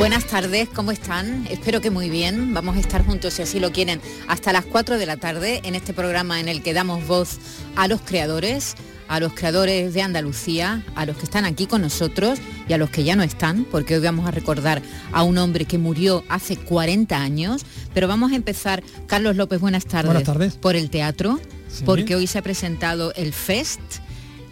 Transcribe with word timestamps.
Buenas 0.00 0.24
tardes, 0.24 0.70
¿cómo 0.70 0.92
están? 0.92 1.46
Espero 1.50 1.82
que 1.82 1.90
muy 1.90 2.08
bien. 2.08 2.54
Vamos 2.54 2.78
a 2.78 2.80
estar 2.80 3.04
juntos, 3.04 3.34
si 3.34 3.42
así 3.42 3.60
lo 3.60 3.70
quieren, 3.70 4.00
hasta 4.28 4.50
las 4.50 4.64
4 4.64 4.96
de 4.96 5.04
la 5.04 5.18
tarde 5.18 5.60
en 5.62 5.74
este 5.74 5.92
programa 5.92 6.40
en 6.40 6.48
el 6.48 6.62
que 6.62 6.72
damos 6.72 7.06
voz 7.06 7.36
a 7.76 7.86
los 7.86 8.00
creadores, 8.00 8.76
a 9.08 9.20
los 9.20 9.34
creadores 9.34 9.92
de 9.92 10.00
Andalucía, 10.00 10.82
a 10.94 11.04
los 11.04 11.18
que 11.18 11.24
están 11.24 11.44
aquí 11.44 11.66
con 11.66 11.82
nosotros 11.82 12.38
y 12.66 12.72
a 12.72 12.78
los 12.78 12.88
que 12.88 13.04
ya 13.04 13.14
no 13.14 13.22
están, 13.22 13.64
porque 13.64 13.96
hoy 13.96 14.00
vamos 14.00 14.26
a 14.26 14.30
recordar 14.30 14.80
a 15.12 15.22
un 15.22 15.36
hombre 15.36 15.66
que 15.66 15.76
murió 15.76 16.24
hace 16.30 16.56
40 16.56 17.20
años. 17.20 17.66
Pero 17.92 18.08
vamos 18.08 18.32
a 18.32 18.36
empezar, 18.36 18.82
Carlos 19.06 19.36
López, 19.36 19.60
buenas 19.60 19.84
tardes. 19.84 20.06
Buenas 20.06 20.24
tardes. 20.24 20.56
Por 20.56 20.76
el 20.76 20.88
teatro, 20.88 21.38
porque 21.84 22.16
hoy 22.16 22.26
se 22.26 22.38
ha 22.38 22.42
presentado 22.42 23.12
el 23.16 23.34
Fest 23.34 23.80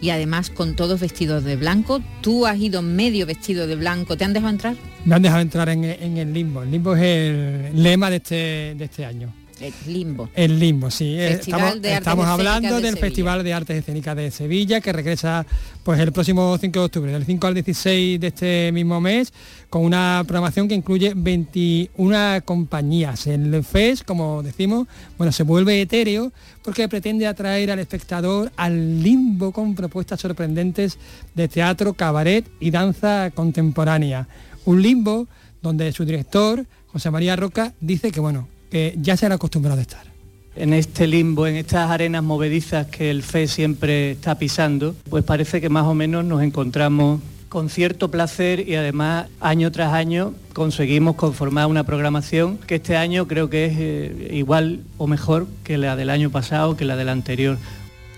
y 0.01 0.09
además 0.11 0.49
con 0.49 0.75
todos 0.75 0.99
vestidos 0.99 1.43
de 1.43 1.55
blanco. 1.55 2.01
Tú 2.21 2.45
has 2.45 2.57
ido 2.57 2.81
medio 2.81 3.25
vestido 3.25 3.67
de 3.67 3.75
blanco, 3.75 4.17
¿te 4.17 4.25
han 4.25 4.33
dejado 4.33 4.51
entrar? 4.51 4.75
Me 5.05 5.15
han 5.15 5.21
dejado 5.21 5.41
entrar 5.41 5.69
en, 5.69 5.83
el 5.83 6.33
limbo. 6.33 6.63
El 6.63 6.71
limbo 6.71 6.95
es 6.95 7.01
el 7.01 7.83
lema 7.83 8.09
de 8.09 8.17
este, 8.17 8.75
de 8.75 8.85
este 8.85 9.05
año. 9.05 9.33
El 9.59 9.73
limbo. 9.87 10.29
El 10.35 10.59
limbo, 10.59 10.89
sí. 10.89 11.15
estamos, 11.19 11.75
estamos 11.83 12.25
hablando 12.25 12.79
del 12.79 12.97
Festival 12.97 13.43
de 13.43 13.53
Artes 13.53 13.77
Escénicas 13.77 14.15
de 14.15 14.31
Sevilla, 14.31 14.79
que 14.79 14.93
regresa 14.93 15.45
pues 15.83 15.99
el 15.99 16.11
próximo 16.11 16.57
5 16.57 16.79
de 16.79 16.85
octubre, 16.85 17.11
del 17.11 17.25
5 17.25 17.47
al 17.47 17.53
16 17.53 18.19
de 18.19 18.27
este 18.27 18.71
mismo 18.71 19.01
mes, 19.01 19.33
con 19.69 19.83
una 19.83 20.23
programación 20.25 20.67
que 20.67 20.75
incluye 20.75 21.13
21 21.15 22.41
compañías. 22.45 23.27
El 23.27 23.63
FES, 23.63 24.03
como 24.03 24.43
decimos, 24.43 24.87
bueno, 25.17 25.31
se 25.31 25.43
vuelve 25.43 25.81
etéreo 25.81 26.31
porque 26.63 26.87
pretende 26.87 27.27
atraer 27.27 27.71
al 27.71 27.79
espectador 27.79 28.51
al 28.55 29.03
limbo 29.03 29.51
con 29.51 29.75
propuestas 29.75 30.21
sorprendentes 30.21 30.97
de 31.35 31.47
teatro, 31.47 31.93
cabaret 31.93 32.45
y 32.59 32.71
danza 32.71 33.31
contemporánea. 33.33 34.27
Un 34.65 34.81
limbo 34.81 35.27
donde 35.61 35.91
su 35.91 36.05
director, 36.05 36.65
José 36.87 37.11
María 37.11 37.35
Roca, 37.35 37.73
dice 37.81 38.11
que 38.11 38.19
bueno, 38.19 38.47
que 38.69 38.95
ya 38.97 39.17
se 39.17 39.25
han 39.25 39.31
acostumbrado 39.31 39.79
a 39.79 39.81
estar. 39.81 40.09
En 40.55 40.73
este 40.73 41.07
limbo, 41.07 41.47
en 41.47 41.55
estas 41.55 41.89
arenas 41.89 42.23
movedizas 42.23 42.87
que 42.87 43.11
el 43.11 43.23
FE 43.23 43.47
siempre 43.47 44.11
está 44.11 44.35
pisando, 44.35 44.95
pues 45.09 45.23
parece 45.23 45.61
que 45.61 45.69
más 45.69 45.85
o 45.85 45.93
menos 45.93 46.25
nos 46.25 46.41
encontramos 46.41 47.21
con 47.49 47.69
cierto 47.69 48.11
placer 48.11 48.67
y 48.67 48.75
además 48.75 49.27
año 49.41 49.71
tras 49.71 49.93
año 49.93 50.33
conseguimos 50.53 51.15
conformar 51.15 51.65
una 51.65 51.83
programación 51.83 52.57
que 52.59 52.75
este 52.75 52.95
año 52.95 53.27
creo 53.27 53.49
que 53.49 53.65
es 53.65 53.73
eh, 53.77 54.29
igual 54.33 54.81
o 54.97 55.07
mejor 55.07 55.47
que 55.63 55.77
la 55.77 55.95
del 55.95 56.11
año 56.11 56.29
pasado, 56.29 56.77
que 56.77 56.85
la 56.85 56.95
del 56.95 57.09
anterior. 57.09 57.57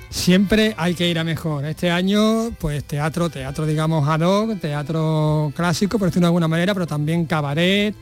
Siempre 0.09 0.75
hay 0.77 0.93
que 0.93 1.09
ir 1.09 1.17
a 1.17 1.23
mejor. 1.23 1.63
Este 1.63 1.89
año, 1.89 2.51
pues 2.59 2.83
teatro, 2.83 3.29
teatro 3.29 3.65
digamos 3.65 4.07
ad 4.09 4.19
hoc, 4.19 4.59
teatro 4.59 5.53
clásico, 5.55 5.97
por 5.97 6.09
decirlo 6.09 6.25
de 6.25 6.29
alguna 6.29 6.49
manera, 6.49 6.73
pero 6.73 6.85
también 6.85 7.25
cabaret, 7.25 7.95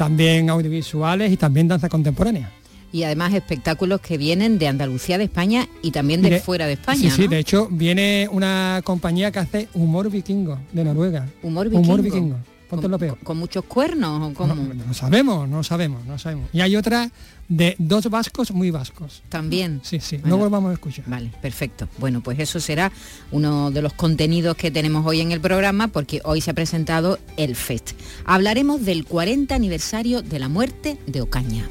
también 0.00 0.48
audiovisuales 0.48 1.30
y 1.30 1.36
también 1.36 1.68
danza 1.68 1.90
contemporánea. 1.90 2.50
Y 2.90 3.02
además 3.02 3.34
espectáculos 3.34 4.00
que 4.00 4.16
vienen 4.16 4.58
de 4.58 4.66
Andalucía, 4.66 5.18
de 5.18 5.24
España 5.24 5.68
y 5.82 5.90
también 5.90 6.22
de, 6.22 6.40
fuera 6.40 6.66
de 6.66 6.72
España. 6.72 7.02
Sí, 7.02 7.10
sí, 7.10 7.28
de 7.28 7.38
hecho 7.38 7.68
viene 7.70 8.26
una 8.32 8.80
compañía 8.82 9.30
que 9.30 9.40
hace 9.40 9.68
humor 9.74 10.10
vikingo 10.10 10.58
de 10.72 10.84
Noruega. 10.84 11.28
Humor 11.42 11.68
vikingo. 11.68 11.84
Humor 11.84 12.02
vikingo. 12.02 12.36
Con, 12.70 12.90
lo 12.90 12.98
peor. 12.98 13.18
¿Con 13.18 13.36
muchos 13.36 13.64
cuernos 13.64 14.30
o 14.30 14.34
cómo? 14.34 14.54
No, 14.54 14.94
sabemos, 14.94 15.48
no 15.48 15.64
sabemos, 15.64 16.06
no 16.06 16.18
sabemos. 16.18 16.48
Y 16.52 16.60
hay 16.60 16.76
otra 16.76 17.10
de 17.48 17.74
dos 17.78 18.08
vascos 18.08 18.52
muy 18.52 18.70
vascos. 18.70 19.22
También. 19.28 19.80
Sí, 19.82 19.98
sí, 20.00 20.20
no 20.24 20.38
volvamos 20.38 20.70
a 20.70 20.74
escuchar. 20.74 21.04
Vale, 21.08 21.32
perfecto. 21.42 21.88
Bueno, 21.98 22.20
pues 22.20 22.38
eso 22.38 22.60
será 22.60 22.92
uno 23.32 23.70
de 23.70 23.82
los 23.82 23.92
contenidos 23.92 24.56
que 24.56 24.70
tenemos 24.70 25.04
hoy 25.04 25.20
en 25.20 25.32
el 25.32 25.40
programa 25.40 25.88
porque 25.88 26.20
hoy 26.24 26.40
se 26.40 26.52
ha 26.52 26.54
presentado 26.54 27.18
el 27.36 27.56
FEST. 27.56 27.90
Hablaremos 28.24 28.84
del 28.84 29.04
40 29.04 29.54
aniversario 29.54 30.22
de 30.22 30.38
la 30.38 30.48
muerte 30.48 30.96
de 31.06 31.20
Ocaña. 31.20 31.68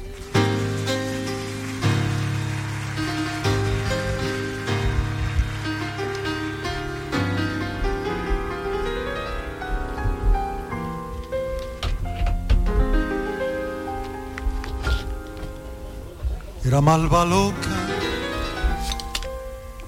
Era 16.70 16.80
malva 16.80 17.24
loca, 17.24 17.76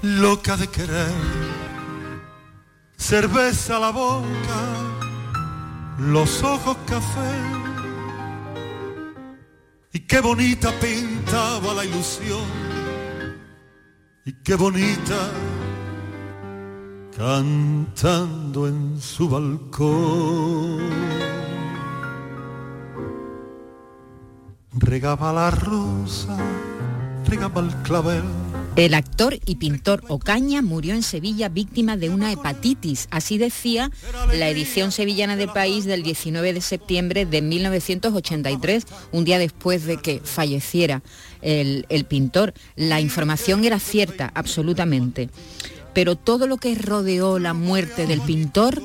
loca 0.01 0.57
de 0.57 0.67
querer, 0.67 1.13
cerveza 2.97 3.77
a 3.77 3.79
la 3.79 3.91
boca, 3.91 4.59
los 5.97 6.43
ojos 6.43 6.75
café. 6.85 7.35
Y 9.93 10.01
qué 10.01 10.19
bonita 10.19 10.73
pintaba 10.81 11.73
la 11.73 11.85
ilusión, 11.85 12.49
y 14.25 14.33
qué 14.43 14.55
bonita 14.55 15.31
cantando 17.15 18.67
en 18.67 18.99
su 18.99 19.29
balcón. 19.29 20.81
Regaba 24.73 25.31
la 25.31 25.49
rosa 25.49 26.35
el 28.75 28.93
actor 28.95 29.37
y 29.45 29.55
pintor 29.55 30.03
Ocaña 30.07 30.61
murió 30.61 30.95
en 30.95 31.03
Sevilla 31.03 31.47
víctima 31.47 31.95
de 31.95 32.09
una 32.09 32.31
hepatitis, 32.31 33.07
así 33.11 33.37
decía 33.37 33.91
la 34.33 34.49
edición 34.49 34.91
sevillana 34.91 35.35
del 35.35 35.49
país 35.49 35.85
del 35.85 36.01
19 36.01 36.53
de 36.53 36.61
septiembre 36.61 37.25
de 37.25 37.41
1983, 37.41 38.85
un 39.11 39.25
día 39.25 39.37
después 39.37 39.85
de 39.85 39.97
que 39.97 40.21
falleciera 40.23 41.03
el, 41.41 41.85
el 41.89 42.05
pintor. 42.05 42.53
La 42.75 42.99
información 42.99 43.63
era 43.63 43.79
cierta, 43.79 44.31
absolutamente, 44.33 45.29
pero 45.93 46.15
todo 46.15 46.47
lo 46.47 46.57
que 46.57 46.73
rodeó 46.73 47.37
la 47.37 47.53
muerte 47.53 48.07
del 48.07 48.21
pintor, 48.21 48.81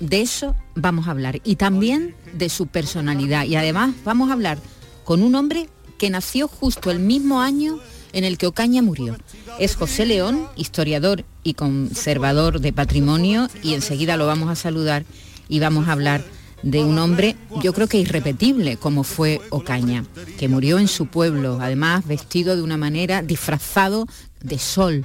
de 0.00 0.20
eso 0.20 0.56
vamos 0.74 1.06
a 1.06 1.12
hablar, 1.12 1.40
y 1.44 1.56
también 1.56 2.16
de 2.32 2.48
su 2.48 2.66
personalidad, 2.66 3.44
y 3.44 3.54
además 3.54 3.94
vamos 4.04 4.30
a 4.30 4.32
hablar 4.32 4.58
con 5.04 5.22
un 5.22 5.36
hombre 5.36 5.68
que 5.98 6.10
nació 6.10 6.48
justo 6.48 6.90
el 6.90 7.00
mismo 7.00 7.40
año 7.40 7.78
en 8.12 8.24
el 8.24 8.38
que 8.38 8.46
Ocaña 8.46 8.82
murió. 8.82 9.16
Es 9.58 9.76
José 9.76 10.06
León, 10.06 10.46
historiador 10.56 11.24
y 11.42 11.54
conservador 11.54 12.60
de 12.60 12.72
patrimonio, 12.72 13.48
y 13.62 13.74
enseguida 13.74 14.16
lo 14.16 14.26
vamos 14.26 14.50
a 14.50 14.54
saludar 14.54 15.04
y 15.48 15.60
vamos 15.60 15.88
a 15.88 15.92
hablar 15.92 16.24
de 16.62 16.82
un 16.82 16.98
hombre, 16.98 17.36
yo 17.62 17.72
creo 17.72 17.86
que 17.86 17.98
irrepetible, 17.98 18.76
como 18.76 19.04
fue 19.04 19.40
Ocaña, 19.50 20.04
que 20.38 20.48
murió 20.48 20.78
en 20.78 20.88
su 20.88 21.06
pueblo, 21.06 21.58
además 21.60 22.06
vestido 22.06 22.56
de 22.56 22.62
una 22.62 22.76
manera, 22.76 23.22
disfrazado 23.22 24.06
de 24.42 24.58
sol 24.58 25.04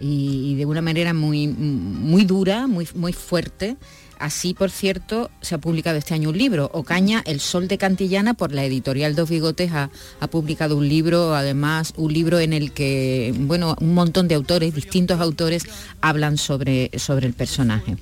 y, 0.00 0.56
de 0.56 0.66
una 0.66 0.82
manera 0.82 1.14
muy, 1.14 1.46
muy 1.48 2.24
dura, 2.24 2.66
muy, 2.66 2.88
muy 2.94 3.12
fuerte 3.12 3.76
Así, 4.18 4.52
por 4.52 4.70
cierto, 4.70 5.30
se 5.40 5.54
ha 5.54 5.58
publicado 5.58 5.96
este 5.96 6.14
año 6.14 6.30
un 6.30 6.38
libro, 6.38 6.70
Ocaña, 6.72 7.22
El 7.24 7.40
Sol 7.40 7.68
de 7.68 7.78
Cantillana, 7.78 8.34
por 8.34 8.52
la 8.52 8.64
editorial 8.64 9.14
Dos 9.14 9.30
Bigotes, 9.30 9.70
ha, 9.72 9.90
publicado 10.30 10.76
un 10.76 10.88
libro, 10.88 11.34
además 11.34 11.92
un 11.96 12.12
libro 12.12 12.38
en 12.38 12.52
el 12.52 12.72
que, 12.72 13.32
bueno, 13.36 13.76
un 13.80 13.94
montón 13.94 14.28
de 14.28 14.34
autores, 14.34 14.74
distintos 14.74 15.20
autores, 15.20 15.64
hablan 16.00 16.36
sobre, 16.36 16.90
sobre 16.98 17.26
el 17.26 17.34
personaje. 17.34 17.96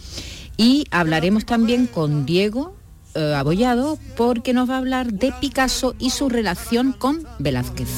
Y 0.57 0.87
hablaremos 0.91 1.45
también 1.45 1.87
con 1.87 2.25
Diego 2.25 2.75
eh, 3.15 3.35
Abollado, 3.35 3.99
porque 4.17 4.55
nos 4.55 4.71
va 4.71 4.75
a 4.77 4.79
hablar 4.79 5.13
de 5.13 5.33
Picasso 5.41 5.95
y 5.99 6.11
su 6.11 6.29
relación 6.29 6.93
con 6.93 7.27
Velázquez. 7.39 7.89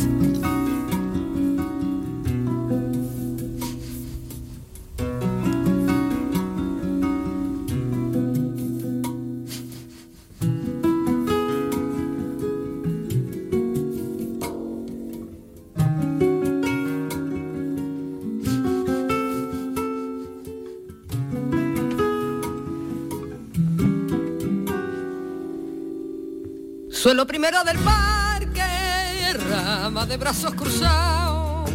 Suelo 27.09 27.27
primero 27.27 27.65
del 27.65 27.79
parque 27.79 29.33
rama 29.51 30.05
de 30.05 30.19
brazos 30.19 30.53
cruzados, 30.53 31.71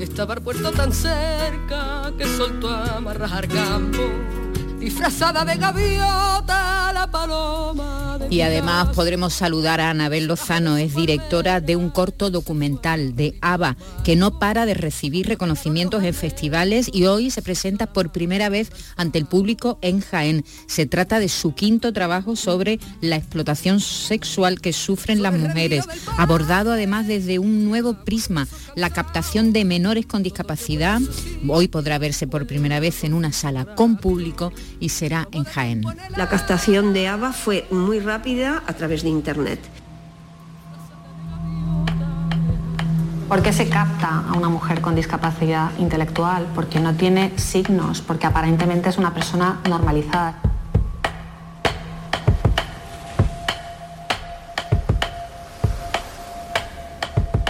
estaba 0.00 0.32
el 0.32 0.40
puerto 0.40 0.72
tan 0.72 0.94
cerca 0.94 2.10
que 2.16 2.24
soltó 2.24 2.70
a 2.70 2.96
amarrar 2.96 3.46
campo 3.48 4.00
disfrazada 4.78 5.44
de 5.44 5.56
gaviota 5.56 6.92
la 6.92 7.10
paloma. 7.10 8.18
y 8.30 8.42
además 8.42 8.88
podremos 8.94 9.32
saludar 9.34 9.80
a 9.80 9.90
Anabel 9.90 10.26
Lozano, 10.26 10.76
es 10.76 10.94
directora 10.94 11.60
de 11.60 11.76
un 11.76 11.90
corto 11.90 12.30
documental 12.30 13.16
de 13.16 13.36
ABBA, 13.40 13.76
que 14.04 14.16
no 14.16 14.38
para 14.38 14.66
de 14.66 14.74
recibir 14.74 15.26
reconocimientos 15.26 16.02
en 16.04 16.14
festivales 16.14 16.90
y 16.92 17.06
hoy 17.06 17.30
se 17.30 17.42
presenta 17.42 17.92
por 17.92 18.12
primera 18.12 18.48
vez 18.48 18.70
ante 18.96 19.18
el 19.18 19.26
público 19.26 19.78
en 19.82 20.00
Jaén. 20.00 20.44
Se 20.66 20.86
trata 20.86 21.20
de 21.20 21.28
su 21.28 21.54
quinto 21.54 21.92
trabajo 21.92 22.36
sobre 22.36 22.78
la 23.00 23.16
explotación 23.16 23.80
sexual 23.80 24.60
que 24.60 24.72
sufren 24.72 25.22
las 25.22 25.34
mujeres, 25.34 25.86
abordado 26.16 26.72
además 26.72 27.06
desde 27.06 27.38
un 27.38 27.64
nuevo 27.64 28.04
prisma, 28.04 28.46
la 28.76 28.90
captación 28.90 29.52
de 29.52 29.64
menores 29.64 30.06
con 30.06 30.22
discapacidad. 30.22 31.00
Hoy 31.48 31.68
podrá 31.68 31.98
verse 31.98 32.26
por 32.26 32.46
primera 32.46 32.80
vez 32.80 33.04
en 33.04 33.14
una 33.14 33.32
sala 33.32 33.74
con 33.74 33.96
público 33.96 34.52
y 34.80 34.88
será 34.90 35.28
en 35.32 35.44
Jaén. 35.44 35.82
La 36.16 36.28
captación 36.28 36.92
de 36.92 37.08
ABA 37.08 37.32
fue 37.32 37.66
muy 37.70 38.00
rápida 38.00 38.62
a 38.66 38.72
través 38.74 39.02
de 39.02 39.08
Internet. 39.08 39.60
¿Por 43.28 43.42
qué 43.42 43.52
se 43.52 43.68
capta 43.68 44.24
a 44.26 44.32
una 44.32 44.48
mujer 44.48 44.80
con 44.80 44.94
discapacidad 44.94 45.70
intelectual? 45.78 46.46
Porque 46.54 46.80
no 46.80 46.94
tiene 46.94 47.38
signos, 47.38 48.00
porque 48.00 48.26
aparentemente 48.26 48.88
es 48.88 48.96
una 48.96 49.12
persona 49.12 49.60
normalizada. 49.68 50.40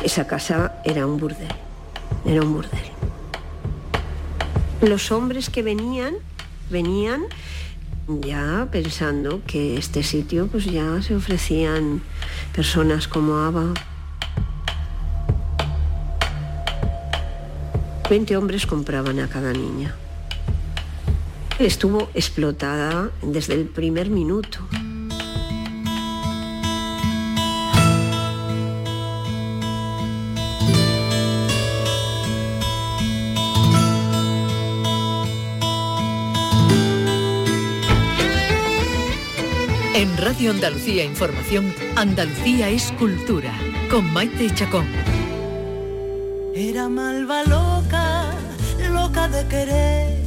Esa 0.02 0.26
casa 0.26 0.80
era 0.84 1.06
un 1.06 1.16
burdel, 1.16 1.46
era 2.24 2.42
un 2.42 2.54
burdel. 2.54 2.80
Los 4.80 5.12
hombres 5.12 5.48
que 5.48 5.62
venían 5.62 6.14
venían 6.70 7.22
ya 8.08 8.68
pensando 8.70 9.42
que 9.46 9.76
este 9.76 10.02
sitio 10.02 10.46
pues 10.46 10.64
ya 10.64 11.02
se 11.02 11.14
ofrecían 11.14 12.02
personas 12.54 13.06
como 13.08 13.36
Ava. 13.36 13.74
20 18.08 18.36
hombres 18.38 18.66
compraban 18.66 19.20
a 19.20 19.28
cada 19.28 19.52
niña. 19.52 19.94
Estuvo 21.58 22.08
explotada 22.14 23.10
desde 23.20 23.54
el 23.54 23.66
primer 23.66 24.08
minuto. 24.08 24.60
En 39.98 40.16
Radio 40.16 40.52
Andalucía 40.52 41.04
Información, 41.04 41.74
Andalucía 41.96 42.68
es 42.68 42.92
cultura, 43.00 43.52
con 43.90 44.12
Maite 44.12 44.48
Chacón. 44.54 44.86
Era 46.54 46.88
malva 46.88 47.42
loca, 47.42 48.26
loca 48.92 49.26
de 49.26 49.44
querer, 49.48 50.22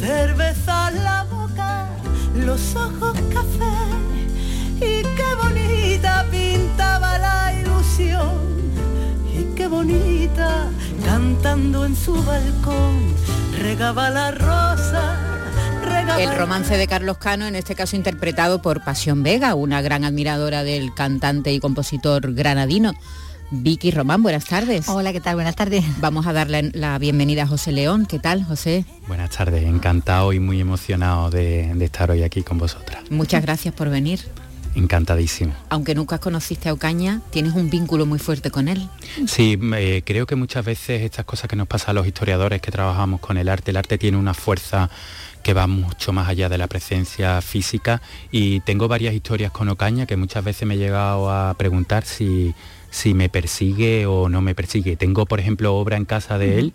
cerveza 0.00 0.92
en 0.92 1.02
la 1.02 1.24
boca, 1.24 1.88
los 2.36 2.76
ojos 2.76 3.18
café, 3.32 3.74
y 4.76 5.02
qué 5.02 5.30
bonita 5.42 6.24
pintaba 6.30 7.18
la 7.18 7.52
ilusión, 7.52 8.38
y 9.36 9.56
qué 9.56 9.66
bonita 9.66 10.68
cantando 11.04 11.84
en 11.84 11.96
su 11.96 12.14
balcón, 12.22 13.12
regaba 13.60 14.08
la 14.10 14.30
rosa 14.30 15.33
el 16.18 16.36
romance 16.36 16.76
de 16.76 16.86
Carlos 16.86 17.18
Cano, 17.18 17.46
en 17.46 17.56
este 17.56 17.74
caso 17.74 17.96
interpretado 17.96 18.62
por 18.62 18.84
Pasión 18.84 19.22
Vega, 19.22 19.54
una 19.54 19.82
gran 19.82 20.04
admiradora 20.04 20.64
del 20.64 20.94
cantante 20.94 21.52
y 21.52 21.60
compositor 21.60 22.34
granadino. 22.34 22.94
Vicky 23.50 23.90
Román, 23.90 24.22
buenas 24.22 24.46
tardes. 24.46 24.88
Hola, 24.88 25.12
¿qué 25.12 25.20
tal? 25.20 25.34
Buenas 25.34 25.54
tardes. 25.54 25.84
Vamos 26.00 26.26
a 26.26 26.32
darle 26.32 26.70
la 26.72 26.98
bienvenida 26.98 27.42
a 27.42 27.46
José 27.46 27.72
León. 27.72 28.06
¿Qué 28.06 28.18
tal, 28.18 28.44
José? 28.44 28.84
Buenas 29.06 29.30
tardes, 29.30 29.64
encantado 29.64 30.32
y 30.32 30.40
muy 30.40 30.60
emocionado 30.60 31.30
de, 31.30 31.70
estar 31.84 32.10
hoy 32.10 32.22
aquí 32.22 32.42
con 32.42 32.58
vosotras. 32.58 33.10
Muchas 33.10 33.42
gracias 33.42 33.74
por 33.74 33.90
venir. 33.90 34.20
Encantadísimo. 34.74 35.54
Aunque 35.68 35.94
nunca 35.94 36.18
conociste 36.18 36.68
a 36.68 36.72
Ocaña, 36.72 37.20
tienes 37.30 37.54
un 37.54 37.70
vínculo 37.70 38.06
muy 38.06 38.18
fuerte 38.18 38.50
con 38.50 38.66
él. 38.66 38.88
Sí, 39.26 39.56
eh, 39.76 40.02
creo 40.04 40.26
que 40.26 40.34
muchas 40.34 40.64
veces 40.64 41.02
estas 41.02 41.24
cosas 41.24 41.48
que 41.48 41.54
nos 41.54 41.68
pasan 41.68 41.90
a 41.90 41.92
los 41.92 42.06
historiadores 42.08 42.60
que 42.60 42.72
trabajamos 42.72 43.20
con 43.20 43.36
el 43.36 43.48
arte, 43.48 43.70
el 43.70 43.76
arte 43.76 43.98
tiene 43.98 44.16
una 44.16 44.34
fuerza 44.34 44.90
que 45.44 45.54
va 45.54 45.68
mucho 45.68 46.12
más 46.12 46.28
allá 46.28 46.48
de 46.48 46.58
la 46.58 46.66
presencia 46.66 47.40
física. 47.42 48.02
Y 48.32 48.60
tengo 48.60 48.88
varias 48.88 49.14
historias 49.14 49.52
con 49.52 49.68
Ocaña 49.68 50.06
que 50.06 50.16
muchas 50.16 50.42
veces 50.42 50.66
me 50.66 50.74
he 50.74 50.78
llegado 50.78 51.30
a 51.30 51.54
preguntar 51.54 52.04
si, 52.04 52.54
si 52.90 53.14
me 53.14 53.28
persigue 53.28 54.06
o 54.06 54.28
no 54.28 54.40
me 54.40 54.56
persigue. 54.56 54.96
Tengo, 54.96 55.26
por 55.26 55.38
ejemplo, 55.38 55.76
obra 55.76 55.96
en 55.96 56.06
casa 56.06 56.38
de 56.38 56.58
él 56.58 56.72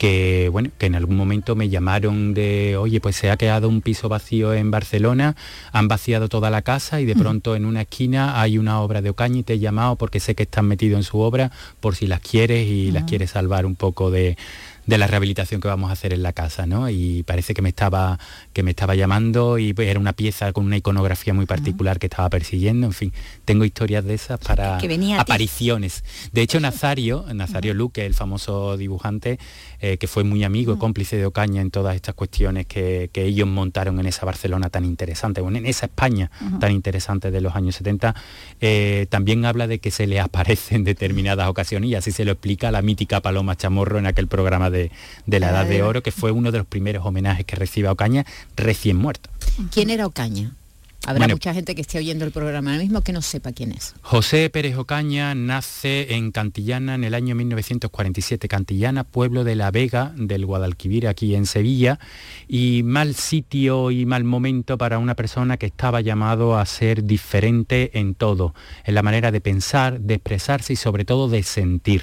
que 0.00 0.48
bueno, 0.50 0.70
que 0.78 0.86
en 0.86 0.94
algún 0.94 1.14
momento 1.14 1.54
me 1.56 1.68
llamaron 1.68 2.32
de, 2.32 2.78
oye, 2.78 3.02
pues 3.02 3.16
se 3.16 3.30
ha 3.30 3.36
quedado 3.36 3.68
un 3.68 3.82
piso 3.82 4.08
vacío 4.08 4.54
en 4.54 4.70
Barcelona, 4.70 5.36
han 5.72 5.88
vaciado 5.88 6.30
toda 6.30 6.48
la 6.48 6.62
casa 6.62 7.02
y 7.02 7.04
de 7.04 7.14
pronto 7.14 7.54
en 7.54 7.66
una 7.66 7.82
esquina 7.82 8.40
hay 8.40 8.56
una 8.56 8.80
obra 8.80 9.02
de 9.02 9.10
Ocaña 9.10 9.40
y 9.40 9.42
te 9.42 9.52
he 9.52 9.58
llamado 9.58 9.96
porque 9.96 10.18
sé 10.18 10.34
que 10.34 10.44
están 10.44 10.64
metido 10.64 10.96
en 10.96 11.02
su 11.02 11.18
obra 11.18 11.52
por 11.80 11.96
si 11.96 12.06
las 12.06 12.20
quieres 12.20 12.66
y 12.66 12.90
las 12.92 13.04
quieres 13.04 13.32
salvar 13.32 13.66
un 13.66 13.76
poco 13.76 14.10
de, 14.10 14.38
de 14.90 14.98
la 14.98 15.06
rehabilitación 15.06 15.60
que 15.60 15.68
vamos 15.68 15.88
a 15.88 15.92
hacer 15.92 16.12
en 16.12 16.22
la 16.22 16.32
casa, 16.32 16.66
¿no? 16.66 16.90
Y 16.90 17.22
parece 17.22 17.54
que 17.54 17.62
me 17.62 17.68
estaba, 17.68 18.18
que 18.52 18.64
me 18.64 18.70
estaba 18.70 18.96
llamando 18.96 19.56
y 19.56 19.72
era 19.78 20.00
una 20.00 20.12
pieza 20.12 20.52
con 20.52 20.66
una 20.66 20.76
iconografía 20.76 21.32
muy 21.32 21.46
particular 21.46 22.00
que 22.00 22.06
estaba 22.06 22.28
persiguiendo, 22.28 22.88
en 22.88 22.92
fin, 22.92 23.12
tengo 23.44 23.64
historias 23.64 24.04
de 24.04 24.14
esas 24.14 24.40
para 24.40 24.78
apariciones. 25.18 26.04
De 26.32 26.42
hecho, 26.42 26.58
Nazario, 26.58 27.24
Nazario 27.32 27.72
Luque, 27.72 28.04
el 28.04 28.14
famoso 28.14 28.76
dibujante, 28.76 29.38
eh, 29.80 29.96
que 29.96 30.06
fue 30.06 30.24
muy 30.24 30.44
amigo 30.44 30.74
y 30.74 30.78
cómplice 30.78 31.16
de 31.16 31.26
Ocaña 31.26 31.62
en 31.62 31.70
todas 31.70 31.96
estas 31.96 32.14
cuestiones 32.14 32.66
que, 32.66 33.10
ellos 33.14 33.46
montaron 33.46 34.00
en 34.00 34.06
esa 34.06 34.24
Barcelona 34.24 34.70
tan 34.70 34.84
interesante, 34.84 35.40
en 35.40 35.66
esa 35.66 35.86
España 35.86 36.30
tan 36.58 36.72
interesante 36.72 37.30
de 37.30 37.40
los 37.40 37.54
años 37.54 37.74
70, 37.76 38.14
eh, 38.60 39.06
también 39.10 39.44
habla 39.44 39.66
de 39.66 39.78
que 39.78 39.90
se 39.90 40.06
le 40.06 40.20
aparece 40.20 40.74
en 40.74 40.84
determinadas 40.84 41.48
ocasiones 41.48 41.90
y 41.90 41.94
así 41.94 42.12
se 42.12 42.24
lo 42.24 42.32
explica 42.32 42.70
la 42.70 42.82
mítica 42.82 43.20
Paloma 43.20 43.56
Chamorro 43.56 43.98
en 43.98 44.06
aquel 44.06 44.26
programa 44.26 44.70
de, 44.70 44.90
la 45.26 45.50
Edad 45.50 45.66
de 45.66 45.82
Oro, 45.82 46.02
que 46.02 46.12
fue 46.12 46.30
uno 46.30 46.52
de 46.52 46.58
los 46.58 46.66
primeros 46.66 47.04
homenajes 47.04 47.44
que 47.44 47.56
recibe 47.56 47.88
a 47.88 47.92
Ocaña 47.92 48.24
recién 48.56 48.96
muerto. 48.96 49.30
¿Quién 49.70 49.90
era 49.90 50.06
Ocaña? 50.06 50.52
Habrá 51.06 51.28
mucha 51.28 51.54
gente 51.54 51.74
que 51.74 51.80
esté 51.80 51.98
oyendo 51.98 52.24
el 52.24 52.30
programa 52.30 52.72
ahora 52.72 52.82
mismo 52.82 53.00
que 53.00 53.12
no 53.12 53.22
sepa 53.22 53.52
quién 53.52 53.72
es. 53.72 53.94
José 54.02 54.50
Pérez 54.50 54.76
Ocaña 54.76 55.34
nace 55.34 56.14
en 56.14 56.30
Cantillana 56.30 56.94
en 56.94 57.04
el 57.04 57.14
año 57.14 57.34
1947. 57.34 58.48
Cantillana, 58.48 59.04
pueblo 59.04 59.42
de 59.42 59.54
La 59.54 59.70
Vega, 59.70 60.12
del 60.16 60.44
Guadalquivir, 60.44 61.08
aquí 61.08 61.34
en 61.34 61.46
Sevilla. 61.46 61.98
Y 62.48 62.82
mal 62.84 63.14
sitio 63.14 63.90
y 63.90 64.04
mal 64.04 64.24
momento 64.24 64.76
para 64.76 64.98
una 64.98 65.14
persona 65.14 65.56
que 65.56 65.66
estaba 65.66 66.00
llamado 66.00 66.58
a 66.58 66.66
ser 66.66 67.04
diferente 67.04 67.98
en 67.98 68.14
todo, 68.14 68.54
en 68.84 68.94
la 68.94 69.02
manera 69.02 69.32
de 69.32 69.40
pensar, 69.40 70.00
de 70.00 70.14
expresarse 70.14 70.74
y 70.74 70.76
sobre 70.76 71.04
todo 71.04 71.28
de 71.28 71.42
sentir. 71.42 72.02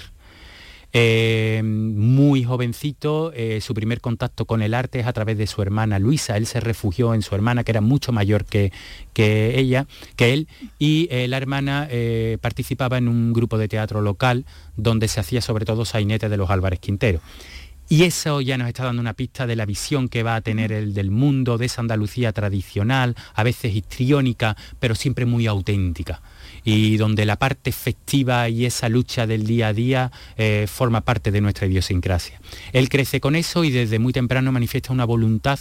Eh, 0.94 1.62
muy 1.64 2.44
jovencito, 2.44 3.32
eh, 3.34 3.60
su 3.62 3.74
primer 3.74 4.02
contacto 4.02 4.46
con 4.46 4.62
el 4.62 4.74
arte 4.74 5.00
es 5.00 5.08
a 5.08 5.14
través 5.14 5.38
de 5.38 5.48
su 5.48 5.62
hermana 5.62 6.00
Luisa. 6.00 6.38
Él 6.38 6.46
se 6.46 6.60
refugió 6.60 7.14
en 7.14 7.22
su 7.22 7.36
hermana, 7.36 7.64
que 7.64 7.72
era 7.72 7.82
mucho 7.82 8.12
mayor 8.12 8.46
que, 8.46 8.72
que 9.14 9.60
ella, 9.60 9.86
que 10.16 10.34
él, 10.34 10.48
y 10.80 11.08
eh, 11.12 11.28
la 11.28 11.38
hermana 11.38 11.90
participaba 12.42 12.98
en 12.98 13.08
un 13.08 13.34
grupo 13.34 13.58
de 13.58 13.68
teatro 13.68 14.02
local 14.02 14.46
donde 14.76 15.08
se 15.08 15.20
hacía 15.20 15.42
sobre 15.42 15.66
todo 15.66 15.86
sainete 15.86 16.30
de 16.30 16.38
los 16.38 16.50
Álvarez 16.50 16.80
Quintero. 16.80 17.22
Y 17.90 18.04
eso 18.04 18.42
ya 18.42 18.58
nos 18.58 18.68
está 18.68 18.84
dando 18.84 19.02
una 19.02 19.14
pista 19.14 19.48
de 19.48 19.56
la 19.56 19.66
visión 19.66 20.10
que 20.10 20.22
va 20.22 20.36
a 20.36 20.42
tener 20.42 20.74
el 20.74 20.94
del 20.94 21.10
mundo, 21.10 21.58
de 21.58 21.68
esa 21.68 21.82
Andalucía 21.82 22.34
tradicional, 22.34 23.16
a 23.34 23.44
veces 23.44 23.74
histriónica, 23.74 24.58
pero 24.80 24.94
siempre 24.94 25.26
muy 25.26 25.48
auténtica 25.48 26.22
y 26.70 26.98
donde 26.98 27.26
la 27.26 27.40
parte 27.40 27.72
festiva 27.72 28.50
y 28.50 28.66
esa 28.66 28.90
lucha 28.90 29.26
del 29.26 29.48
día 29.48 29.70
a 29.70 29.74
día 29.74 30.12
eh, 30.36 30.68
forma 30.68 31.00
parte 31.00 31.32
de 31.32 31.40
nuestra 31.40 31.66
idiosincrasia. 31.66 32.42
Él 32.74 32.90
crece 32.90 33.22
con 33.22 33.38
eso 33.38 33.64
y 33.64 33.72
desde 33.72 34.00
muy 34.00 34.12
temprano 34.12 34.52
manifiesta 34.52 34.92
una 34.92 35.06
voluntad 35.06 35.60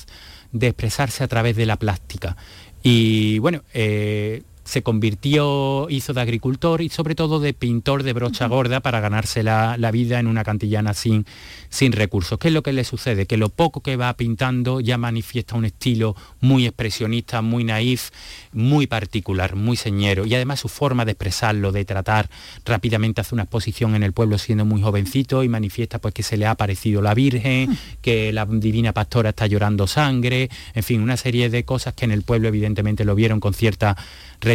de 0.50 0.66
expresarse 0.66 1.22
a 1.22 1.28
través 1.28 1.54
de 1.54 1.64
la 1.64 1.76
plástica. 1.76 2.36
Y 2.82 3.38
bueno, 3.38 3.62
eh, 3.72 4.42
se 4.66 4.82
convirtió, 4.82 5.86
hizo 5.88 6.12
de 6.12 6.20
agricultor 6.20 6.82
y 6.82 6.88
sobre 6.88 7.14
todo 7.14 7.38
de 7.38 7.54
pintor 7.54 8.02
de 8.02 8.12
brocha 8.12 8.46
gorda 8.48 8.80
para 8.80 9.00
ganarse 9.00 9.44
la, 9.44 9.76
vida 9.92 10.18
en 10.18 10.26
una 10.26 10.42
cantillana 10.42 10.92
sin, 10.92 11.24
sin 11.70 11.92
recursos. 11.92 12.38
¿Qué 12.38 12.48
es 12.48 12.54
lo 12.54 12.64
que 12.64 12.72
le 12.72 12.82
sucede? 12.82 13.26
Que 13.26 13.36
lo 13.36 13.48
poco 13.48 13.80
que 13.80 13.94
va 13.96 14.12
pintando 14.14 14.80
ya 14.80 14.98
manifiesta 14.98 15.54
un 15.54 15.64
estilo 15.64 16.16
muy 16.40 16.66
expresionista, 16.66 17.42
muy 17.42 17.62
naif, 17.62 18.10
muy 18.52 18.88
particular, 18.88 19.54
muy 19.54 19.76
señero. 19.76 20.26
Y 20.26 20.34
además 20.34 20.58
su 20.58 20.68
forma 20.68 21.04
de 21.04 21.12
expresarlo, 21.12 21.70
de 21.70 21.84
tratar 21.84 22.28
rápidamente 22.64 23.20
hace 23.20 23.36
una 23.36 23.44
exposición 23.44 23.94
en 23.94 24.02
el 24.02 24.12
pueblo 24.12 24.36
siendo 24.36 24.64
muy 24.64 24.82
jovencito 24.82 25.44
y 25.44 25.48
manifiesta 25.48 26.00
pues 26.00 26.12
que 26.12 26.24
se 26.24 26.36
le 26.36 26.46
ha 26.46 26.50
aparecido 26.50 27.00
la 27.02 27.14
Virgen, 27.14 27.78
que 28.02 28.32
la 28.32 28.44
divina 28.46 28.92
pastora 28.92 29.30
está 29.30 29.46
llorando 29.46 29.86
sangre, 29.86 30.50
en 30.74 30.82
fin, 30.82 31.00
una 31.00 31.16
serie 31.16 31.50
de 31.50 31.64
cosas 31.64 31.94
que 31.94 32.04
en 32.04 32.10
el 32.10 32.22
pueblo 32.22 32.48
evidentemente 32.48 33.04
lo 33.04 33.14
vieron 33.14 33.38
con 33.38 33.54
cierta 33.54 33.96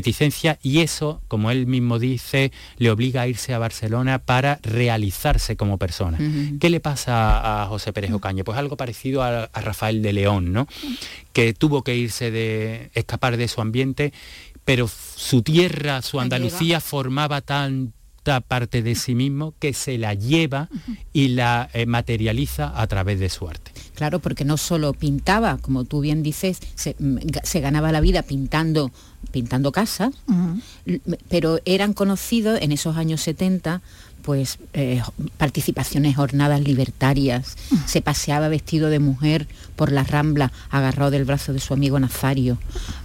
reticencia 0.01 0.57
y 0.63 0.79
eso, 0.79 1.21
como 1.27 1.51
él 1.51 1.67
mismo 1.67 1.99
dice, 1.99 2.51
le 2.77 2.89
obliga 2.89 3.21
a 3.21 3.27
irse 3.27 3.53
a 3.53 3.59
Barcelona 3.59 4.17
para 4.17 4.59
realizarse 4.63 5.55
como 5.55 5.77
persona. 5.77 6.17
¿Qué 6.59 6.71
le 6.71 6.79
pasa 6.79 7.61
a 7.61 7.67
José 7.67 7.93
Pérez 7.93 8.11
Ocaña? 8.11 8.43
Pues 8.43 8.57
algo 8.57 8.77
parecido 8.77 9.21
a, 9.21 9.47
Rafael 9.53 10.01
de 10.01 10.11
León, 10.13 10.53
¿no? 10.53 10.67
que 11.33 11.53
tuvo 11.53 11.83
que 11.83 11.95
irse 11.95 12.31
de 12.31 12.89
escapar 12.95 13.37
de 13.37 13.47
su 13.47 13.61
ambiente, 13.61 14.11
pero 14.65 14.87
su 14.87 15.43
tierra, 15.43 16.01
su 16.01 16.19
Andalucía 16.19 16.79
formaba 16.79 17.41
tan 17.41 17.93
parte 18.47 18.81
de 18.81 18.95
sí 18.95 19.15
mismo 19.15 19.53
que 19.59 19.73
se 19.73 19.97
la 19.97 20.13
lleva 20.13 20.69
y 21.11 21.29
la 21.29 21.69
eh, 21.73 21.85
materializa 21.85 22.71
a 22.79 22.85
través 22.87 23.19
de 23.19 23.29
su 23.29 23.47
arte. 23.47 23.71
Claro, 23.95 24.19
porque 24.19 24.45
no 24.45 24.57
solo 24.57 24.93
pintaba, 24.93 25.57
como 25.57 25.85
tú 25.85 26.01
bien 26.01 26.23
dices, 26.23 26.59
se, 26.75 26.95
mm, 26.99 27.17
ganaba 27.61 27.91
la 27.91 28.01
vida 28.01 28.23
pintando, 28.23 28.91
pintando 29.31 29.71
casas, 29.71 30.13
pero 31.29 31.59
eran 31.65 31.93
conocidos 31.93 32.59
en 32.61 32.71
esos 32.71 32.97
años 32.97 33.21
70 33.21 33.81
pues 34.21 34.59
eh, 34.73 35.01
participaciones 35.37 36.15
jornadas 36.15 36.61
libertarias, 36.61 37.57
se 37.87 38.03
paseaba 38.03 38.49
vestido 38.49 38.89
de 38.89 38.99
mujer 38.99 39.47
por 39.75 39.91
la 39.91 40.03
rambla, 40.03 40.51
agarrado 40.69 41.09
del 41.09 41.25
brazo 41.25 41.53
de 41.53 41.59
su 41.59 41.73
amigo 41.73 41.99
Nazario, 41.99 42.59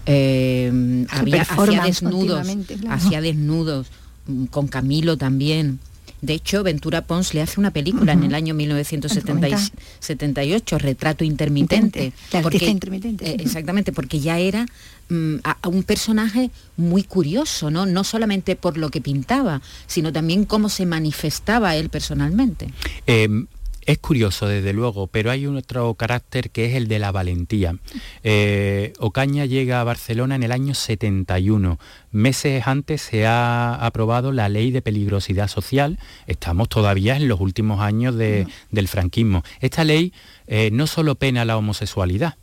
eh, 0.04 1.06
había, 1.08 1.40
hacía 1.40 1.84
desnudos, 1.84 2.46
hacía 2.90 3.22
desnudos, 3.22 3.86
Mm, 4.26 4.46
con 4.46 4.68
Camilo 4.68 5.16
también. 5.16 5.78
De 6.26 6.34
hecho, 6.34 6.62
Ventura 6.64 7.06
Pons 7.06 7.32
le 7.34 7.40
hace 7.40 7.60
una 7.60 7.70
película 7.70 8.12
en 8.12 8.24
el 8.24 8.34
año 8.34 8.52
1978, 8.52 10.78
Retrato 10.78 11.22
Intermitente. 11.22 12.12
porque, 12.42 12.66
intermitente. 12.66 13.30
Eh, 13.30 13.36
exactamente, 13.38 13.92
porque 13.92 14.18
ya 14.18 14.40
era 14.40 14.66
mm, 15.08 15.36
un 15.68 15.84
personaje 15.84 16.50
muy 16.76 17.04
curioso, 17.04 17.70
¿no? 17.70 17.86
No 17.86 18.02
solamente 18.02 18.56
por 18.56 18.76
lo 18.76 18.90
que 18.90 19.00
pintaba, 19.00 19.62
sino 19.86 20.12
también 20.12 20.46
cómo 20.46 20.68
se 20.68 20.84
manifestaba 20.84 21.76
él 21.76 21.90
personalmente. 21.90 22.72
Em, 23.06 23.46
es 23.86 23.98
curioso, 23.98 24.48
desde 24.48 24.72
luego, 24.72 25.06
pero 25.06 25.30
hay 25.30 25.46
un 25.46 25.56
otro 25.56 25.94
carácter 25.94 26.50
que 26.50 26.66
es 26.66 26.74
el 26.74 26.88
de 26.88 26.98
la 26.98 27.12
valentía. 27.12 27.76
Eh, 28.24 28.92
Ocaña 28.98 29.46
llega 29.46 29.80
a 29.80 29.84
Barcelona 29.84 30.34
en 30.34 30.42
el 30.42 30.52
año 30.52 30.74
71. 30.74 31.78
Meses 32.10 32.66
antes 32.66 33.00
se 33.02 33.26
ha 33.26 33.74
aprobado 33.74 34.32
la 34.32 34.48
ley 34.48 34.72
de 34.72 34.82
peligrosidad 34.82 35.48
social. 35.48 35.98
Estamos 36.26 36.68
todavía 36.68 37.16
en 37.16 37.28
los 37.28 37.40
últimos 37.40 37.80
años 37.80 38.16
del 38.16 38.88
franquismo. 38.88 39.44
Esta 39.60 39.84
ley 39.84 40.12
eh, 40.48 40.70
no 40.72 40.86
solo 40.86 41.14
pena 41.14 41.44
la 41.44 41.56
homosexualidad, 41.56 42.34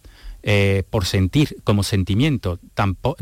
eh, 0.46 0.84
por 0.90 1.06
sentir 1.06 1.56
como 1.64 1.84
sentimiento, 1.84 2.60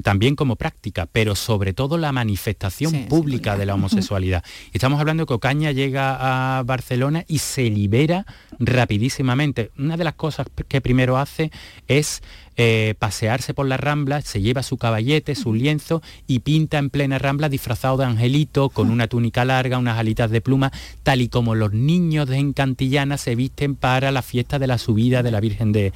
también 0.02 0.36
como 0.36 0.56
práctica, 0.56 1.08
pero 1.12 1.36
sobre 1.36 1.72
todo 1.72 2.00
la 2.00 2.12
manifestación 2.12 3.06
pública 3.08 3.58
de 3.58 3.68
la 3.68 3.76
homosexualidad. 3.76 4.44
Estamos 4.74 5.00
hablando 5.00 5.28
que 5.28 5.36
Ocaña 5.36 5.72
llega 5.72 6.58
a 6.58 6.64
Barcelona 6.64 7.24
y 7.28 7.38
se 7.38 7.70
libera 7.70 8.26
rapidísimamente. 8.58 9.70
Una 9.78 9.98
de 9.98 10.04
las 10.04 10.16
cosas 10.16 10.48
que 10.68 10.82
primero 10.82 11.18
hace 11.18 11.52
es 11.88 12.24
eh, 12.58 12.96
pasearse 13.00 13.54
por 13.54 13.66
la 13.66 13.78
rambla, 13.78 14.22
se 14.22 14.42
lleva 14.42 14.62
su 14.62 14.78
caballete, 14.78 15.36
su 15.36 15.54
lienzo 15.54 16.02
y 16.28 16.40
pinta 16.40 16.80
en 16.80 16.90
plena 16.90 17.18
rambla 17.18 17.50
disfrazado 17.50 17.98
de 17.98 18.06
angelito, 18.06 18.70
con 18.70 18.92
una 18.92 19.08
túnica 19.08 19.46
larga, 19.46 19.78
unas 19.78 19.98
alitas 19.98 20.30
de 20.30 20.42
pluma, 20.42 20.72
tal 21.04 21.22
y 21.22 21.30
como 21.30 21.56
los 21.56 21.72
niños 21.72 22.28
de 22.28 22.38
Encantillana 22.38 23.18
se 23.18 23.36
visten 23.36 23.76
para 23.76 24.12
la 24.12 24.22
fiesta 24.22 24.60
de 24.60 24.68
la 24.68 24.78
subida 24.78 25.24
de 25.24 25.32
la 25.32 25.40
Virgen 25.40 25.72
de, 25.72 25.94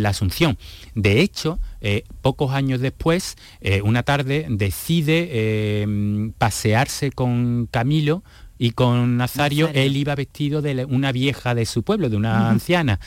la 0.00 0.10
Asunción. 0.10 0.58
De 0.94 1.20
hecho, 1.20 1.58
eh, 1.80 2.04
pocos 2.22 2.52
años 2.52 2.80
después, 2.80 3.36
eh, 3.60 3.82
una 3.82 4.02
tarde 4.02 4.46
decide 4.48 5.86
pasearse 6.38 7.10
con 7.10 7.68
Camilo, 7.70 8.22
y 8.58 8.70
con 8.70 9.18
Nazario, 9.18 9.68
él 9.74 9.96
iba 9.96 10.14
vestido 10.14 10.62
de 10.62 10.86
una 10.86 11.12
vieja 11.12 11.54
de 11.54 11.66
su 11.66 11.82
pueblo, 11.82 12.08
de 12.08 12.16
una 12.16 12.48
anciana. 12.48 13.00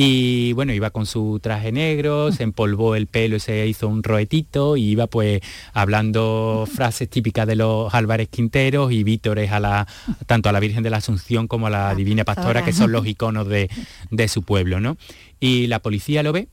Y 0.00 0.52
bueno, 0.52 0.72
iba 0.72 0.90
con 0.90 1.06
su 1.06 1.40
traje 1.42 1.72
negro, 1.72 2.30
se 2.30 2.44
empolvó 2.44 2.94
el 2.94 3.08
pelo 3.08 3.34
y 3.34 3.40
se 3.40 3.66
hizo 3.66 3.88
un 3.88 4.04
roetito 4.04 4.76
y 4.76 4.90
iba 4.90 5.08
pues 5.08 5.40
hablando 5.72 6.68
frases 6.72 7.10
típicas 7.10 7.48
de 7.48 7.56
los 7.56 7.92
Álvarez 7.92 8.28
Quinteros 8.28 8.92
y 8.92 9.02
vítores 9.02 9.50
a 9.50 9.58
la, 9.58 9.88
tanto 10.26 10.48
a 10.48 10.52
la 10.52 10.60
Virgen 10.60 10.84
de 10.84 10.90
la 10.90 10.98
Asunción 10.98 11.48
como 11.48 11.66
a 11.66 11.70
la 11.70 11.96
Divina 11.96 12.24
Pastora, 12.24 12.64
que 12.64 12.72
son 12.72 12.92
los 12.92 13.08
iconos 13.08 13.48
de, 13.48 13.68
de 14.12 14.28
su 14.28 14.44
pueblo, 14.44 14.78
¿no? 14.78 14.96
Y 15.40 15.68
la 15.68 15.80
policía 15.80 16.22
lo 16.22 16.32
ve, 16.32 16.48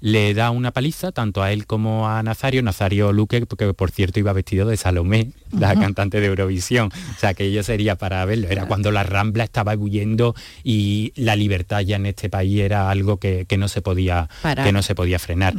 le 0.00 0.34
da 0.34 0.50
una 0.50 0.72
paliza 0.72 1.12
tanto 1.12 1.42
a 1.42 1.52
él 1.52 1.66
como 1.66 2.08
a 2.08 2.22
Nazario, 2.22 2.62
Nazario 2.62 3.12
Luque, 3.12 3.46
porque 3.46 3.72
por 3.74 3.90
cierto 3.90 4.18
iba 4.18 4.32
vestido 4.32 4.66
de 4.66 4.76
Salomé, 4.76 5.32
la 5.52 5.74
cantante 5.74 6.20
de 6.20 6.26
Eurovisión, 6.26 6.90
o 6.92 7.18
sea 7.18 7.34
que 7.34 7.44
ello 7.44 7.62
sería 7.62 7.96
para 7.96 8.24
verlo, 8.24 8.48
era 8.48 8.66
cuando 8.66 8.90
la 8.90 9.04
Rambla 9.04 9.44
estaba 9.44 9.72
ebulliendo 9.72 10.34
y 10.62 11.12
la 11.16 11.36
libertad 11.36 11.80
ya 11.80 11.96
en 11.96 12.06
este 12.06 12.28
país 12.28 12.60
era 12.60 12.90
algo 12.90 13.18
que, 13.18 13.46
no, 13.56 13.68
se 13.68 13.82
podía, 13.82 14.28
que 14.62 14.72
no 14.72 14.82
se 14.82 14.94
podía 14.94 15.18
frenar. 15.18 15.54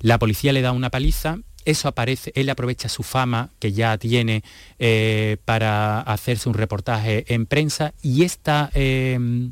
La 0.00 0.18
policía 0.18 0.52
le 0.52 0.62
da 0.62 0.72
una 0.72 0.90
paliza, 0.90 1.38
eso 1.64 1.88
aparece, 1.88 2.32
él 2.34 2.48
aprovecha 2.50 2.88
su 2.88 3.02
fama 3.02 3.50
que 3.58 3.72
ya 3.72 3.98
tiene 3.98 4.42
eh, 4.78 5.36
para 5.44 6.00
hacerse 6.00 6.48
un 6.48 6.54
reportaje 6.54 7.24
en 7.32 7.46
prensa 7.46 7.94
y 8.02 8.24
esta... 8.24 8.70
Eh, 8.74 9.50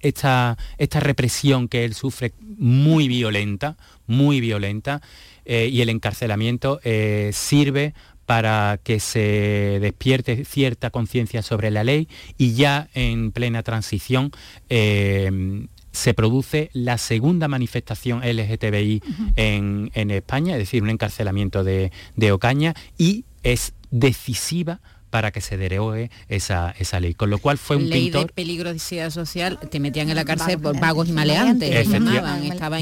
esta, 0.00 0.56
esta 0.78 1.00
represión 1.00 1.68
que 1.68 1.84
él 1.84 1.94
sufre 1.94 2.32
muy 2.40 3.08
violenta, 3.08 3.76
muy 4.06 4.40
violenta, 4.40 5.00
eh, 5.44 5.68
y 5.72 5.80
el 5.80 5.88
encarcelamiento 5.88 6.80
eh, 6.82 7.30
sirve 7.32 7.94
para 8.26 8.80
que 8.82 8.98
se 8.98 9.78
despierte 9.80 10.44
cierta 10.44 10.90
conciencia 10.90 11.42
sobre 11.42 11.70
la 11.70 11.84
ley 11.84 12.08
y 12.36 12.54
ya 12.54 12.88
en 12.94 13.30
plena 13.30 13.62
transición 13.62 14.32
eh, 14.68 15.66
se 15.92 16.12
produce 16.12 16.70
la 16.72 16.98
segunda 16.98 17.48
manifestación 17.48 18.20
LGTBI 18.20 19.02
en, 19.36 20.10
España, 20.10 20.54
es 20.54 20.58
decir, 20.58 20.82
un 20.82 20.90
encarcelamiento 20.90 21.64
de, 21.64 21.90
de 22.16 22.32
Ocaña 22.32 22.74
y 22.98 23.24
es 23.42 23.72
decisiva 23.90 24.80
para 25.16 25.30
que 25.30 25.40
se 25.40 25.56
derogue 25.56 26.10
esa, 26.28 26.74
esa 26.78 27.00
ley. 27.00 27.14
Con 27.14 27.30
lo 27.30 27.38
cual 27.38 27.56
fue 27.56 27.76
un 27.76 27.88
ley 27.88 28.02
pintor... 28.02 28.26
de 28.26 28.34
peligrosidad 28.34 29.08
social, 29.08 29.58
te 29.58 29.80
metían 29.80 30.10
en 30.10 30.16
la 30.16 30.26
cárcel 30.26 30.58
por 30.58 30.78
vagos 30.78 31.08
y 31.08 31.12
maleantes, 31.12 31.88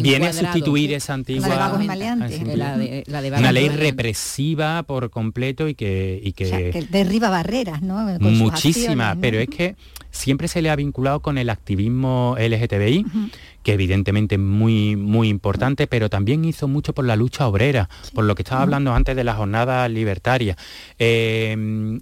Viene 0.02 0.26
a 0.26 0.32
sustituir 0.32 0.92
esa 0.94 1.14
antigua... 1.14 1.78
Una 3.38 3.52
ley 3.52 3.68
represiva 3.68 4.82
por 4.82 5.10
completo 5.10 5.68
y 5.68 5.74
que... 5.76 6.34
que, 6.34 6.88
derriba 6.90 7.30
barreras, 7.30 7.82
¿no? 7.82 8.04
muchísimas, 8.18 9.16
pero 9.20 9.38
es 9.38 9.48
que 9.48 9.76
siempre 10.10 10.48
se 10.48 10.60
le 10.60 10.70
ha 10.70 10.76
vinculado 10.76 11.20
con 11.20 11.38
el 11.38 11.50
activismo 11.50 12.34
LGTBI, 12.36 13.06
que 13.62 13.74
evidentemente 13.74 14.34
es 14.34 14.40
muy, 14.40 14.96
muy 14.96 15.28
importante, 15.28 15.86
pero 15.86 16.10
también 16.10 16.44
hizo 16.44 16.66
mucho 16.66 16.94
por 16.94 17.04
la 17.04 17.14
lucha 17.14 17.46
obrera, 17.46 17.88
por 18.12 18.24
lo 18.24 18.34
que 18.34 18.42
estaba 18.42 18.62
hablando 18.62 18.92
antes 18.92 19.14
de 19.14 19.22
la 19.22 19.34
jornada 19.34 19.88
libertaria. 19.88 20.56
Eh, 20.98 22.00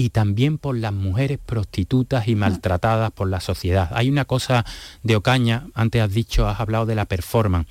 y 0.00 0.08
también 0.08 0.56
por 0.56 0.78
las 0.78 0.94
mujeres 0.94 1.38
prostitutas 1.44 2.26
y 2.26 2.34
maltratadas 2.34 3.10
por 3.10 3.28
la 3.28 3.38
sociedad. 3.38 3.90
Hay 3.92 4.08
una 4.08 4.24
cosa 4.24 4.64
de 5.02 5.14
Ocaña, 5.14 5.66
antes 5.74 6.00
has 6.00 6.14
dicho, 6.14 6.48
has 6.48 6.58
hablado 6.58 6.86
de 6.86 6.94
la 6.94 7.04
performance. 7.04 7.68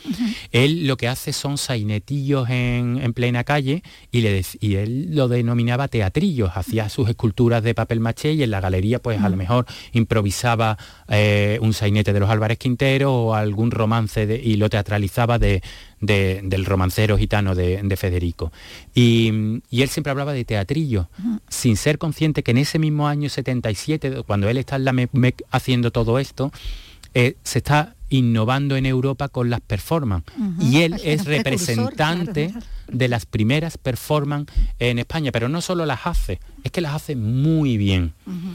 Él 0.51 0.86
lo 0.86 0.95
que 0.95 1.07
hace 1.07 1.33
son 1.33 1.57
sainetillos 1.57 2.48
en, 2.51 3.13
plena 3.15 3.43
calle 3.43 3.81
y, 4.12 4.21
le, 4.21 4.45
y, 4.59 4.75
él 4.75 5.15
lo 5.15 5.27
denominaba 5.27 5.88
teatrillos, 5.88 6.51
hacía 6.53 6.88
sus 6.89 7.09
esculturas 7.09 7.63
de 7.63 7.74
papel 7.74 8.00
maché 8.00 8.33
y 8.33 8.43
en 8.43 8.51
la 8.51 8.62
galería 8.62 9.00
pues 9.00 9.19
a 9.19 9.29
lo 9.29 9.36
mejor 9.36 9.65
improvisaba 9.93 10.77
eh, 11.07 11.57
un 11.63 11.74
sainete 11.74 12.13
de 12.13 12.19
los 12.19 12.29
Álvarez 12.29 12.59
Quintero 12.59 13.12
o 13.12 13.33
algún 13.33 13.71
romance 13.71 14.39
y 14.43 14.57
lo 14.57 14.69
teatralizaba 14.69 15.39
de, 15.39 15.63
del 16.00 16.65
romancero 16.65 17.18
gitano 17.18 17.56
de, 17.56 17.98
Federico. 17.98 18.51
Y, 18.94 19.29
él 19.72 19.89
siempre 19.89 20.12
hablaba 20.12 20.34
de 20.34 20.46
teatrillo, 20.46 21.10
sin 21.50 21.77
ser 21.77 21.98
consciente 21.98 22.44
que 22.44 22.51
en 22.51 22.58
ese 22.58 22.79
mismo 22.79 23.08
año 23.08 23.29
77, 23.29 24.24
cuando 24.25 24.50
él 24.50 24.58
está 24.58 24.75
en 24.75 24.86
la 24.86 24.94
MEC 24.94 25.44
haciendo 25.51 25.91
todo 25.91 26.20
esto, 26.20 26.51
eh, 27.13 27.36
se 27.44 27.60
está 27.60 27.96
innovando 28.10 28.75
en 28.75 28.86
Europa 28.86 29.29
con 29.29 29.50
las 29.50 29.62
performance. 29.62 30.25
Y 30.60 30.82
él 30.82 31.00
es 31.03 31.25
representante 31.25 32.53
de 32.88 33.08
las 33.08 33.25
primeras 33.25 33.77
performance 33.77 34.51
en 34.79 35.00
España, 35.00 35.32
pero 35.32 35.48
no 35.48 35.62
solo 35.62 35.86
las 35.86 36.06
hace, 36.06 36.39
es 36.63 36.72
que 36.72 36.82
las 36.82 36.94
hace 36.94 37.15
muy 37.15 37.77
bien. 37.77 38.13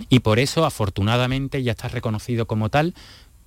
Y 0.09 0.21
por 0.21 0.39
eso, 0.39 0.65
afortunadamente, 0.65 1.63
ya 1.63 1.73
está 1.73 1.89
reconocido 1.89 2.47
como 2.47 2.69
tal 2.69 2.95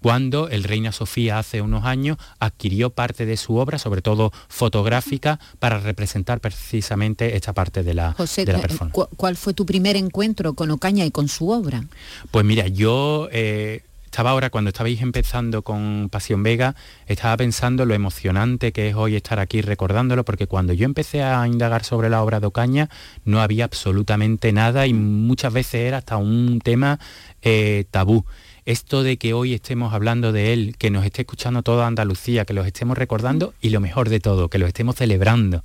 cuando 0.01 0.50
el 0.50 0.63
Reina 0.63 0.92
Sofía 0.92 1.39
hace 1.39 1.62
unos 1.62 1.86
años 1.86 2.18
adquirió 2.39 2.89
parte 2.89 3.25
de 3.25 3.38
su 3.38 3.56
obra, 3.56 3.77
sobre 3.77 4.01
todo 4.01 4.32
fotográfica, 4.48 5.39
para 5.60 5.80
representar 5.80 6.39
precisamente 6.39 7.36
esta 7.36 7.54
parte 7.54 7.84
de 7.84 7.94
la, 7.94 8.13
José, 8.13 8.46
de 8.46 8.54
la 8.54 8.60
eh, 8.60 8.62
performance. 8.62 9.10
¿Cuál 9.16 9.36
fue 9.36 9.54
tu 9.54 9.66
primer 9.66 9.96
encuentro 9.96 10.54
con 10.54 10.72
Ocaña 10.72 11.06
y 11.06 11.12
con 11.12 11.27
su 11.27 11.50
obra? 11.50 11.84
Pues 12.32 12.46
mira, 12.46 12.68
yo 12.68 13.27
eh, 13.32 13.82
estaba 14.06 14.32
ahora, 14.32 14.50
cuando 14.50 14.70
estabais 14.70 15.01
empezando 15.01 15.62
con 15.62 16.10
Pasión 16.10 16.42
Vega, 16.42 16.75
estaba 17.06 17.38
pensando 17.38 17.86
lo 17.86 17.94
emocionante 17.94 18.72
que 18.72 18.89
es 18.89 18.96
hoy 18.96 19.16
estar 19.16 19.39
aquí 19.39 19.62
recordándolo, 19.62 20.25
porque 20.25 20.48
cuando 20.48 20.74
yo 20.74 20.86
empecé 20.86 21.22
a 21.22 21.46
indagar 21.48 21.84
sobre 21.84 22.10
la 22.10 22.24
obra 22.24 22.39
de 22.39 22.48
Ocaña, 22.48 22.89
no 23.25 23.42
había 23.42 23.66
absolutamente 23.66 24.51
nada 24.54 24.88
y 24.88 24.94
muchas 24.94 25.54
veces 25.54 25.82
era 25.82 25.98
hasta 25.98 26.18
un 26.18 26.62
tema 26.62 27.00
eh, 27.44 27.86
tabú 27.92 28.25
esto 28.67 29.01
de 29.01 29.15
que 29.15 29.33
hoy 29.33 29.53
estemos 29.53 29.93
hablando 29.93 30.33
de 30.33 30.51
él, 30.51 30.75
que 30.77 30.91
nos 30.91 31.05
esté 31.05 31.21
escuchando 31.21 31.63
toda 31.63 31.88
Andalucía, 31.88 32.43
que 32.43 32.53
los 32.53 32.67
estemos 32.67 32.97
recordando 32.97 33.53
y 33.62 33.69
lo 33.69 33.79
mejor 33.79 34.09
de 34.09 34.19
todo, 34.19 34.50
que 34.50 34.57
lo 34.57 34.67
estemos 34.67 34.97
celebrando. 34.97 35.63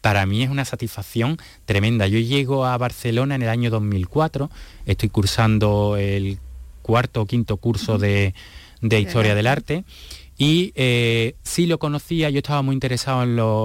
Para 0.00 0.24
mí 0.24 0.42
es 0.42 0.48
una 0.48 0.64
satisfacción 0.64 1.36
tremenda. 1.66 2.06
Yo 2.06 2.18
llego 2.18 2.64
a 2.64 2.78
Barcelona 2.78 3.34
en 3.34 3.42
el 3.42 3.50
año 3.50 3.68
2004, 3.68 4.50
estoy 4.86 5.10
cursando 5.10 5.98
el 5.98 6.38
cuarto 6.80 7.20
o 7.20 7.26
quinto 7.26 7.58
curso 7.58 7.98
de, 7.98 8.32
Historia 8.80 9.34
del 9.34 9.46
Arte. 9.46 9.84
y 10.38 10.72
eh, 10.74 11.34
sí 11.42 11.66
lo 11.66 11.78
conocía, 11.78 12.30
yo 12.30 12.38
estaba 12.38 12.62
muy 12.62 12.72
interesado 12.72 13.24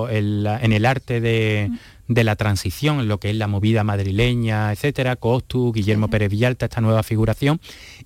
en, 0.09 0.73
el 0.73 0.85
arte 0.85 1.21
de, 1.21 1.71
de 2.07 2.23
la 2.23 2.35
transición, 2.35 3.07
lo 3.07 3.19
que 3.19 3.29
es 3.29 3.35
la 3.35 3.47
movida 3.47 3.83
madrileña, 3.83 4.71
etcétera, 4.71 5.15
Costu, 5.15 5.71
Guillermo 5.71 6.09
Pérez 6.09 6.29
Villalta, 6.29 6.65
esta 6.65 6.81
nueva 6.81 7.01
figuración, 7.03 7.61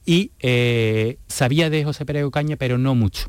y 0.05 0.31
eh, 0.39 1.17
sabía 1.27 1.69
de 1.69 1.83
José 1.83 2.05
Pérez 2.05 2.23
Ocaña, 2.23 2.57
pero 2.57 2.77
no 2.77 2.95
mucho. 2.95 3.27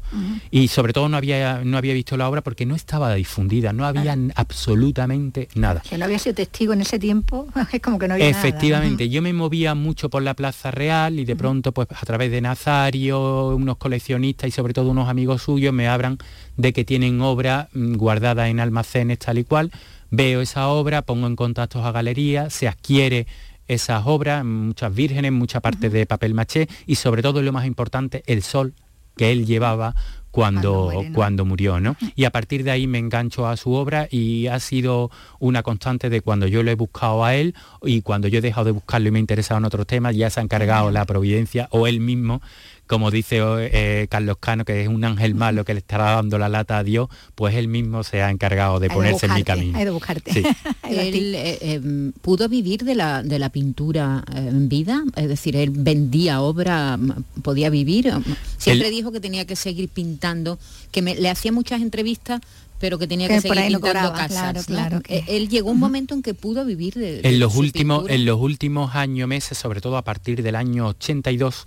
Y 0.51 0.69
sobre 0.69 0.93
todo 0.93 1.09
no 1.09 1.17
había, 1.17 1.63
no 1.65 1.79
había 1.79 1.95
visto 1.95 2.17
la 2.17 2.29
obra 2.29 2.43
porque 2.43 2.67
no 2.67 2.75
estaba 2.75 3.15
difundida, 3.15 3.73
no 3.73 3.87
había 3.87 4.17
absolutamente 4.35 5.49
nada. 5.55 5.83
Que 5.89 5.97
no 5.97 6.05
había 6.05 6.19
sido 6.19 6.35
testigo 6.35 6.73
en 6.75 6.83
ese 6.83 6.99
tiempo, 6.99 7.49
es 7.73 7.81
como 7.81 7.99
que 7.99 8.09
no 8.09 8.15
había 8.15 8.29
Efectivamente, 8.29 9.09
yo 9.09 9.23
me 9.23 9.33
movía 9.33 9.75
mucho 9.75 10.11
por 10.11 10.23
la 10.23 10.35
Plaza 10.35 10.71
Real 10.71 11.19
y 11.19 11.25
de 11.25 11.35
pronto, 11.35 11.73
pues 11.73 11.89
a 11.91 12.05
través 12.05 12.31
de 12.31 12.41
Nazario, 12.41 13.57
unos 13.57 13.79
coleccionistas 13.79 14.49
y 14.49 14.51
sobre 14.51 14.75
todo 14.75 14.91
unos 14.91 15.09
amigos 15.09 15.43
suyos 15.43 15.73
me 15.73 15.89
hablan 15.89 16.19
de 16.57 16.73
que 16.73 16.85
tienen 16.85 17.21
obra 17.23 17.69
mm, 17.73 17.95
guardada 17.95 18.49
en 18.49 18.61
almacenes 18.61 19.19
tal 19.19 19.39
y 19.39 19.45
cual 19.45 19.71
veo 20.11 20.41
esa 20.41 20.69
obra, 20.69 21.03
pongo 21.03 21.27
en 21.27 21.37
contacto 21.37 21.85
a 21.85 21.93
galerías, 21.93 22.53
se 22.53 22.69
adquiere 22.69 23.27
esas 23.67 24.03
obras, 24.07 24.45
muchas 24.45 24.95
vírgenes, 24.95 25.33
mucha 25.33 25.61
parte 25.61 25.91
de 25.91 26.07
papel 26.07 26.35
maché 26.35 26.69
y 26.87 26.95
sobre 26.95 27.23
todo 27.23 27.43
lo 27.43 27.53
más 27.53 27.67
importante, 27.67 28.23
el 28.27 28.43
sol 28.43 28.75
que 29.17 29.31
él 29.31 29.45
llevaba 29.47 29.95
cuando, 30.31 31.05
cuando 31.15 31.45
murió, 31.45 31.81
¿no? 31.81 31.97
Y 32.15 32.25
a 32.25 32.31
partir 32.31 32.63
de 32.63 32.71
ahí 32.71 32.87
me 32.87 32.99
engancho 32.99 33.49
a 33.49 33.57
su 33.57 33.73
obra 33.73 34.07
y 34.11 34.47
ha 34.47 34.61
sido 34.61 35.11
una 35.41 35.63
constante 35.63 36.11
de 36.11 36.21
cuando 36.21 36.47
yo 36.47 36.63
lo 36.63 36.71
he 36.71 36.75
buscado 36.77 37.25
a 37.25 37.35
él 37.35 37.55
y 37.83 38.03
cuando 38.03 38.29
yo 38.29 38.39
he 38.39 38.43
dejado 38.43 38.67
de 38.67 38.71
buscarlo 38.71 39.09
y 39.09 39.11
me 39.11 39.19
he 39.19 39.21
interesado 39.21 39.59
en 39.59 39.65
otros 39.65 39.87
temas, 39.87 40.15
ya 40.15 40.31
se 40.31 40.41
ha 40.41 40.43
encargado 40.43 40.91
la 40.91 41.05
providencia 41.07 41.69
o 41.73 41.87
él 41.87 42.01
mismo 42.01 42.41
como 42.89 43.11
dice 43.11 43.39
eh, 43.41 44.09
Carlos 44.11 44.39
Cano, 44.41 44.65
que 44.65 44.83
es 44.83 44.89
un 44.89 45.05
ángel 45.05 45.35
malo 45.35 45.65
que 45.65 45.75
le 45.75 45.79
estará 45.79 46.13
dando 46.13 46.39
la 46.39 46.49
lata 46.49 46.79
a 46.79 46.83
Dios, 46.83 47.09
pues 47.35 47.55
él 47.55 47.69
mismo 47.69 48.03
se 48.03 48.23
ha 48.23 48.31
encargado 48.31 48.81
de 48.81 48.89
ponerse 48.89 49.27
en 49.27 49.35
mi 49.35 49.45
camino. 49.45 49.79
Hay 49.79 49.85
de 49.85 49.91
buscarte. 49.91 50.43
él 50.89 51.35
eh, 51.35 51.59
em, 51.61 52.13
pudo 52.13 52.49
vivir 52.49 52.85
de 52.85 52.95
la, 52.95 53.23
de 53.23 53.39
la 53.39 53.51
pintura 53.51 54.25
eh, 54.35 54.49
en 54.49 54.69
vida, 54.69 55.05
es 55.15 55.29
decir, 55.29 55.55
él 55.55 55.71
vendía 55.71 56.41
obra, 56.41 56.99
podía 57.43 57.71
vivir. 57.71 58.13
Siempre 58.57 58.91
dijo 58.91 59.13
que 59.13 59.21
tenía 59.21 59.47
que 59.47 59.55
seguir 59.55 59.89
pintando, 59.91 60.59
que 60.91 61.03
le 61.03 61.29
hacía 61.29 61.53
muchas 61.53 61.83
entrevistas 61.83 62.41
pero 62.79 62.99
que 62.99 63.07
tenía 63.07 63.29
que, 63.29 63.41
seguir 63.41 63.57
pintando 63.57 64.13
casas. 64.13 64.67
Claro, 64.67 65.01
eh, 65.09 65.25
Él 65.29 65.49
llegó 65.49 65.71
un 65.71 65.79
momento 65.79 66.15
en 66.15 66.23
que 66.23 66.35
pudo 66.35 66.65
vivir 66.65 66.95
de, 66.95 67.21
en 67.23 67.39
los 67.39 67.57
últimos 67.57 68.09
En 68.09 68.25
los 68.25 68.41
últimos 68.41 68.95
años, 68.95 69.29
meses, 69.29 69.59
sobre 69.59 69.81
todo 69.81 69.97
a 69.97 70.03
partir 70.03 70.43
del 70.43 70.57
año 70.57 70.89
82, 70.89 71.67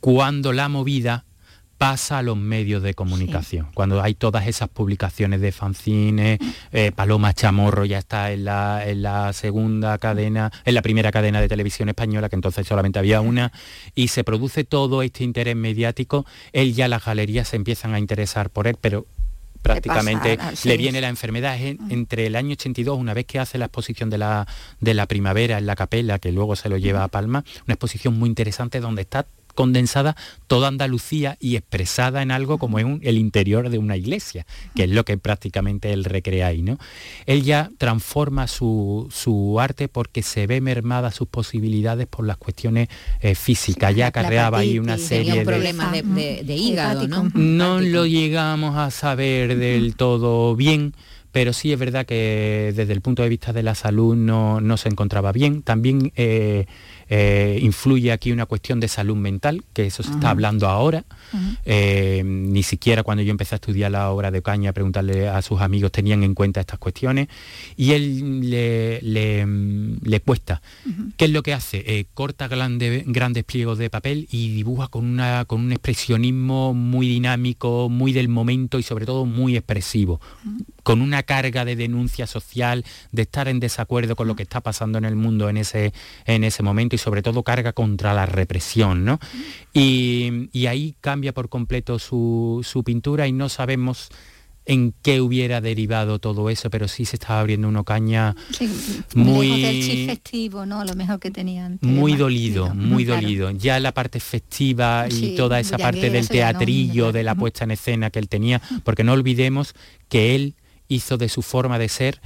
cuando 0.00 0.52
la 0.52 0.68
movida 0.68 1.24
pasa 1.82 2.18
a 2.18 2.22
los 2.22 2.36
medios 2.36 2.80
de 2.84 2.94
comunicación. 2.94 3.66
Cuando 3.74 4.00
hay 4.00 4.14
todas 4.14 4.46
esas 4.46 4.68
publicaciones 4.68 5.40
de 5.40 5.50
fanzines, 5.50 6.38
eh, 6.70 6.92
Paloma 6.94 7.34
Chamorro 7.34 7.84
ya 7.84 7.98
está 7.98 8.30
en 8.30 8.44
la, 8.44 8.86
en 8.86 9.02
la 9.02 9.32
segunda 9.32 9.98
cadena, 9.98 10.52
en 10.64 10.74
la 10.74 10.82
primera 10.82 11.10
cadena 11.10 11.40
de 11.40 11.48
televisión 11.48 11.88
española, 11.88 12.28
que 12.28 12.36
entonces 12.36 12.68
solamente 12.68 13.00
había 13.00 13.20
una, 13.20 13.50
y 13.96 14.08
se 14.08 14.22
produce 14.22 14.62
todo 14.62 15.02
este 15.02 15.24
interés 15.24 15.56
mediático, 15.56 16.24
él 16.52 16.72
ya 16.72 16.86
las 16.86 17.04
galerías 17.04 17.48
se 17.48 17.56
empiezan 17.56 17.94
a 17.94 17.98
interesar 17.98 18.50
por 18.50 18.68
él, 18.68 18.76
pero 18.80 19.04
prácticamente 19.62 20.38
le 20.64 20.76
viene 20.76 21.00
la 21.00 21.08
enfermedad. 21.08 21.58
entre 21.60 22.26
el 22.26 22.36
año 22.36 22.52
82, 22.52 22.98
una 22.98 23.14
vez 23.14 23.26
que 23.26 23.38
hace 23.38 23.58
la 23.58 23.66
exposición 23.66 24.10
de 24.10 24.18
la, 24.18 24.46
de 24.80 24.94
la 24.94 25.06
primavera 25.06 25.58
en 25.58 25.66
la 25.66 25.76
capela, 25.76 26.18
que 26.18 26.32
luego 26.32 26.56
se 26.56 26.68
lo 26.68 26.76
lleva 26.76 27.04
a 27.04 27.08
Palma, 27.08 27.44
una 27.66 27.74
exposición 27.74 28.18
muy 28.18 28.28
interesante 28.28 28.80
donde 28.80 29.02
está 29.02 29.26
condensada 29.54 30.16
toda 30.46 30.68
Andalucía 30.68 31.36
y 31.40 31.56
expresada 31.56 32.22
en 32.22 32.30
algo 32.30 32.58
como 32.58 32.78
es 32.78 32.86
el 33.02 33.18
interior 33.18 33.70
de 33.70 33.78
una 33.78 33.96
iglesia, 33.96 34.46
que 34.74 34.84
es 34.84 34.90
lo 34.90 35.04
que 35.04 35.18
prácticamente 35.18 35.92
él 35.92 36.04
recrea 36.04 36.48
ahí. 36.48 36.62
¿no? 36.62 36.78
Él 37.26 37.42
ya 37.42 37.70
transforma 37.78 38.46
su, 38.46 39.08
arte 39.60 39.88
porque 39.88 40.22
se 40.22 40.46
ve 40.46 40.60
mermada 40.60 41.10
sus 41.10 41.28
posibilidades 41.28 42.06
por 42.06 42.26
las 42.26 42.36
cuestiones 42.36 42.88
eh, 43.20 43.34
físicas. 43.34 43.94
ya 43.94 44.08
acarreaba 44.08 44.58
ahí 44.58 44.78
una 44.78 44.98
serie 44.98 45.36
de... 45.36 45.44
problemas 45.44 45.92
de, 45.92 46.42
de, 46.44 46.54
hígado, 46.54 47.06
¿no? 47.06 47.30
No 47.34 47.80
lo 47.80 48.06
llegamos 48.06 48.76
a 48.76 48.90
saber 48.90 49.56
del 49.56 49.94
todo 49.96 50.56
bien 50.56 50.94
pero 51.32 51.54
sí 51.54 51.72
es 51.72 51.78
verdad 51.78 52.04
que 52.04 52.72
desde 52.76 52.92
el 52.92 53.00
punto 53.00 53.22
de 53.22 53.30
vista 53.30 53.54
de 53.54 53.62
la 53.62 53.74
salud 53.74 54.14
no, 54.14 54.60
no 54.60 54.76
se 54.76 54.90
encontraba 54.90 55.32
bien. 55.32 55.62
También 55.62 56.12
eh, 56.14 56.66
eh, 57.14 57.58
influye 57.60 58.10
aquí 58.10 58.32
una 58.32 58.46
cuestión 58.46 58.80
de 58.80 58.88
salud 58.88 59.16
mental, 59.16 59.64
que 59.74 59.84
eso 59.84 60.02
se 60.02 60.12
está 60.12 60.30
hablando 60.30 60.66
ahora. 60.66 61.04
Eh, 61.66 62.22
ni 62.24 62.62
siquiera 62.62 63.02
cuando 63.02 63.22
yo 63.22 63.30
empecé 63.32 63.54
a 63.54 63.56
estudiar 63.56 63.90
la 63.90 64.10
obra 64.10 64.30
de 64.30 64.38
Ocaña, 64.38 64.70
a 64.70 64.72
preguntarle 64.72 65.28
a 65.28 65.42
sus 65.42 65.60
amigos, 65.60 65.92
tenían 65.92 66.22
en 66.22 66.34
cuenta 66.34 66.60
estas 66.60 66.78
cuestiones. 66.78 67.28
Y 67.76 67.92
él 67.92 68.48
le, 68.48 70.20
cuesta. 70.24 70.62
¿Qué 71.18 71.26
es 71.26 71.30
lo 71.30 71.42
que 71.42 71.52
hace? 71.52 71.84
Eh, 71.86 72.06
corta 72.14 72.48
grandes 72.48 73.44
pliegos 73.44 73.76
de 73.76 73.90
papel 73.90 74.26
y 74.30 74.54
dibuja 74.54 74.88
con, 74.88 75.04
una, 75.04 75.44
con 75.44 75.60
un 75.60 75.72
expresionismo 75.72 76.72
muy 76.72 77.06
dinámico, 77.08 77.90
muy 77.90 78.14
del 78.14 78.30
momento 78.30 78.78
y 78.78 78.82
sobre 78.82 79.04
todo 79.04 79.26
muy 79.26 79.54
expresivo 79.58 80.18
con 80.82 81.00
una 81.00 81.22
carga 81.22 81.64
de 81.64 81.76
denuncia 81.76 82.26
social, 82.26 82.84
de 83.12 83.22
estar 83.22 83.48
en 83.48 83.60
desacuerdo 83.60 84.16
con 84.16 84.28
lo 84.28 84.36
que 84.36 84.42
está 84.42 84.60
pasando 84.60 84.98
en 84.98 85.04
el 85.04 85.16
mundo 85.16 85.48
en 85.48 85.56
ese, 85.56 85.92
en 86.26 86.44
ese 86.44 86.62
momento 86.62 86.96
y 86.96 86.98
sobre 86.98 87.22
todo 87.22 87.42
carga 87.42 87.72
contra 87.72 88.14
la 88.14 88.26
represión. 88.26 89.04
¿no? 89.04 89.18
Y, 89.72 90.50
ahí 90.66 90.94
cambia 91.00 91.32
por 91.32 91.48
completo 91.48 91.98
su, 91.98 92.82
pintura 92.84 93.26
y 93.26 93.32
no 93.32 93.48
sabemos 93.48 94.08
en 94.64 94.94
qué 95.02 95.20
hubiera 95.20 95.60
derivado 95.60 96.20
todo 96.20 96.48
eso, 96.48 96.70
pero 96.70 96.86
sí 96.86 97.04
se 97.04 97.16
estaba 97.16 97.40
abriendo 97.40 97.68
una 97.68 97.82
caña 97.82 98.36
muy 99.14 100.06
festivo, 100.06 100.64
¿no? 100.66 100.84
Lo 100.84 100.94
mejor 100.94 101.18
que 101.18 101.32
tenían. 101.32 101.80
Muy 101.80 102.14
dolido, 102.14 102.72
muy 102.72 103.04
dolido. 103.04 103.50
Ya 103.50 103.80
la 103.80 103.92
parte 103.92 104.20
festiva 104.20 105.06
y 105.10 105.34
toda 105.34 105.58
esa 105.58 105.78
parte 105.78 106.10
del 106.10 106.28
teatrillo, 106.28 107.10
de 107.10 107.24
la 107.24 107.34
puesta 107.34 107.64
en 107.64 107.72
escena 107.72 108.10
que 108.10 108.20
él 108.20 108.28
tenía, 108.28 108.62
porque 108.84 109.02
no 109.02 109.12
olvidemos 109.12 109.74
que 110.08 110.36
él 110.36 110.54
hizo 110.88 111.16
de 111.16 111.28
su 111.28 111.42
forma 111.42 111.78
de 111.78 111.88
ser 111.88 112.20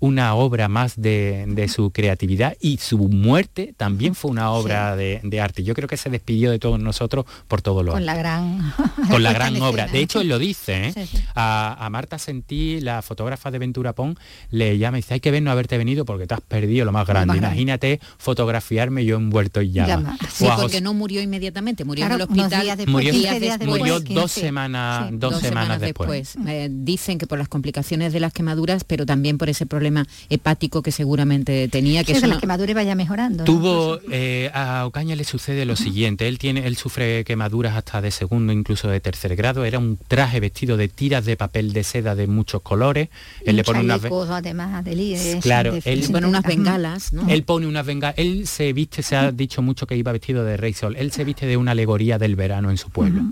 una 0.00 0.34
obra 0.34 0.68
más 0.68 1.00
de, 1.00 1.66
su 1.72 1.90
creatividad 1.90 2.56
y 2.60 2.78
su 2.78 2.98
muerte 2.98 3.74
también 3.76 4.14
fue 4.14 4.30
una 4.30 4.50
obra 4.50 4.96
de, 4.96 5.40
arte. 5.40 5.62
Yo 5.62 5.74
creo 5.74 5.88
que 5.88 5.96
se 5.96 6.10
despidió 6.10 6.50
de 6.50 6.58
todos 6.58 6.80
nosotros 6.80 7.26
por 7.46 7.62
todo 7.62 7.82
lo 7.82 7.92
Con 7.92 8.06
la 8.06 8.16
gran... 8.16 8.72
Con 9.10 9.22
la 9.22 9.32
gran 9.32 9.60
obra. 9.60 9.86
De 9.86 10.00
hecho, 10.00 10.20
él 10.20 10.28
lo 10.28 10.38
dice. 10.38 10.88
¿eh? 10.88 11.06
A, 11.34 11.88
Marta 11.90 12.18
Sentí, 12.18 12.80
la 12.80 13.02
fotógrafa 13.02 13.50
de 13.50 13.58
Ventura 13.58 13.92
Pon, 13.92 14.16
le 14.50 14.78
llama 14.78 14.98
y 14.98 15.02
dice, 15.02 15.14
hay 15.14 15.20
que 15.20 15.30
ver 15.30 15.42
no 15.42 15.50
haberte 15.50 15.76
venido 15.78 16.04
porque 16.04 16.26
te 16.26 16.34
has 16.34 16.40
perdido 16.40 16.84
lo 16.84 16.92
más 16.92 17.06
grande. 17.06 17.36
Imagínate 17.36 18.00
fotografiarme 18.18 19.04
yo 19.04 19.16
envuelto 19.16 19.60
y 19.60 19.72
llama. 19.72 20.16
Sí, 20.32 20.46
porque 20.60 20.80
no 20.80 20.94
murió 20.94 21.20
inmediatamente, 21.20 21.84
murió 21.84 22.06
en 22.06 22.12
el 22.12 22.22
hospital. 22.22 22.78
murió, 22.86 24.00
dos 24.00 24.32
semanas, 24.32 25.10
dos, 25.12 25.40
semanas, 25.40 25.80
después. 25.80 26.36
Eh, 26.46 26.68
dicen 26.70 27.18
que 27.18 27.26
por 27.26 27.38
las 27.38 27.48
complicaciones 27.48 28.12
de 28.12 28.20
las 28.20 28.32
quemaduras, 28.32 28.84
pero 28.84 29.04
también 29.04 29.36
por 29.36 29.48
ese 29.48 29.66
problema 29.66 29.89
problema 29.90 30.06
hepático 30.28 30.82
que 30.82 30.92
seguramente 30.92 31.68
tenía. 31.68 32.04
Que 32.04 32.12
eso 32.12 32.26
la 32.26 32.38
quemadura 32.38 32.74
vaya 32.74 32.94
mejorando. 32.94 33.44
Tuvo, 33.44 33.98
eh, 34.10 34.50
a 34.54 34.86
Ocaña 34.86 35.16
le 35.16 35.24
sucede 35.24 35.64
lo 35.64 35.76
siguiente, 35.76 36.28
él, 36.28 36.38
tiene, 36.38 36.66
él 36.66 36.76
sufre 36.76 37.24
quemaduras 37.24 37.76
hasta 37.76 38.00
de 38.00 38.10
segundo, 38.10 38.52
incluso 38.52 38.88
de 38.88 39.00
tercer 39.00 39.34
grado, 39.36 39.64
era 39.64 39.78
un 39.78 39.98
traje 40.08 40.40
vestido 40.40 40.76
de 40.76 40.88
tiras 40.88 41.24
de 41.24 41.36
papel 41.36 41.72
de 41.72 41.84
seda 41.84 42.14
de 42.14 42.26
muchos 42.26 42.62
colores, 42.62 43.08
él 43.44 43.56
le 43.56 43.64
pone 43.64 43.80
unas 43.80 44.02
además 44.04 44.84
de 44.84 45.38
claro, 45.42 45.74
él 45.84 46.08
pone 46.10 46.26
unas 46.26 46.44
bengalas, 46.44 47.12
Él 47.28 47.42
pone 47.42 47.66
unas 47.66 47.84
bengalas, 47.84 48.18
él 48.18 48.46
se 48.46 48.72
viste, 48.72 49.02
se 49.02 49.16
ha 49.16 49.32
dicho 49.32 49.62
mucho 49.62 49.86
que 49.86 49.96
iba 49.96 50.12
vestido 50.12 50.44
de 50.44 50.56
rey 50.56 50.72
sol, 50.72 50.96
él 50.96 51.10
se 51.12 51.24
viste 51.24 51.46
de 51.46 51.56
una 51.56 51.72
alegoría 51.72 52.18
del 52.18 52.36
verano 52.36 52.70
en 52.70 52.76
su 52.76 52.90
pueblo, 52.90 53.22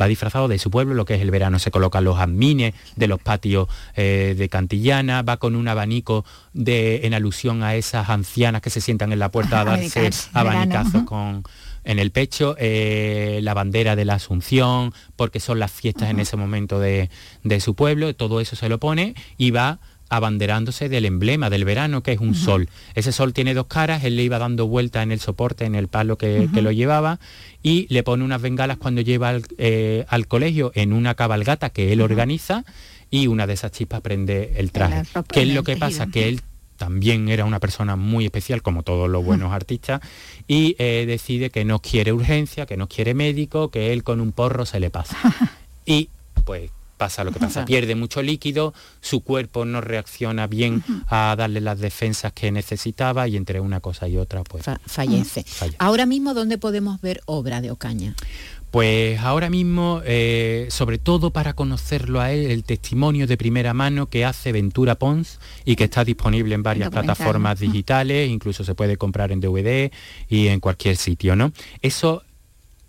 va 0.00 0.06
disfrazado 0.06 0.48
de 0.48 0.58
su 0.58 0.70
pueblo, 0.70 0.94
lo 0.94 1.04
que 1.04 1.14
es 1.14 1.20
el 1.20 1.30
verano, 1.30 1.58
se 1.58 1.70
colocan 1.70 2.04
los 2.04 2.18
admines 2.18 2.74
de 2.96 3.06
los 3.06 3.20
patios 3.20 3.68
eh, 3.96 4.34
de 4.38 4.48
Cantillana, 4.48 5.22
va 5.22 5.36
con 5.36 5.56
un 5.56 5.68
abanico 5.68 5.97
de, 6.52 7.06
en 7.06 7.14
alusión 7.14 7.62
a 7.62 7.74
esas 7.74 8.08
ancianas 8.08 8.62
que 8.62 8.70
se 8.70 8.80
sientan 8.80 9.12
en 9.12 9.18
la 9.18 9.30
puerta 9.30 9.60
a 9.60 9.64
darse 9.64 10.10
abanicazos 10.32 11.04
con 11.04 11.42
en 11.88 11.98
el 11.98 12.10
pecho, 12.10 12.54
eh, 12.58 13.40
la 13.42 13.54
bandera 13.54 13.96
de 13.96 14.04
la 14.04 14.14
Asunción, 14.14 14.92
porque 15.16 15.40
son 15.40 15.58
las 15.58 15.72
fiestas 15.72 16.10
en 16.10 16.20
ese 16.20 16.36
momento 16.36 16.78
de, 16.78 17.08
su 17.60 17.74
pueblo, 17.74 18.14
todo 18.14 18.42
eso 18.42 18.56
se 18.56 18.68
lo 18.68 18.78
pone 18.78 19.14
y 19.38 19.52
va 19.52 19.78
abanderándose 20.10 20.90
del 20.90 21.06
emblema 21.06 21.48
del 21.48 21.64
verano, 21.64 22.02
que 22.02 22.12
es 22.12 22.20
un 22.20 22.34
sol. 22.34 22.68
Ese 22.94 23.10
sol 23.10 23.32
tiene 23.32 23.54
dos 23.54 23.66
caras, 23.66 24.04
él 24.04 24.16
le 24.16 24.22
iba 24.22 24.38
dando 24.38 24.66
vuelta 24.66 25.02
en 25.02 25.12
el 25.12 25.20
soporte, 25.20 25.64
en 25.64 25.74
el 25.74 25.88
palo 25.88 26.18
que, 26.18 26.48
lo 26.52 26.72
llevaba, 26.72 27.20
y 27.62 27.86
le 27.88 28.02
pone 28.02 28.22
unas 28.22 28.42
bengalas 28.42 28.76
cuando 28.76 29.00
lleva 29.00 29.30
al, 29.30 29.44
eh, 29.56 30.04
colegio 30.28 30.72
en 30.74 30.92
una 30.92 31.14
cabalgata 31.14 31.70
que 31.70 31.92
él 31.92 32.02
organiza, 32.02 32.64
y 33.10 33.26
una 33.26 33.46
de 33.46 33.54
esas 33.54 33.72
chispas 33.72 34.00
prende 34.00 34.54
el 34.56 34.72
traje. 34.72 35.02
¿Qué 35.28 35.42
es 35.42 35.48
lo 35.48 35.62
que 35.62 35.76
pasa? 35.76 36.06
Que 36.06 36.28
él 36.28 36.42
también 36.76 37.28
era 37.28 37.44
una 37.44 37.58
persona 37.58 37.96
muy 37.96 38.24
especial, 38.24 38.62
como 38.62 38.82
todos 38.82 39.10
los 39.10 39.24
buenos 39.24 39.52
artistas, 39.52 40.00
y 40.46 40.76
eh, 40.78 41.04
decide 41.06 41.50
que 41.50 41.64
no 41.64 41.80
quiere 41.80 42.12
urgencia, 42.12 42.66
que 42.66 42.76
no 42.76 42.88
quiere 42.88 43.14
médico, 43.14 43.70
que 43.70 43.92
él 43.92 44.04
con 44.04 44.20
un 44.20 44.32
porro 44.32 44.64
se 44.64 44.80
le 44.80 44.90
pasa. 44.90 45.16
Y 45.90 46.10
pues 46.44 46.70
pasa 46.98 47.24
lo 47.24 47.32
que 47.32 47.38
pasa, 47.38 47.64
pierde 47.64 47.94
mucho 47.94 48.20
líquido, 48.20 48.74
su 49.00 49.22
cuerpo 49.22 49.64
no 49.64 49.80
reacciona 49.80 50.46
bien 50.46 50.84
a 51.06 51.34
darle 51.38 51.62
las 51.62 51.78
defensas 51.78 52.32
que 52.34 52.52
necesitaba 52.52 53.26
y 53.26 53.36
entre 53.36 53.60
una 53.60 53.80
cosa 53.80 54.06
y 54.08 54.18
otra 54.18 54.44
pues 54.44 54.66
fallece. 54.84 55.46
Ahora 55.78 56.04
mismo, 56.04 56.34
¿dónde 56.34 56.58
podemos 56.58 57.00
ver 57.00 57.22
obra 57.24 57.62
de 57.62 57.70
Ocaña? 57.70 58.14
Pues 58.70 59.18
ahora 59.20 59.48
mismo, 59.48 60.02
eh, 60.04 60.66
sobre 60.70 60.98
todo 60.98 61.30
para 61.30 61.54
conocerlo 61.54 62.20
a 62.20 62.32
él, 62.32 62.50
el 62.50 62.64
testimonio 62.64 63.26
de 63.26 63.38
primera 63.38 63.72
mano 63.72 64.06
que 64.06 64.26
hace 64.26 64.52
Ventura 64.52 64.96
Pons 64.96 65.40
y 65.64 65.74
que 65.76 65.84
está 65.84 66.04
disponible 66.04 66.54
en 66.54 66.62
varias 66.62 66.90
plataformas 66.90 67.58
digitales, 67.58 68.28
incluso 68.28 68.64
se 68.64 68.74
puede 68.74 68.98
comprar 68.98 69.32
en 69.32 69.40
DVD 69.40 69.90
y 70.28 70.48
en 70.48 70.60
cualquier 70.60 70.96
sitio, 70.96 71.34
¿no? 71.34 71.52
Eso, 71.80 72.22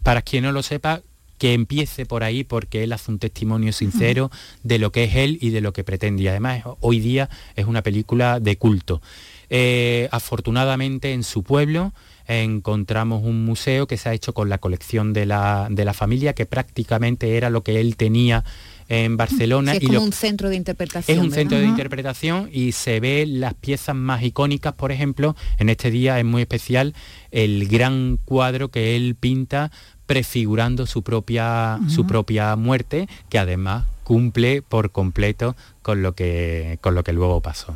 para 0.04 0.22
quien 0.22 0.44
no 0.44 0.52
lo 0.52 0.64
sepa, 0.64 1.02
que 1.40 1.54
empiece 1.54 2.06
por 2.06 2.24
ahí 2.24 2.44
porque 2.44 2.84
él 2.84 2.92
hace 2.92 3.10
un 3.10 3.18
testimonio 3.18 3.72
sincero 3.72 4.30
de 4.62 4.78
lo 4.78 4.92
que 4.92 5.06
es 5.06 5.16
él 5.16 5.40
y 5.42 5.52
de 5.52 5.62
lo 5.62 5.72
que 5.72 5.86
pretende. 5.86 6.24
Y 6.24 6.28
además 6.28 6.64
hoy 6.82 7.00
día 7.00 7.30
es 7.56 7.66
una 7.66 7.82
película 7.82 8.42
de 8.42 8.58
culto. 8.58 9.02
Eh, 9.50 10.10
afortunadamente 10.12 11.14
en 11.14 11.24
su 11.24 11.42
pueblo 11.42 11.94
encontramos 12.30 13.24
un 13.24 13.44
museo 13.44 13.88
que 13.88 13.98
se 13.98 14.08
ha 14.08 14.14
hecho 14.14 14.34
con 14.34 14.50
la 14.50 14.60
colección 14.60 15.14
de 15.14 15.26
la, 15.26 15.94
familia, 15.94 16.34
que 16.34 16.46
prácticamente 16.46 17.36
era 17.36 17.50
lo 17.50 17.64
que 17.64 17.82
él 17.82 17.98
tenía 17.98 18.44
en 18.88 19.18
Barcelona. 19.18 19.74
es 19.74 19.86
como 19.86 20.02
un 20.02 20.14
centro 20.14 20.50
de 20.50 20.56
interpretación. 20.56 21.18
Es 21.18 21.24
un 21.24 21.32
centro 21.32 21.58
de 21.58 21.66
interpretación 21.66 22.50
y 22.52 22.72
se 22.72 23.00
ve 23.00 23.26
las 23.28 23.56
piezas 23.56 23.96
más 23.96 24.24
icónicas, 24.24 24.74
por 24.74 24.92
ejemplo, 24.92 25.36
en 25.58 25.70
este 25.70 25.90
día 25.90 26.20
es 26.20 26.26
muy 26.26 26.44
especial 26.44 26.94
el 27.32 27.68
gran 27.68 28.20
cuadro 28.24 28.70
que 28.70 28.96
él 28.96 29.16
pinta 29.20 29.72
prefigurando 30.06 30.88
su 30.88 31.04
propia, 31.04 31.80
su 31.88 32.08
propia 32.08 32.56
muerte, 32.56 33.08
que 33.30 33.38
además 33.38 33.86
cumple 34.04 34.64
por 34.64 34.92
completo 34.92 35.56
con 35.84 36.02
lo 36.02 36.14
que, 36.14 36.80
con 36.82 36.96
lo 36.96 37.04
que 37.04 37.14
luego 37.14 37.42
pasó. 37.42 37.76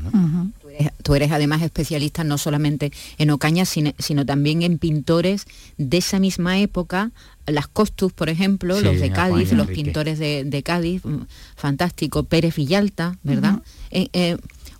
Tú, 1.04 1.16
eres, 1.16 1.32
además 1.32 1.62
especialista 1.62 2.24
no 2.24 2.38
solamente 2.38 2.92
en 3.18 3.30
Ocaña, 3.32 3.66
sino, 3.66 4.26
también 4.26 4.62
en 4.62 4.78
pintores 4.78 5.46
de 5.78 5.98
esa 5.98 6.20
misma 6.20 6.60
época, 6.60 7.12
las 7.46 7.68
Costus, 7.68 8.14
por 8.14 8.30
ejemplo, 8.30 8.80
los 8.80 9.00
de 9.00 9.12
Cádiz, 9.12 9.52
los 9.52 9.68
pintores 9.68 10.20
de, 10.20 10.64
Cádiz, 10.64 11.04
mm, 11.04 11.24
fantástico, 11.56 12.24
Pérez 12.24 12.56
Villalta, 12.56 13.18
¿verdad? 13.24 13.62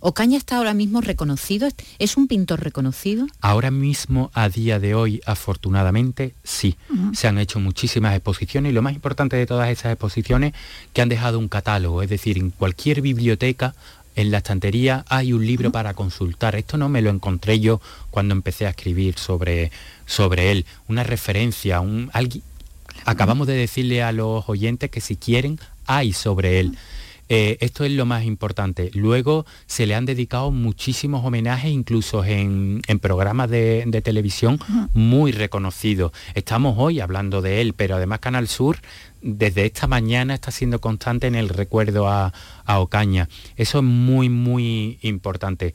¿Ocaña 0.06 0.36
está 0.36 0.58
ahora 0.58 0.74
mismo 0.74 1.00
reconocido? 1.00 1.66
¿Es 1.98 2.18
un 2.18 2.28
pintor 2.28 2.62
reconocido? 2.62 3.26
Ahora 3.40 3.70
mismo, 3.70 4.30
a 4.34 4.50
día 4.50 4.78
de 4.78 4.94
hoy, 4.94 5.22
afortunadamente, 5.24 6.34
sí. 6.44 6.76
Se 7.14 7.26
han 7.26 7.38
hecho 7.38 7.58
muchísimas 7.58 8.14
exposiciones 8.14 8.70
y 8.70 8.74
lo 8.74 8.82
más 8.82 8.92
importante 8.92 9.36
de 9.36 9.46
todas 9.46 9.70
esas 9.70 9.92
exposiciones 9.92 10.52
que 10.92 11.00
han 11.00 11.08
dejado 11.08 11.38
un 11.38 11.48
catálogo, 11.48 12.02
es 12.02 12.10
decir, 12.10 12.36
en 12.36 12.50
cualquier 12.50 13.00
biblioteca 13.00 13.74
en 14.16 14.30
la 14.30 14.38
estantería 14.38 15.04
hay 15.08 15.32
un 15.32 15.46
libro 15.46 15.72
para 15.72 15.94
consultar. 15.94 16.54
Esto 16.56 16.76
no 16.76 16.88
me 16.88 17.02
lo 17.02 17.10
encontré 17.10 17.60
yo 17.60 17.80
cuando 18.10 18.34
empecé 18.34 18.66
a 18.66 18.70
escribir 18.70 19.18
sobre, 19.18 19.70
sobre 20.06 20.52
él. 20.52 20.66
Una 20.88 21.04
referencia, 21.04 21.80
un, 21.80 22.10
alguien, 22.12 22.42
acabamos 23.04 23.46
de 23.46 23.54
decirle 23.54 24.02
a 24.02 24.12
los 24.12 24.48
oyentes 24.48 24.90
que 24.90 25.00
si 25.00 25.16
quieren, 25.16 25.58
hay 25.86 26.12
sobre 26.12 26.60
él. 26.60 26.76
Eh, 27.30 27.56
esto 27.60 27.84
es 27.84 27.92
lo 27.92 28.04
más 28.04 28.24
importante. 28.24 28.90
Luego 28.92 29.46
se 29.66 29.86
le 29.86 29.94
han 29.94 30.04
dedicado 30.04 30.50
muchísimos 30.50 31.24
homenajes, 31.24 31.70
incluso 31.70 32.22
en, 32.24 32.82
programas 33.00 33.48
de, 33.48 34.02
televisión 34.04 34.58
muy 34.92 35.32
reconocidos. 35.32 36.12
Estamos 36.34 36.74
hoy 36.78 37.00
hablando 37.00 37.40
de 37.40 37.62
él, 37.62 37.72
pero 37.72 37.96
además 37.96 38.20
Canal 38.20 38.46
Sur 38.46 38.78
desde 39.24 39.64
esta 39.64 39.86
mañana 39.86 40.34
está 40.34 40.50
siendo 40.50 40.80
constante 40.80 41.26
en 41.26 41.34
el 41.34 41.48
recuerdo 41.48 42.08
a, 42.08 42.32
Ocaña. 42.66 43.28
Eso 43.56 43.78
es 43.78 43.84
muy, 43.84 44.28
muy 44.28 44.98
importante 45.02 45.74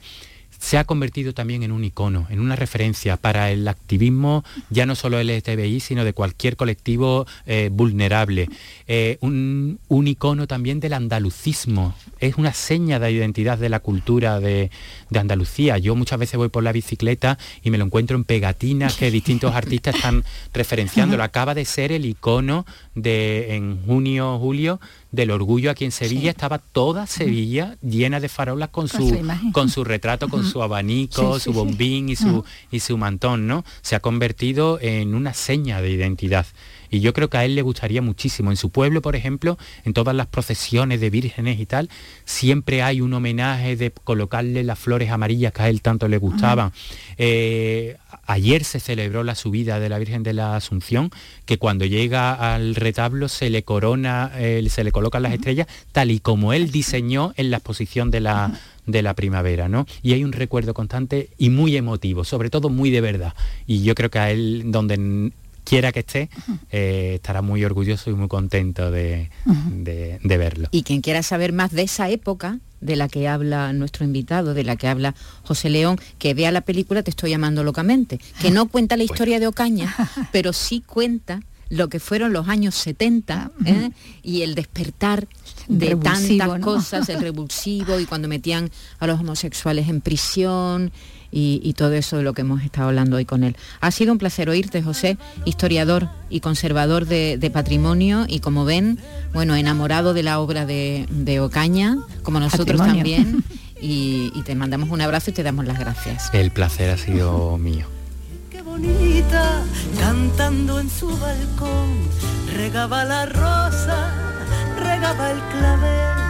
se 0.60 0.76
ha 0.76 0.84
convertido 0.84 1.32
también 1.32 1.62
en 1.62 1.72
un 1.72 1.82
icono, 1.84 2.26
en 2.28 2.38
una 2.38 2.54
referencia 2.54 3.16
para 3.16 3.50
el 3.50 3.66
activismo, 3.66 4.44
ya 4.68 4.84
no 4.84 4.94
solo 4.94 5.20
LGTBI, 5.20 5.80
sino 5.80 6.04
de 6.04 6.12
cualquier 6.12 6.56
colectivo 6.56 7.26
eh, 7.46 7.70
vulnerable. 7.72 8.48
Eh, 8.86 9.16
un, 9.22 9.78
icono 9.88 10.46
también 10.46 10.78
del 10.78 10.92
andalucismo, 10.92 11.94
es 12.18 12.36
una 12.36 12.52
seña 12.52 12.98
de 12.98 13.10
identidad 13.10 13.56
de 13.56 13.70
la 13.70 13.80
cultura 13.80 14.38
de, 14.38 14.70
Andalucía. 15.14 15.76
Yo 15.76 15.94
muchas 15.96 16.18
veces 16.18 16.38
voy 16.38 16.48
por 16.48 16.62
la 16.62 16.72
bicicleta 16.72 17.38
y 17.62 17.70
me 17.70 17.78
lo 17.78 17.84
encuentro 17.84 18.16
en 18.16 18.24
pegatinas 18.24 18.96
que 18.96 19.10
distintos 19.10 19.54
artistas 19.54 19.96
están 19.96 20.24
referenciando. 20.54 21.22
Acaba 21.22 21.54
de 21.54 21.64
ser 21.64 21.92
el 21.92 22.06
icono 22.06 22.64
de 22.94 23.54
en 23.56 23.82
junio, 23.84 24.38
julio, 24.38 24.80
del 25.12 25.30
orgullo 25.30 25.70
aquí 25.70 25.84
en 25.84 25.92
Sevilla, 25.92 26.30
estaba 26.30 26.58
toda 26.58 27.06
Sevilla 27.06 27.76
llena 27.82 28.20
de 28.20 28.28
farolas 28.28 28.68
con, 28.68 28.88
su, 28.88 29.18
con 29.52 29.68
su 29.68 29.84
retrato, 29.84 30.28
con 30.28 30.44
su 30.44 30.62
abanico, 30.62 31.40
su 31.40 31.52
bombín 31.52 32.08
y 32.08 32.16
su, 32.16 32.44
y 32.70 32.80
su 32.80 32.96
mantón, 32.96 33.46
¿no? 33.46 33.64
Se 33.82 33.96
ha 33.96 34.00
convertido 34.00 34.78
en 34.80 35.14
una 35.14 35.34
seña 35.34 35.82
de 35.82 35.90
identidad. 35.90 36.46
Y 36.90 37.00
yo 37.00 37.12
creo 37.12 37.30
que 37.30 37.38
a 37.38 37.44
él 37.44 37.54
le 37.54 37.62
gustaría 37.62 38.02
muchísimo. 38.02 38.50
En 38.50 38.56
su 38.56 38.70
pueblo, 38.70 39.00
por 39.00 39.14
ejemplo, 39.14 39.58
en 39.84 39.94
todas 39.94 40.14
las 40.14 40.26
procesiones 40.26 41.00
de 41.00 41.08
vírgenes 41.08 41.60
y 41.60 41.66
tal, 41.66 41.88
siempre 42.24 42.82
hay 42.82 43.00
un 43.00 43.12
homenaje 43.14 43.76
de 43.76 43.92
colocarle 43.92 44.64
las 44.64 44.78
flores 44.78 45.10
amarillas 45.10 45.52
que 45.52 45.62
a 45.62 45.68
él 45.68 45.82
tanto 45.82 46.08
le 46.08 46.18
gustaban. 46.18 46.72
Eh, 47.16 47.96
ayer 48.30 48.62
se 48.64 48.78
celebró 48.78 49.24
la 49.24 49.34
subida 49.34 49.80
de 49.80 49.88
la 49.88 49.98
Virgen 49.98 50.22
de 50.22 50.32
la 50.32 50.54
Asunción, 50.54 51.10
que 51.46 51.58
cuando 51.58 51.84
llega 51.84 52.54
al 52.54 52.76
retablo 52.76 53.28
se 53.28 53.50
le 53.50 53.64
corona, 53.64 54.30
eh, 54.36 54.64
se 54.70 54.84
le 54.84 54.92
colocan 54.92 55.22
las 55.22 55.32
estrellas, 55.32 55.66
tal 55.90 56.12
y 56.12 56.20
como 56.20 56.52
él 56.52 56.70
diseñó 56.70 57.32
en 57.36 57.50
la 57.50 57.56
exposición 57.56 58.10
de 58.12 58.20
la, 58.20 58.52
de 58.86 59.02
la 59.02 59.14
primavera, 59.14 59.68
¿no? 59.68 59.84
Y 60.02 60.12
hay 60.12 60.22
un 60.22 60.32
recuerdo 60.32 60.74
constante 60.74 61.30
y 61.38 61.50
muy 61.50 61.76
emotivo, 61.76 62.22
sobre 62.22 62.50
todo 62.50 62.68
muy 62.68 62.90
de 62.90 63.00
verdad. 63.00 63.34
Y 63.66 63.82
yo 63.82 63.96
creo 63.96 64.10
que 64.10 64.18
a 64.20 64.30
él, 64.30 64.64
donde 64.66 65.32
quiera 65.70 65.92
que 65.92 66.00
esté, 66.00 66.30
eh, 66.72 67.12
estará 67.14 67.42
muy 67.42 67.64
orgulloso 67.64 68.10
y 68.10 68.14
muy 68.14 68.26
contento 68.26 68.90
de, 68.90 69.30
verlo. 70.24 70.68
Y 70.72 70.82
quien 70.82 71.00
quiera 71.00 71.22
saber 71.22 71.52
más 71.52 71.70
de 71.70 71.82
esa 71.82 72.10
época 72.10 72.58
de 72.80 72.96
la 72.96 73.08
que 73.08 73.28
habla 73.28 73.72
nuestro 73.72 74.04
invitado, 74.04 74.52
de 74.52 74.64
la 74.64 74.74
que 74.74 74.88
habla 74.88 75.14
José 75.44 75.70
León, 75.70 76.00
que 76.18 76.34
vea 76.34 76.50
la 76.50 76.62
película 76.62 77.04
Te 77.04 77.10
estoy 77.10 77.30
llamando 77.30 77.62
locamente, 77.62 78.18
que 78.40 78.50
no 78.50 78.66
cuenta 78.72 78.96
la 78.96 79.04
historia 79.04 79.38
de 79.38 79.46
Ocaña, 79.46 79.94
pero 80.32 80.52
sí 80.52 80.82
cuenta 80.84 81.40
lo 81.68 81.88
que 81.88 82.00
fueron 82.00 82.32
los 82.32 82.48
años 82.48 82.74
70 82.74 83.52
¿eh? 83.64 83.90
y 84.24 84.42
el 84.42 84.56
despertar 84.56 85.28
de 85.68 85.94
tantas 85.94 86.58
cosas, 86.58 87.08
el 87.08 87.20
revulsivo 87.28 88.00
y 88.00 88.06
cuando 88.06 88.26
metían 88.26 88.72
a 88.98 89.06
los 89.06 89.20
homosexuales 89.20 89.88
en 89.88 90.00
prisión 90.00 90.90
y, 91.32 91.74
todo 91.74 91.92
eso 91.92 92.16
de 92.18 92.22
lo 92.22 92.32
que 92.32 92.42
hemos 92.42 92.62
estado 92.62 92.88
hablando 92.88 93.16
hoy 93.16 93.24
con 93.24 93.44
él. 93.44 93.56
Ha 93.80 93.90
sido 93.90 94.12
un 94.12 94.18
placer 94.18 94.48
oírte, 94.48 94.82
José, 94.82 95.16
historiador 95.44 96.08
y 96.28 96.40
conservador 96.40 97.06
de, 97.06 97.50
patrimonio 97.52 98.26
y 98.28 98.40
como 98.40 98.64
ven, 98.64 98.98
bueno, 99.32 99.54
enamorado 99.56 100.14
de 100.14 100.22
la 100.22 100.40
obra 100.40 100.66
de, 100.66 101.40
Ocaña, 101.40 101.98
como 102.22 102.40
nosotros 102.40 102.80
también. 102.80 103.44
y, 103.80 104.30
te 104.44 104.54
mandamos 104.54 104.90
un 104.90 105.00
abrazo 105.00 105.30
y 105.30 105.34
te 105.34 105.42
damos 105.42 105.66
las 105.66 105.78
gracias. 105.78 106.30
El 106.32 106.50
placer 106.50 106.90
ha 106.90 106.96
sido 106.96 107.56
mío. 107.58 107.86
Qué 108.50 108.62
bonita, 108.62 109.62
cantando 109.98 110.80
en 110.80 110.90
su 110.90 111.06
balcón, 111.18 111.96
regaba 112.56 113.04
la 113.04 113.26
rosa, 113.26 114.12
regaba 114.78 115.30
el 115.30 115.38
clavel 115.38 116.20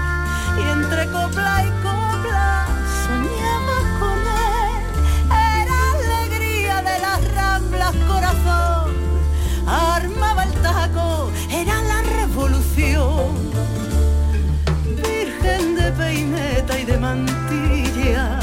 y 0.59 0.69
entre 0.69 1.07
copla 1.07 1.65
y 1.65 1.83
copla 1.83 2.00
corazón, 8.07 8.95
armaba 9.67 10.45
el 10.45 10.53
taco, 10.63 11.31
era 11.51 11.83
la 11.83 12.03
revolución. 12.03 13.51
Peineta 15.99 16.79
y 16.79 16.85
de 16.85 16.97
mantilla, 16.99 18.40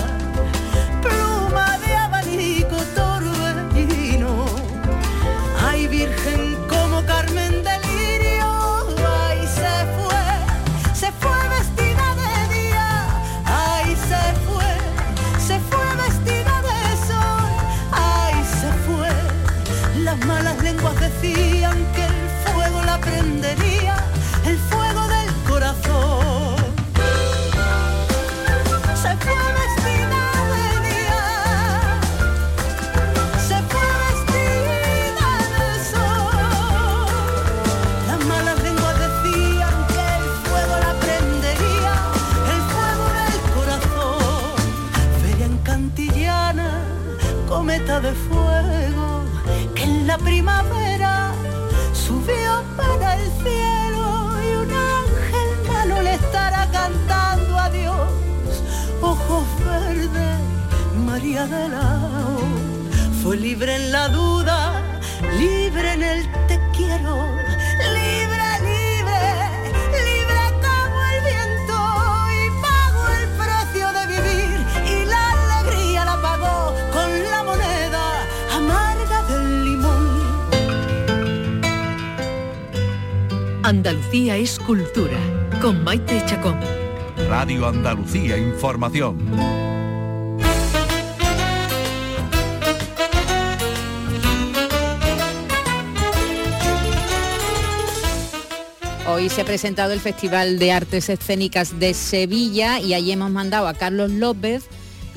primavera 50.27 51.31
subió 51.93 52.61
para 52.75 53.15
el 53.15 53.31
cielo 53.41 54.05
y 54.45 54.49
un 54.63 54.71
ángel 54.99 55.49
malo 55.69 56.01
le 56.01 56.15
estará 56.15 56.69
cantando 56.69 57.57
a 57.57 57.69
Dios. 57.69 58.09
Ojos 59.01 59.45
verdes, 59.65 60.39
María 61.05 61.47
de 61.47 61.69
Lao, 61.69 62.39
fue 63.23 63.37
libre 63.37 63.75
en 63.75 63.91
la 63.93 64.09
duda, 64.09 64.81
libre 65.39 65.93
en 65.93 66.03
el 66.03 66.31
te 66.47 66.59
quiero 66.75 67.36
Andalucía 83.67 84.37
es 84.37 84.59
cultura, 84.59 85.17
con 85.61 85.83
Maite 85.83 86.23
Chacón. 86.25 86.57
Radio 87.27 87.67
Andalucía 87.67 88.37
Información. 88.37 89.17
Hoy 99.05 99.27
se 99.27 99.41
ha 99.41 99.43
presentado 99.43 99.91
el 99.91 99.99
Festival 99.99 100.59
de 100.59 100.71
Artes 100.71 101.09
Escénicas 101.09 101.77
de 101.77 101.93
Sevilla 101.93 102.79
y 102.79 102.93
allí 102.93 103.11
hemos 103.11 103.31
mandado 103.31 103.67
a 103.67 103.73
Carlos 103.73 104.11
López 104.11 104.63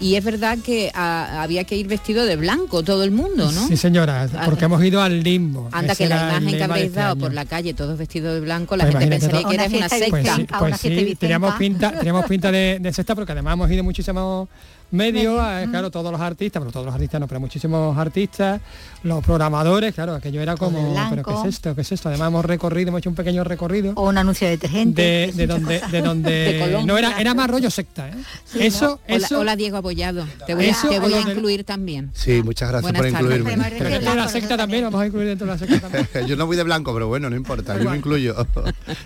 y 0.00 0.16
es 0.16 0.24
verdad 0.24 0.58
que 0.64 0.90
ah, 0.94 1.42
había 1.42 1.64
que 1.64 1.76
ir 1.76 1.86
vestido 1.86 2.24
de 2.24 2.36
blanco 2.36 2.82
todo 2.82 3.04
el 3.04 3.10
mundo, 3.10 3.52
¿no? 3.52 3.68
Sí, 3.68 3.76
señora, 3.76 4.28
porque 4.46 4.64
hemos 4.64 4.82
ido 4.82 5.02
al 5.02 5.22
limbo. 5.22 5.68
Anda, 5.72 5.94
que 5.94 6.08
la 6.08 6.38
imagen 6.38 6.56
que 6.56 6.64
habéis 6.64 6.86
este 6.86 7.00
dado 7.00 7.16
por 7.16 7.34
la 7.34 7.44
calle, 7.44 7.74
todos 7.74 7.98
vestidos 7.98 8.34
de 8.34 8.40
blanco, 8.40 8.76
la 8.76 8.84
pues 8.84 8.96
gente 8.96 9.18
pensaría 9.18 9.48
que 9.48 9.54
era 9.54 9.66
una 9.66 9.88
secta. 9.88 10.10
Pues 10.10 10.26
sí, 10.30 10.46
pues 10.58 10.80
sí 10.80 11.16
teníamos 11.16 11.54
pinta, 11.56 11.92
teníamos 11.92 12.24
pinta 12.24 12.50
de, 12.50 12.78
de 12.80 12.92
secta 12.92 13.14
porque 13.14 13.32
además 13.32 13.54
hemos 13.54 13.70
ido 13.70 13.84
muchísimo 13.84 14.48
medio, 14.90 15.38
eh, 15.40 15.66
claro, 15.70 15.90
todos 15.90 16.10
los 16.12 16.20
artistas, 16.20 16.60
pero 16.60 16.72
todos 16.72 16.86
los 16.86 16.94
artistas 16.94 17.20
no, 17.20 17.28
pero 17.28 17.40
muchísimos 17.40 17.96
artistas, 17.96 18.60
los 19.02 19.24
programadores, 19.24 19.94
claro, 19.94 20.14
aquello 20.14 20.40
era 20.40 20.56
como, 20.56 20.94
pero 21.10 21.22
¿qué 21.22 21.32
es 21.32 21.54
esto? 21.54 21.74
¿Qué 21.74 21.82
es 21.82 21.92
esto? 21.92 22.08
Además 22.08 22.28
hemos 22.28 22.44
recorrido, 22.44 22.88
hemos 22.88 23.00
hecho 23.00 23.10
un 23.10 23.16
pequeño 23.16 23.44
recorrido. 23.44 23.92
O 23.96 24.08
un 24.08 24.18
anuncio 24.18 24.46
de 24.46 24.52
detergente. 24.52 25.02
De, 25.02 25.32
de 25.34 25.46
donde, 25.46 25.80
de 25.90 26.02
donde 26.02 26.82
no 26.84 26.98
era, 26.98 27.20
era 27.20 27.34
más 27.34 27.48
rollo 27.48 27.70
secta, 27.70 28.08
¿eh? 28.08 28.14
eso, 28.58 29.00
eso. 29.06 29.40
Hola, 29.40 29.56
Diego 29.56 29.76
Abollado, 29.76 30.26
te 30.46 30.54
voy, 30.54 30.68
a, 30.68 30.76
te 30.88 30.98
voy 30.98 31.14
a 31.14 31.20
incluir 31.20 31.64
también. 31.64 32.10
Sí, 32.14 32.42
muchas 32.42 32.68
gracias 32.70 32.92
por 32.92 33.06
incluirme. 33.06 33.56
Pero 33.78 33.90
dentro 33.90 34.10
de 34.10 34.16
la 34.16 34.28
secta 34.28 34.56
también, 34.56 34.84
vamos 34.84 35.00
a 35.00 35.06
incluir 35.06 35.28
dentro 35.28 35.46
de 35.46 35.52
la 35.52 35.58
secta 35.58 35.80
también. 35.80 36.08
yo 36.26 36.36
no 36.36 36.46
voy 36.46 36.56
de 36.56 36.62
blanco, 36.62 36.92
pero 36.92 37.08
bueno, 37.08 37.30
no 37.30 37.36
importa, 37.36 37.78
yo 37.78 37.88
me 37.88 37.96
incluyo. 37.96 38.34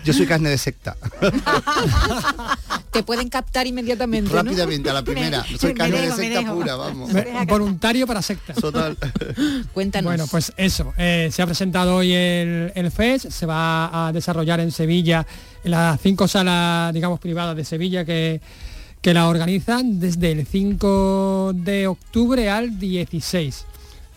yo 0.03 0.13
soy 0.13 0.25
carne 0.25 0.49
de 0.49 0.57
secta. 0.57 0.97
te 2.91 3.03
pueden 3.03 3.29
captar 3.29 3.67
inmediatamente. 3.67 4.33
Rápidamente, 4.33 4.89
a 4.89 4.93
la 4.93 5.03
primera. 5.03 5.45
Soy 5.59 5.73
carne 5.75 6.01
de 6.01 6.11
secta 6.11 6.75
vamos. 6.75 7.11
Voluntario 7.47 8.07
para 8.07 8.21
secta. 8.21 8.53
Total. 8.53 8.97
Cuéntanos. 9.73 10.09
Bueno, 10.09 10.25
pues 10.29 10.53
eso. 10.57 10.93
Eh, 10.97 11.29
se 11.31 11.41
ha 11.41 11.45
presentado 11.45 11.95
hoy 11.97 12.13
el, 12.13 12.71
el 12.75 12.91
FES, 12.91 13.27
se 13.29 13.45
va 13.45 14.07
a 14.07 14.11
desarrollar 14.11 14.59
en 14.59 14.71
Sevilla, 14.71 15.25
en 15.63 15.71
las 15.71 15.99
cinco 16.01 16.27
salas, 16.27 16.93
digamos, 16.93 17.19
privadas 17.19 17.55
de 17.55 17.65
Sevilla 17.65 18.05
que, 18.05 18.41
que 19.01 19.13
la 19.13 19.27
organizan 19.27 19.99
desde 19.99 20.31
el 20.31 20.47
5 20.47 21.51
de 21.53 21.87
octubre 21.87 22.49
al 22.49 22.79
16. 22.79 23.65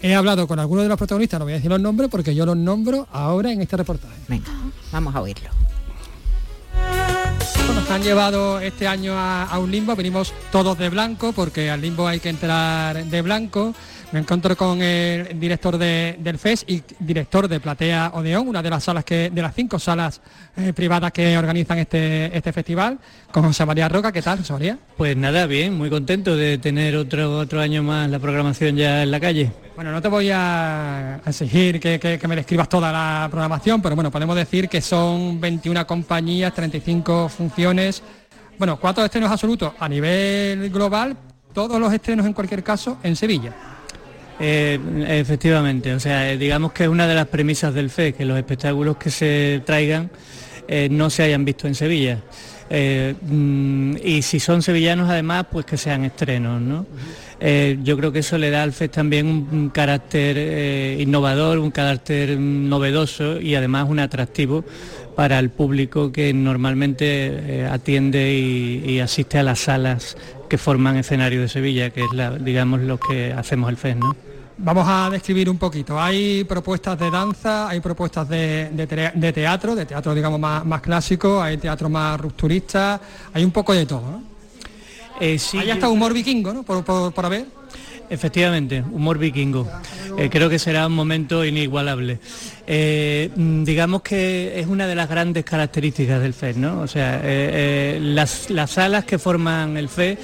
He 0.00 0.14
hablado 0.14 0.46
con 0.46 0.58
algunos 0.58 0.84
de 0.84 0.88
los 0.88 0.96
protagonistas, 0.96 1.38
no 1.38 1.44
voy 1.44 1.52
a 1.52 1.56
decir 1.56 1.70
los 1.70 1.80
nombres 1.80 2.08
porque 2.08 2.34
yo 2.34 2.46
los 2.46 2.56
nombro 2.56 3.06
ahora 3.12 3.52
en 3.52 3.60
este 3.60 3.76
reportaje. 3.76 4.14
Venga, 4.28 4.48
vamos 4.92 5.14
a 5.14 5.20
oírlo 5.20 5.67
nos 7.74 7.90
han 7.90 8.02
llevado 8.02 8.60
este 8.60 8.86
año 8.86 9.14
a, 9.16 9.58
un 9.58 9.70
limbo, 9.70 9.94
venimos 9.94 10.32
todos 10.50 10.78
de 10.78 10.88
blanco 10.88 11.32
porque 11.32 11.70
al 11.70 11.80
limbo 11.80 12.06
hay 12.06 12.20
que 12.20 12.28
entrar 12.28 13.04
de 13.04 13.22
blanco. 13.22 13.74
Me 14.12 14.20
encuentro 14.20 14.56
con 14.56 14.80
el 14.80 15.38
director 15.38 15.76
del 15.76 16.38
FES 16.38 16.64
y 16.66 16.82
director 16.98 17.46
de 17.46 17.60
Platea 17.60 18.12
Odeón, 18.14 18.48
una 18.48 18.62
de 18.62 18.70
las 18.70 18.84
salas 18.84 19.04
que, 19.04 19.28
de 19.30 19.42
las 19.42 19.54
cinco 19.54 19.78
salas 19.78 20.22
eh, 20.56 20.72
privadas 20.72 21.12
que 21.12 21.36
organizan 21.36 21.78
este, 21.78 22.34
este 22.34 22.52
festival, 22.52 22.98
con 23.30 23.44
José 23.44 23.66
María 23.66 23.88
Roca. 23.88 24.12
¿Qué 24.12 24.22
tal, 24.22 24.38
José 24.38 24.52
María? 24.54 24.78
Pues 24.96 25.14
nada, 25.16 25.46
bien, 25.46 25.74
muy 25.74 25.90
contento 25.90 26.36
de 26.36 26.56
tener 26.56 26.96
otro, 26.96 27.38
otro 27.38 27.60
año 27.60 27.82
más 27.82 28.08
la 28.08 28.18
programación 28.18 28.76
ya 28.76 29.02
en 29.02 29.10
la 29.10 29.20
calle. 29.20 29.52
Bueno, 29.78 29.92
no 29.92 30.02
te 30.02 30.08
voy 30.08 30.28
a 30.32 31.20
exigir 31.24 31.78
que, 31.78 32.20
me 32.26 32.34
describas 32.34 32.68
toda 32.68 32.90
la 32.90 33.28
programación, 33.30 33.80
pero 33.80 33.94
bueno, 33.94 34.10
podemos 34.10 34.34
decir 34.34 34.68
que 34.68 34.80
son 34.80 35.40
21 35.40 35.86
compañías, 35.86 36.52
35 36.52 37.28
funciones, 37.28 38.02
bueno, 38.58 38.80
cuatro 38.80 39.04
estrenos 39.04 39.30
absolutos 39.30 39.74
a 39.78 39.88
nivel 39.88 40.68
global, 40.70 41.16
todos 41.52 41.78
los 41.78 41.92
estrenos 41.92 42.26
en 42.26 42.32
cualquier 42.32 42.64
caso 42.64 42.98
en 43.04 43.14
Sevilla. 43.14 43.52
Eh, 44.40 44.80
efectivamente, 45.06 45.94
o 45.94 46.00
sea, 46.00 46.28
eh, 46.28 46.36
digamos 46.36 46.72
que 46.72 46.82
es 46.82 46.88
una 46.88 47.06
de 47.06 47.14
las 47.14 47.28
premisas 47.28 47.72
del 47.72 47.88
FE, 47.88 48.14
que 48.14 48.24
los 48.24 48.36
espectáculos 48.36 48.96
que 48.96 49.12
se 49.12 49.62
traigan 49.64 50.10
eh, 50.66 50.88
no 50.90 51.08
se 51.08 51.22
hayan 51.22 51.44
visto 51.44 51.68
en 51.68 51.76
Sevilla. 51.76 52.18
Mm, 52.70 53.96
y 54.04 54.22
si 54.22 54.40
son 54.40 54.62
sevillanos 54.62 55.08
además, 55.08 55.46
pues 55.50 55.64
que 55.64 55.76
sean 55.76 56.04
estrenos, 56.04 56.60
¿no? 56.60 56.86
Eh, 57.40 57.78
yo 57.82 57.96
creo 57.96 58.10
que 58.10 58.18
eso 58.18 58.36
le 58.36 58.50
da 58.50 58.64
al 58.64 58.72
FES 58.72 58.90
también 58.90 59.26
un, 59.50 59.70
carácter 59.70 60.36
eh, 60.38 60.96
innovador, 61.00 61.58
un 61.58 61.70
carácter 61.70 62.36
novedoso 62.38 63.40
y 63.40 63.54
además 63.54 63.88
un 63.88 64.00
atractivo 64.00 64.64
para 65.14 65.38
el 65.38 65.50
público 65.50 66.10
que 66.10 66.32
normalmente 66.32 67.06
eh, 67.06 67.68
atiende 67.70 68.34
y, 68.34 68.98
asiste 69.00 69.38
a 69.38 69.44
las 69.44 69.60
salas 69.60 70.16
que 70.48 70.58
forman 70.58 70.96
escenario 70.96 71.40
de 71.40 71.48
Sevilla, 71.48 71.90
que 71.90 72.00
es 72.00 72.44
digamos 72.44 72.80
lo 72.80 72.98
que 72.98 73.32
hacemos 73.32 73.70
el 73.70 73.76
FES. 73.76 73.96
¿no? 73.96 74.27
Vamos 74.60 74.86
a 74.88 75.08
describir 75.08 75.48
un 75.48 75.56
poquito. 75.56 76.00
Hay 76.00 76.42
propuestas 76.42 76.98
de 76.98 77.08
danza, 77.12 77.68
hay 77.68 77.78
propuestas 77.78 78.28
de, 78.28 78.70
teatro, 79.32 79.76
de 79.76 79.86
teatro 79.86 80.14
digamos 80.14 80.40
más, 80.40 80.80
clásico, 80.80 81.40
hay 81.40 81.58
teatro 81.58 81.88
más 81.88 82.20
rupturista, 82.20 83.00
hay 83.32 83.44
un 83.44 83.52
poco 83.52 83.72
de 83.72 83.86
todo. 83.86 84.20
Eh, 85.20 85.38
sí, 85.38 85.58
Hay 85.58 85.70
hasta 85.70 85.88
humor 85.88 86.12
vikingo, 86.12 86.52
¿no? 86.52 86.64
Por, 86.64 86.84
por, 86.84 87.24
haber. 87.24 87.46
Efectivamente, 88.10 88.82
humor 88.90 89.18
vikingo. 89.18 89.68
Eh, 90.16 90.28
creo 90.28 90.48
que 90.48 90.58
será 90.58 90.88
un 90.88 90.94
momento 90.94 91.44
inigualable. 91.44 92.18
Eh, 92.66 93.30
mm, 93.34 93.62
digamos 93.62 94.02
que 94.02 94.58
es 94.58 94.66
una 94.66 94.88
de 94.88 94.96
las 94.96 95.08
grandes 95.08 95.44
características 95.44 96.20
del 96.20 96.34
FED, 96.34 96.56
¿no? 96.56 96.80
O 96.80 96.88
sea, 96.88 97.22
las, 98.00 98.50
las, 98.50 98.70
salas 98.72 99.04
que 99.04 99.18
forman 99.18 99.76
el 99.76 99.88
FED 99.88 100.18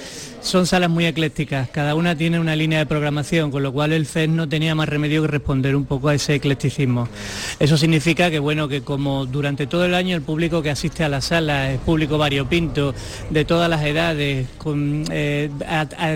Son 0.44 0.66
salas 0.66 0.90
muy 0.90 1.06
eclécticas, 1.06 1.70
cada 1.70 1.94
una 1.94 2.14
tiene 2.14 2.38
una 2.38 2.54
línea 2.54 2.78
de 2.78 2.84
programación, 2.84 3.50
con 3.50 3.62
lo 3.62 3.72
cual 3.72 3.94
el 3.94 4.04
FES 4.04 4.28
no 4.28 4.46
tenía 4.46 4.74
más 4.74 4.86
remedio 4.86 5.22
que 5.22 5.28
responder 5.28 5.74
un 5.74 5.86
poco 5.86 6.08
a 6.08 6.14
ese 6.14 6.34
eclecticismo. 6.34 7.08
Eso 7.58 7.78
significa 7.78 8.30
que 8.30 8.38
bueno, 8.38 8.68
que 8.68 8.82
como 8.82 9.24
durante 9.24 9.66
todo 9.66 9.86
el 9.86 9.94
año 9.94 10.14
el 10.14 10.20
público 10.20 10.60
que 10.62 10.68
asiste 10.68 11.02
a 11.02 11.08
la 11.08 11.22
sala 11.22 11.72
es 11.72 11.80
público 11.80 12.18
variopinto, 12.18 12.94
de 13.30 13.44
todas 13.46 13.70
las 13.70 13.82
edades, 13.84 14.46
con, 14.58 15.06
eh, 15.10 15.48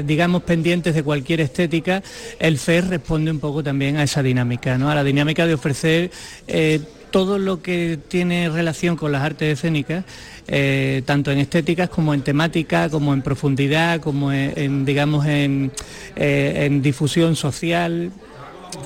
digamos 0.04 0.42
pendientes 0.42 0.94
de 0.94 1.02
cualquier 1.02 1.40
estética, 1.40 2.02
el 2.38 2.58
FES 2.58 2.88
responde 2.88 3.30
un 3.30 3.40
poco 3.40 3.62
también 3.62 3.96
a 3.96 4.02
esa 4.02 4.22
dinámica, 4.22 4.76
¿no? 4.76 4.90
a 4.90 4.94
la 4.94 5.04
dinámica 5.04 5.46
de 5.46 5.54
ofrecer 5.54 6.10
eh, 6.46 6.80
todo 7.10 7.38
lo 7.38 7.62
que 7.62 7.98
tiene 8.08 8.48
relación 8.48 8.96
con 8.96 9.12
las 9.12 9.22
artes 9.22 9.58
escénicas, 9.58 10.04
eh, 10.46 11.02
tanto 11.04 11.30
en 11.30 11.38
estéticas 11.38 11.88
como 11.88 12.14
en 12.14 12.22
temática, 12.22 12.88
como 12.88 13.12
en 13.14 13.22
profundidad, 13.22 14.00
como 14.00 14.32
en, 14.32 14.84
digamos, 14.84 15.26
en, 15.26 15.70
eh, 16.16 16.66
en, 16.66 16.82
difusión 16.82 17.36
social. 17.36 18.10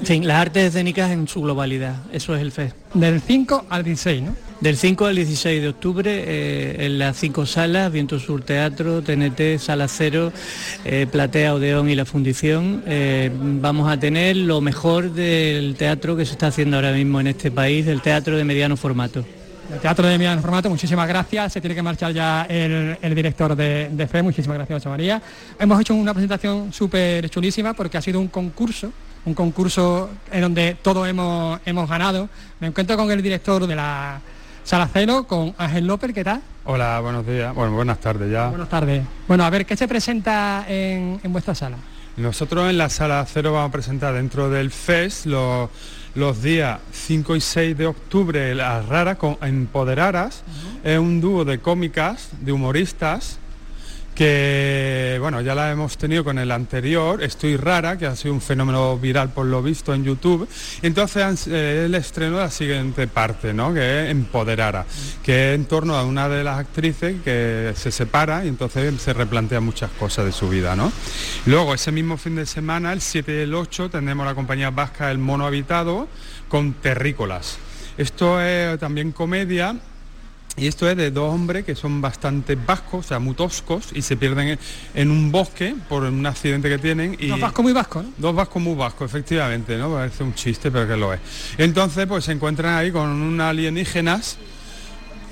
En 0.09 0.27
las 0.27 0.37
artes 0.39 0.69
escénicas 0.69 1.11
en 1.11 1.27
su 1.29 1.43
globalidad, 1.43 1.97
eso 2.13 2.35
es 2.35 2.43
el 2.43 2.53
FES. 2.53 2.75
Del 2.95 3.21
5 3.21 3.67
al 3.69 3.85
16, 3.85 4.23
¿no? 4.23 4.52
Del 4.63 4.77
5 4.77 5.07
al 5.07 5.17
16 5.17 5.61
de 5.61 5.69
octubre 5.69 6.09
eh, 6.25 6.87
en 6.87 6.97
las 6.97 7.17
cinco 7.17 7.47
salas, 7.47 7.91
Viento 7.91 8.21
Sur 8.21 8.45
Teatro, 8.45 9.03
TNT, 9.03 9.59
Sala 9.59 9.89
Cero, 9.89 10.33
eh, 10.85 11.09
Platea, 11.11 11.57
Odeón 11.57 11.91
y 11.91 11.97
La 11.97 12.05
Fundición, 12.05 12.85
eh, 12.87 13.29
vamos 13.35 13.91
a 13.91 13.99
tener 13.99 14.37
lo 14.37 14.61
mejor 14.61 15.11
del 15.11 15.75
teatro 15.75 16.15
que 16.15 16.25
se 16.25 16.35
está 16.35 16.47
haciendo 16.47 16.77
ahora 16.77 16.93
mismo 16.93 17.19
en 17.19 17.27
este 17.27 17.51
país, 17.51 17.85
del 17.87 18.03
teatro 18.03 18.37
de 18.37 18.45
mediano 18.45 18.77
formato. 18.77 19.25
El 19.73 19.81
teatro 19.81 20.07
de 20.07 20.17
mediano 20.17 20.41
formato, 20.41 20.71
muchísimas 20.71 21.09
gracias. 21.09 21.55
Se 21.55 21.61
tiene 21.61 21.75
que 21.75 21.83
marchar 21.83 22.13
ya 22.13 22.47
el, 22.49 23.15
director 23.17 23.57
de, 23.57 24.07
FE, 24.09 24.23
muchísimas 24.23 24.59
gracias, 24.59 24.77
José 24.77 24.89
María. 24.89 25.21
Hemos 25.59 25.81
hecho 25.81 25.93
una 25.93 26.15
presentación 26.15 26.73
súper 26.73 27.29
chulísima 27.31 27.75
porque 27.75 27.99
ha 27.99 28.03
sido 28.03 28.21
un 28.21 28.29
concurso 28.29 28.93
un 29.25 29.35
concurso 29.35 30.11
en 30.33 30.41
donde 30.41 30.77
todos 30.83 31.09
hemos 31.09 31.89
ganado. 31.89 32.29
Me 32.59 32.67
encuentro 32.67 32.97
con 32.97 33.09
el 33.09 33.23
director 33.23 33.69
de 33.69 33.77
la 33.77 34.21
Salacero 34.65 35.25
con 35.27 35.55
Ángel 35.59 35.87
López, 35.87 36.13
¿qué 36.13 36.23
tal? 36.23 36.41
Hola, 36.65 37.01
buenos 37.01 37.27
días. 37.27 37.53
Bueno, 37.55 37.75
buenas 37.75 37.99
tardes 37.99 38.31
ya. 38.31 38.49
Buenas 38.49 38.69
tardes. 38.69 39.05
Bueno, 39.27 39.45
a 39.45 39.51
ver, 39.51 39.67
¿qué 39.67 39.77
se 39.77 39.89
presenta 39.89 40.65
en, 40.69 41.21
vuestra 41.25 41.55
sala? 41.55 41.77
Nosotros 42.17 42.71
en 42.71 42.79
la 42.79 42.89
sala 42.89 43.25
cero 43.27 43.53
vamos 43.53 43.71
a 43.71 43.73
presentar 43.73 44.15
dentro 44.15 44.51
del 44.51 44.71
FES 44.71 45.27
los, 45.27 45.71
los 46.15 46.43
días 46.43 46.79
5 46.93 47.37
y 47.37 47.41
6 47.41 47.77
de 47.77 47.87
octubre 47.87 48.55
las 48.55 48.87
raras 48.87 49.17
con 49.17 49.37
Empoderaras. 49.41 50.45
Es 50.85 50.99
un 50.99 51.21
dúo 51.21 51.45
de 51.45 51.59
cómicas, 51.59 52.31
de 52.41 52.53
humoristas, 52.53 53.39
que 54.15 55.17
bueno, 55.21 55.41
ya 55.41 55.55
la 55.55 55.71
hemos 55.71 55.97
tenido 55.97 56.25
con 56.25 56.39
el 56.39 56.51
anterior, 56.51 57.23
Estoy 57.23 57.57
Rara, 57.57 57.97
que 57.97 58.07
ha 58.07 58.17
sido 58.17 58.35
un 58.35 58.41
fenómeno 58.41 58.99
viral 58.99 59.31
por 59.31 59.47
lo 59.47 59.63
visto 59.63 59.95
en 59.95 60.05
YouTube. 60.05 60.49
Entonces 60.83 61.47
eh, 61.47 61.85
el 61.87 61.95
estreno 61.95 62.37
de 62.37 62.43
la 62.43 62.51
siguiente 62.51 63.07
parte, 63.09 63.55
¿no? 63.55 63.73
que 63.73 64.05
es 64.05 64.11
Empoderara, 64.11 64.85
que 65.23 65.51
es 65.51 65.55
en 65.55 65.65
torno 65.65 65.97
a 65.97 66.05
una 66.05 66.29
de 66.29 66.45
las 66.45 66.59
actrices 66.59 67.17
que 67.23 67.73
se 67.75 67.91
separa 67.91 68.45
y 68.45 68.49
entonces 68.49 69.01
se 69.01 69.13
replantea 69.13 69.61
muchas 69.61 69.91
cosas 69.93 70.27
de 70.27 70.33
su 70.33 70.49
vida. 70.49 70.77
¿no? 70.77 70.93
Luego, 71.47 71.75
ese 71.75 71.93
mismo 71.93 72.17
fin 72.17 72.37
de 72.37 72.47
semana, 72.47 72.93
el 72.93 73.01
7 73.01 73.33
y 73.33 73.39
el 73.39 73.55
8, 73.55 73.91
tendremos 73.91 74.27
la 74.27 74.35
compañía 74.35 74.71
vasca 74.71 75.11
El 75.11 75.19
Mono 75.19 75.47
Habitado 75.47 76.09
con 76.49 76.75
Terrícolas. 76.75 77.59
Esto 77.97 78.41
es 78.41 78.79
también 78.79 79.13
comedia 79.13 79.77
y 80.57 80.67
esto 80.67 80.89
es 80.89 80.97
de 80.97 81.11
dos 81.11 81.33
hombres 81.33 81.65
que 81.65 81.75
son 81.75 82.01
bastante 82.01 82.57
vascos, 82.57 83.07
o 83.07 83.09
sea, 83.09 83.19
muy 83.19 83.35
toscos, 83.35 83.89
y 83.95 84.03
se 84.03 84.17
pierden 84.17 84.59
en 84.95 85.11
un 85.11 85.33
bosque 85.33 85.75
por 85.89 86.03
un 86.03 86.27
accidente 86.27 86.69
que 86.69 86.79
tienen. 86.79 87.17
Y 87.19 87.29
dos 87.29 87.41
vascos 87.41 87.63
muy 87.63 87.73
vascos, 87.73 88.05
¿no? 88.05 88.13
Dos 88.19 88.35
vascos 88.35 88.63
muy 88.63 88.75
vascos, 88.75 89.11
efectivamente, 89.11 89.79
¿no? 89.79 89.95
Parece 89.95 90.23
un 90.23 90.35
chiste, 90.35 90.71
pero 90.71 90.87
que 90.87 90.97
lo 90.97 91.13
es. 91.13 91.21
Entonces, 91.57 92.07
pues 92.07 92.25
se 92.25 92.33
encuentran 92.33 92.77
ahí 92.77 92.93
con 92.93 93.09
unos 93.09 93.47
alienígenas 93.47 94.37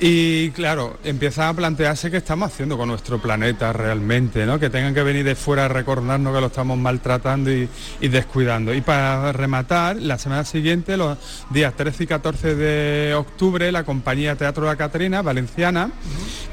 y 0.03 0.51
claro, 0.53 0.99
empieza 1.05 1.51
a 1.51 1.53
plantearse 1.53 2.11
qué 2.11 2.17
estamos 2.17 2.51
haciendo 2.51 2.79
con 2.79 2.89
nuestro 2.89 3.21
planeta 3.21 3.71
realmente, 3.75 4.47
¿no? 4.47 4.59
Que 4.59 4.71
tengan 4.71 4.95
que 4.95 5.03
venir 5.03 5.25
de 5.27 5.35
fuera 5.35 5.67
a 5.67 5.69
recordarnos 5.69 6.35
que 6.35 6.41
lo 6.41 6.47
estamos 6.47 6.79
maltratando 6.79 7.51
y, 7.53 7.69
descuidando. 8.01 8.73
Y 8.73 8.81
para 8.81 9.31
rematar, 9.33 9.97
la 9.97 10.17
semana 10.17 10.47
siguiente, 10.47 10.97
los 10.97 11.19
días 11.51 11.75
13 11.77 12.05
y 12.05 12.07
14 12.07 12.55
de 12.55 13.15
octubre, 13.15 13.71
la 13.71 13.85
compañía 13.85 14.37
Teatro 14.37 14.65
la 14.65 14.77
Catrina, 14.77 15.21
valenciana, 15.21 15.91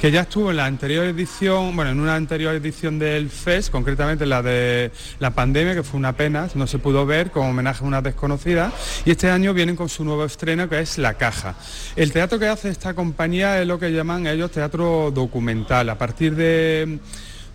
que 0.01 0.11
ya 0.11 0.21
estuvo 0.21 0.51
en 0.51 0.57
la 0.57 0.65
anterior 0.65 1.05
edición, 1.05 1.73
bueno, 1.73 1.91
en 1.91 2.01
una 2.01 2.15
anterior 2.15 2.53
edición 2.53 2.99
del 2.99 3.29
FES, 3.29 3.69
concretamente 3.69 4.25
la 4.25 4.41
de 4.41 4.91
la 5.19 5.31
pandemia, 5.31 5.73
que 5.73 5.83
fue 5.83 5.97
una 5.97 6.17
pena, 6.17 6.49
no 6.53 6.67
se 6.67 6.79
pudo 6.79 7.05
ver, 7.05 7.31
como 7.31 7.51
homenaje 7.51 7.85
a 7.85 7.87
una 7.87 8.01
desconocida, 8.01 8.73
y 9.05 9.11
este 9.11 9.29
año 9.29 9.53
vienen 9.53 9.77
con 9.77 9.87
su 9.87 10.03
nuevo 10.03 10.25
estreno, 10.25 10.67
que 10.67 10.81
es 10.81 10.97
La 10.97 11.13
Caja. 11.13 11.55
El 11.95 12.11
teatro 12.11 12.39
que 12.39 12.47
hace 12.47 12.67
esta 12.67 12.93
compañía 12.93 13.36
es 13.41 13.67
lo 13.67 13.79
que 13.79 13.91
llaman 13.91 14.27
ellos 14.27 14.51
teatro 14.51 15.11
documental. 15.11 15.89
A 15.89 15.97
partir 15.97 16.35
de, 16.35 16.99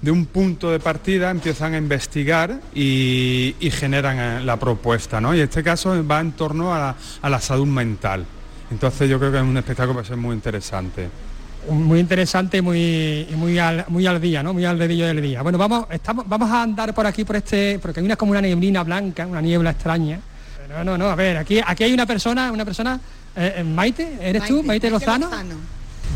un 0.07 0.27
punto 0.27 0.71
de 0.71 0.81
partida 0.81 1.31
empiezan 1.31 1.75
a 1.75 1.79
investigar 1.79 2.61
y, 2.75 3.55
generan 3.73 4.19
eh, 4.19 4.45
la 4.45 4.57
propuesta. 4.59 5.21
¿no? 5.21 5.35
Y 5.35 5.41
este 5.41 5.63
caso 5.63 6.07
va 6.07 6.21
en 6.21 6.33
torno 6.33 6.75
a, 6.75 6.95
la 7.23 7.41
salud 7.41 7.67
mental. 7.67 8.25
Entonces 8.71 9.09
yo 9.09 9.19
creo 9.19 9.31
que 9.31 9.39
es 9.39 9.45
un 9.45 9.57
espectáculo 9.57 9.95
que 9.95 9.97
va 9.97 10.03
a 10.03 10.09
ser 10.09 10.17
muy 10.17 10.35
interesante 10.35 11.09
muy 11.71 12.01
interesante 12.01 12.57
y 12.57 12.61
muy, 12.61 13.29
muy, 13.37 13.57
al, 13.57 13.85
muy 13.87 14.05
al 14.05 14.21
día, 14.21 14.43
¿no? 14.43 14.53
Muy 14.53 14.65
al 14.65 14.77
dedillo 14.77 15.07
del 15.07 15.23
día. 15.23 15.43
Bueno, 15.43 15.59
vamos, 15.59 15.87
estamos, 15.91 16.29
vamos 16.29 16.51
a 16.51 16.61
andar 16.61 16.93
por 16.93 17.07
aquí, 17.07 17.25
por 17.25 17.37
este, 17.37 17.79
porque 17.79 18.01
hay 18.01 18.07
una 18.07 18.17
como 18.17 18.33
una 18.33 18.41
neblina 18.41 18.83
blanca, 18.83 19.25
una 19.29 19.41
niebla 19.41 19.71
extraña. 19.71 20.19
No, 20.69 20.83
no, 20.83 20.99
no, 20.99 21.07
a 21.07 21.15
ver, 21.15 21.37
aquí, 21.37 21.61
aquí 21.65 21.85
hay 21.85 21.93
una 21.93 22.05
persona, 22.05 22.51
una 22.51 22.65
persona 22.65 22.99
eh, 23.37 23.55
eh, 23.57 23.65
Maite, 23.65 24.19
¿eres 24.21 24.47
tú? 24.47 24.63
Maite 24.63 24.91
Lozano. 24.91 25.31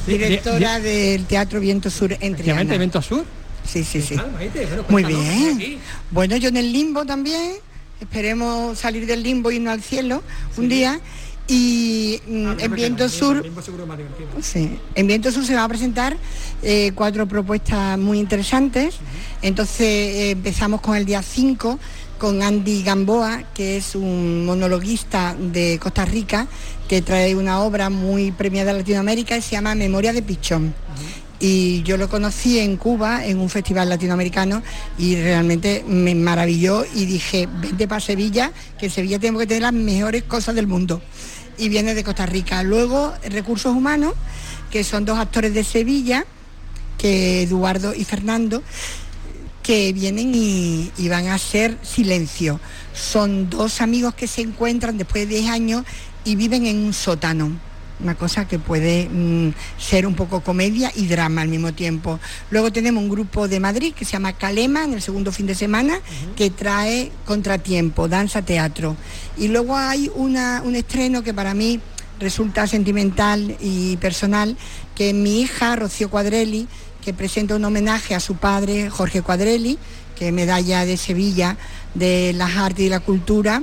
Directora 0.07 0.79
del 0.79 1.25
Teatro 1.27 1.61
Viento 1.61 1.91
Sur 1.91 2.17
en 2.21 2.37
Triana. 2.37 2.77
Viento 2.77 3.03
Sur? 3.03 3.25
Sí, 3.65 3.83
sí, 3.85 4.01
sí. 4.01 4.17
Muy 4.89 5.05
bien. 5.05 5.79
Bueno, 6.11 6.37
yo 6.37 6.49
en 6.49 6.57
el 6.57 6.73
limbo 6.73 7.05
también. 7.05 7.55
Esperemos 8.01 8.79
salir 8.79 9.07
del 9.07 9.23
limbo 9.23 9.51
y 9.51 9.57
irnos 9.57 9.73
al 9.73 9.83
cielo 9.83 10.23
un 10.57 10.69
día. 10.69 11.01
Y 11.49 12.21
mm, 12.27 12.53
en 12.59 12.75
Viento 12.75 13.09
Sur, 13.09 13.45
sí, 14.43 14.79
en 14.97 15.07
Viento 15.07 15.31
Sur 15.31 15.45
se 15.47 15.55
van 15.55 15.63
a 15.63 15.69
presentar 15.69 16.17
eh, 16.63 16.91
cuatro 16.95 17.27
propuestas 17.27 17.97
muy 17.99 18.19
interesantes. 18.19 18.97
Entonces 19.43 19.81
eh, 19.81 20.31
empezamos 20.31 20.81
con 20.81 20.97
el 20.97 21.05
día 21.05 21.23
5 21.23 21.79
con 22.19 22.43
Andy 22.43 22.83
Gamboa, 22.83 23.45
que 23.55 23.77
es 23.77 23.95
un 23.95 24.45
monologuista 24.47 25.37
de 25.39 25.79
Costa 25.81 26.05
Rica, 26.05 26.47
que 26.89 27.03
trae 27.03 27.35
una 27.35 27.61
obra 27.61 27.91
muy 27.91 28.33
premiada 28.33 28.71
en 28.71 28.79
Latinoamérica 28.79 29.37
y 29.37 29.43
se 29.43 29.53
llama 29.53 29.75
Memoria 29.75 30.13
de 30.13 30.23
Pichón. 30.23 30.75
Y 31.39 31.83
yo 31.83 31.99
lo 31.99 32.09
conocí 32.09 32.59
en 32.59 32.77
Cuba, 32.77 33.27
en 33.27 33.39
un 33.39 33.51
festival 33.51 33.91
latinoamericano, 33.91 34.63
y 34.99 35.17
realmente 35.17 35.85
me 35.87 36.15
maravilló 36.15 36.85
y 36.95 37.05
dije, 37.05 37.47
vente 37.61 37.87
para 37.87 38.01
Sevilla, 38.01 38.53
que 38.79 38.87
en 38.87 38.93
Sevilla 38.93 39.19
tenemos 39.19 39.41
que 39.41 39.47
tener 39.47 39.63
las 39.63 39.75
mejores 39.75 40.23
cosas 40.23 40.55
del 40.55 40.67
mundo. 40.67 41.03
Y 41.59 41.69
viene 41.69 41.95
de 41.95 42.05
Costa 42.05 42.25
Rica. 42.25 42.63
Luego, 42.63 43.13
Recursos 43.29 43.75
Humanos, 43.75 44.15
que 44.71 44.85
son 44.85 45.05
dos 45.05 45.19
actores 45.19 45.53
de 45.53 45.65
Sevilla, 45.65 46.25
que 46.97 47.43
Eduardo 47.43 47.95
y 47.95 48.05
Fernando, 48.05 48.63
que 49.67 49.93
vienen 49.93 50.31
y, 50.33 51.09
van 51.09 51.27
a 51.27 51.35
hacer 51.35 51.77
silencio. 51.83 52.61
Son 52.95 53.51
dos 53.51 53.81
amigos 53.81 54.15
que 54.15 54.29
se 54.29 54.43
encuentran 54.43 54.97
después 54.97 55.29
de 55.29 55.41
10 55.41 55.51
años 55.51 55.85
y 56.25 56.37
viven 56.37 56.67
en 56.67 56.85
un 56.85 56.93
sótano. 56.93 57.51
Una 57.99 58.15
cosa 58.15 58.47
que 58.47 58.61
puede 58.61 59.09
mm, 59.11 59.55
ser 59.77 60.07
un 60.07 60.15
poco 60.15 60.41
comedia 60.43 60.93
y 60.95 61.09
drama 61.09 61.43
al 61.43 61.49
mismo 61.49 61.73
tiempo. 61.75 62.21
Luego 62.51 62.71
tenemos 62.71 63.03
un 63.03 63.09
grupo 63.09 63.49
de 63.49 63.59
Madrid 63.59 63.93
que 63.93 64.05
se 64.05 64.13
llama 64.13 64.35
Calema 64.35 64.85
en 64.85 64.95
el 64.95 65.03
segundo 65.03 65.33
fin 65.33 65.47
de 65.47 65.57
semana, 65.57 65.99
que 66.37 66.51
trae 66.51 67.11
contratiempo, 67.25 68.07
danza, 68.07 68.43
teatro. 68.43 68.97
Y 69.37 69.49
luego 69.49 69.77
hay 69.77 70.13
una, 70.15 70.63
un 70.65 70.77
estreno 70.77 71.25
que 71.25 71.35
para 71.35 71.55
mí 71.55 71.81
resulta 72.21 72.69
sentimental 72.69 73.57
y 73.61 73.97
personal, 73.97 74.57
que 74.95 75.13
mi 75.13 75.41
hija, 75.41 75.75
Rocío 75.75 76.09
Cuadrelli, 76.09 76.69
que 77.07 77.15
presenta 77.15 77.55
un 77.55 77.65
homenaje 77.65 78.17
a 78.17 78.21
su 78.21 78.35
padre, 78.35 78.91
Jorge 78.91 79.23
Cuadrelli, 79.23 79.79
que 80.17 80.27
es 80.27 80.33
medalla 80.33 80.85
de 80.85 80.97
Sevilla 80.97 81.57
de 81.95 82.33
las 82.33 82.57
artes 82.57 82.85
y 82.85 82.89
la 82.89 82.99
cultura, 82.99 83.63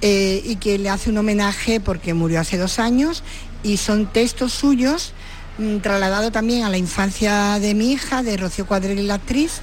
eh, 0.00 0.42
y 0.42 0.56
que 0.56 0.78
le 0.78 0.88
hace 0.88 1.10
un 1.10 1.18
homenaje 1.18 1.80
porque 1.80 2.14
murió 2.14 2.40
hace 2.40 2.56
dos 2.56 2.78
años, 2.78 3.24
y 3.62 3.76
son 3.76 4.10
textos 4.10 4.54
suyos 4.54 5.12
mm, 5.58 5.80
trasladados 5.80 6.32
también 6.32 6.64
a 6.64 6.70
la 6.70 6.78
infancia 6.78 7.58
de 7.58 7.74
mi 7.74 7.92
hija, 7.92 8.22
de 8.22 8.38
Rocío 8.38 8.66
Cuadrelli, 8.66 9.02
la 9.02 9.16
actriz, 9.16 9.60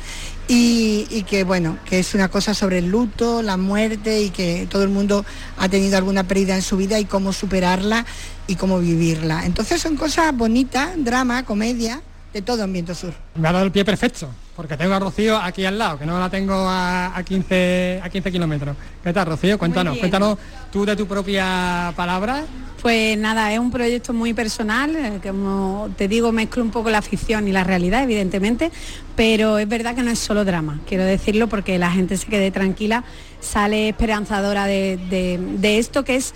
y, 0.47 1.07
y, 1.09 1.23
que 1.23 1.43
bueno, 1.43 1.79
que 1.85 1.97
es 1.97 2.13
una 2.13 2.29
cosa 2.29 2.53
sobre 2.53 2.77
el 2.77 2.91
luto, 2.91 3.41
la 3.41 3.57
muerte 3.57 4.21
y 4.21 4.29
que 4.29 4.67
todo 4.69 4.83
el 4.83 4.89
mundo 4.89 5.25
ha 5.57 5.67
tenido 5.67 5.97
alguna 5.97 6.25
pérdida 6.25 6.53
en 6.53 6.61
su 6.61 6.77
vida 6.77 6.99
y 6.99 7.05
cómo 7.05 7.33
superarla 7.33 8.05
y 8.45 8.53
cómo 8.53 8.77
vivirla. 8.77 9.47
Entonces 9.47 9.81
son 9.81 9.95
cosas 9.95 10.31
bonitas, 10.37 10.91
drama, 10.97 11.43
comedia, 11.43 12.03
de 12.33 12.41
todo 12.41 12.63
en 12.63 12.73
Viento 12.73 12.93
Sur. 12.93 13.13
Me 13.35 13.47
ha 13.47 13.51
dado 13.51 13.65
el 13.65 13.71
pie 13.71 13.83
perfecto, 13.83 14.29
porque 14.55 14.77
tengo 14.77 14.93
a 14.93 14.99
Rocío 14.99 15.37
aquí 15.37 15.65
al 15.65 15.77
lado, 15.77 15.97
que 15.97 16.05
no 16.05 16.19
la 16.19 16.29
tengo 16.29 16.53
a, 16.55 17.21
15, 17.25 18.01
a 18.03 18.09
15 18.09 18.31
kilómetros. 18.31 18.75
¿Qué 19.03 19.13
tal, 19.13 19.25
Rocío? 19.25 19.57
Cuéntanos, 19.57 19.97
cuéntanos 19.97 20.37
tú 20.71 20.85
de 20.85 20.95
tu 20.95 21.07
propia 21.07 21.91
palabra. 21.95 22.43
Pues 22.81 23.17
nada, 23.17 23.51
es 23.51 23.59
un 23.59 23.71
proyecto 23.71 24.13
muy 24.13 24.33
personal, 24.33 24.95
eh, 24.95 25.19
como 25.21 25.89
te 25.97 26.07
digo, 26.07 26.31
mezclo 26.31 26.63
un 26.63 26.71
poco 26.71 26.89
la 26.89 27.01
ficción 27.01 27.47
y 27.47 27.51
la 27.51 27.65
realidad, 27.65 28.03
evidentemente, 28.03 28.71
pero 29.17 29.57
es 29.57 29.67
verdad 29.67 29.95
que 29.95 30.03
no 30.03 30.11
es 30.11 30.19
solo 30.19 30.45
drama, 30.45 30.79
quiero 30.87 31.03
decirlo 31.03 31.49
porque 31.49 31.77
la 31.77 31.91
gente 31.91 32.15
se 32.15 32.27
quede 32.27 32.51
tranquila, 32.51 33.03
sale 33.41 33.89
esperanzadora 33.89 34.65
de 34.65 35.77
esto 35.77 36.05
que 36.05 36.15
es 36.15 36.33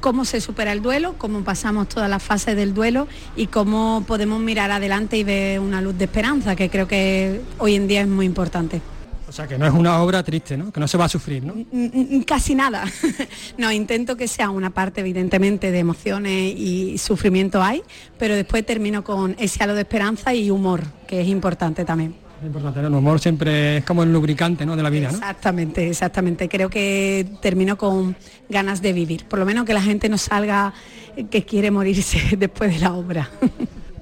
cómo 0.00 0.24
se 0.24 0.40
supera 0.40 0.72
el 0.72 0.82
duelo, 0.82 1.14
cómo 1.18 1.42
pasamos 1.42 1.88
todas 1.88 2.08
las 2.08 2.22
fases 2.22 2.56
del 2.56 2.74
duelo 2.74 3.08
y 3.36 3.46
cómo 3.46 4.04
podemos 4.06 4.40
mirar 4.40 4.70
adelante 4.70 5.16
y 5.16 5.24
ver 5.24 5.60
una 5.60 5.80
luz 5.80 5.96
de 5.98 6.04
esperanza, 6.04 6.56
que 6.56 6.70
creo 6.70 6.88
que 6.88 7.40
hoy 7.58 7.74
en 7.74 7.88
día 7.88 8.02
es 8.02 8.08
muy 8.08 8.26
importante. 8.26 8.80
O 9.28 9.32
sea, 9.32 9.48
que 9.48 9.58
no 9.58 9.66
es 9.66 9.72
una 9.72 10.00
obra 10.02 10.22
triste, 10.22 10.56
¿no? 10.56 10.70
Que 10.72 10.78
no 10.78 10.86
se 10.86 10.96
va 10.96 11.06
a 11.06 11.08
sufrir, 11.08 11.42
¿no? 11.42 11.54
Casi 12.24 12.54
nada. 12.54 12.84
no, 13.58 13.72
intento 13.72 14.16
que 14.16 14.28
sea 14.28 14.50
una 14.50 14.70
parte, 14.70 15.00
evidentemente, 15.00 15.72
de 15.72 15.78
emociones 15.80 16.54
y 16.56 16.96
sufrimiento 16.98 17.60
hay, 17.60 17.82
pero 18.18 18.36
después 18.36 18.64
termino 18.64 19.02
con 19.02 19.34
ese 19.38 19.62
halo 19.64 19.74
de 19.74 19.80
esperanza 19.80 20.32
y 20.32 20.50
humor, 20.50 20.84
que 21.08 21.20
es 21.20 21.28
importante 21.28 21.84
también. 21.84 22.25
Importante, 22.44 22.80
el 22.80 22.92
humor 22.92 23.18
siempre 23.18 23.78
es 23.78 23.84
como 23.84 24.02
el 24.02 24.12
lubricante 24.12 24.66
¿no? 24.66 24.76
de 24.76 24.82
la 24.82 24.90
vida. 24.90 25.08
¿no? 25.08 25.14
Exactamente, 25.14 25.88
exactamente. 25.88 26.48
Creo 26.48 26.68
que 26.68 27.26
termino 27.40 27.78
con 27.78 28.16
ganas 28.48 28.82
de 28.82 28.92
vivir. 28.92 29.24
Por 29.24 29.38
lo 29.38 29.46
menos 29.46 29.64
que 29.64 29.72
la 29.72 29.82
gente 29.82 30.08
no 30.08 30.18
salga 30.18 30.74
que 31.30 31.44
quiere 31.44 31.70
morirse 31.70 32.36
después 32.38 32.74
de 32.74 32.80
la 32.80 32.92
obra. 32.92 33.30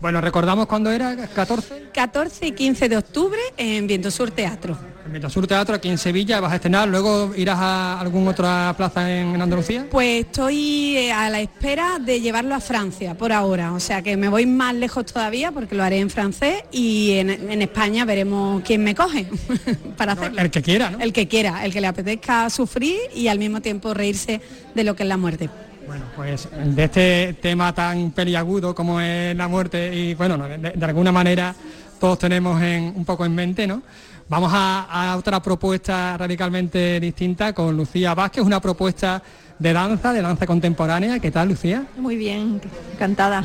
Bueno, 0.01 0.20
recordamos 0.20 0.66
cuándo 0.66 0.90
era, 0.90 1.16
14. 1.16 1.90
14 1.92 2.47
y 2.47 2.53
15 2.53 2.88
de 2.88 2.97
octubre 2.97 3.40
en 3.57 3.86
Viento 3.86 4.11
Sur 4.11 4.30
Teatro. 4.30 4.76
En 5.12 5.30
Sur 5.30 5.47
Teatro, 5.47 5.76
aquí 5.76 5.88
en 5.88 5.99
Sevilla, 5.99 6.40
vas 6.40 6.53
a 6.53 6.57
estrenar, 6.57 6.88
luego 6.88 7.32
irás 7.36 7.59
a 7.59 8.01
alguna 8.01 8.30
otra 8.30 8.74
plaza 8.76 9.11
en, 9.11 9.40
Andalucía. 9.40 9.86
Pues 9.90 10.24
estoy 10.24 10.97
eh, 10.97 11.12
a 11.12 11.28
la 11.30 11.40
espera 11.40 11.99
de 12.01 12.20
llevarlo 12.20 12.55
a 12.55 12.61
Francia 12.61 13.14
por 13.14 13.30
ahora, 13.30 13.72
o 13.74 13.80
sea 13.80 14.03
que 14.03 14.16
me 14.16 14.28
voy 14.28 14.47
más 14.47 14.74
lejos 14.74 15.07
todavía 15.07 15.53
porque 15.53 15.74
lo 15.74 15.82
haré 15.82 16.01
en 16.01 16.11
francés 16.11 16.64
y 16.72 17.12
en, 17.12 17.62
España 17.62 18.05
veremos 18.05 18.62
quién 18.64 18.82
me 18.82 18.95
coge 18.95 19.26
para 19.97 20.12
hacerlo. 20.12 20.40
El 20.40 20.51
que 20.51 20.62
quiera, 20.62 20.90
¿no? 20.90 21.01
El 21.01 21.12
que 21.12 21.28
quiera, 21.28 21.64
el 21.64 21.72
que 21.72 21.80
le 21.80 21.86
apetezca 21.86 22.51
sufrir 22.51 22.97
y 23.14 23.28
al 23.28 23.38
mismo 23.38 23.61
tiempo 23.61 23.95
reírse 23.95 24.40
de 24.74 24.84
lo 24.84 24.97
que 24.97 25.05
es 25.05 25.09
la 25.09 25.16
muerte. 25.16 25.49
Bueno, 25.87 26.05
pues 26.16 26.49
de 26.53 26.85
este 26.85 27.37
tema 27.41 27.74
tan 27.74 28.11
peliagudo 28.12 28.74
como 28.74 29.01
es 29.01 29.37
la 29.37 29.49
muerte 29.49 29.95
y 29.95 30.14
bueno, 30.14 30.39
de, 30.39 30.59
de 30.59 30.85
alguna 30.85 31.12
manera 31.12 31.55
todos 31.99 32.18
tenemos 32.18 32.61
en, 32.62 32.93
un 32.97 33.05
poco 33.05 33.24
en 33.24 33.35
mente, 33.35 33.66
¿no? 33.66 33.82
Vamos 34.28 34.51
a, 34.55 35.16
otra 35.18 35.41
propuesta 35.43 36.16
radicalmente 36.16 36.99
distinta 36.99 37.53
con 37.53 37.76
Lucía 37.76 38.14
Vázquez, 38.14 38.43
una 38.43 38.61
propuesta 38.61 39.22
de 39.59 39.72
danza, 39.72 40.12
de 40.12 40.22
danza 40.22 40.47
contemporánea. 40.47 41.18
¿Qué 41.18 41.30
tal, 41.30 41.49
Lucía? 41.49 41.85
Muy 41.97 42.16
bien, 42.16 42.61
encantada. 42.95 43.45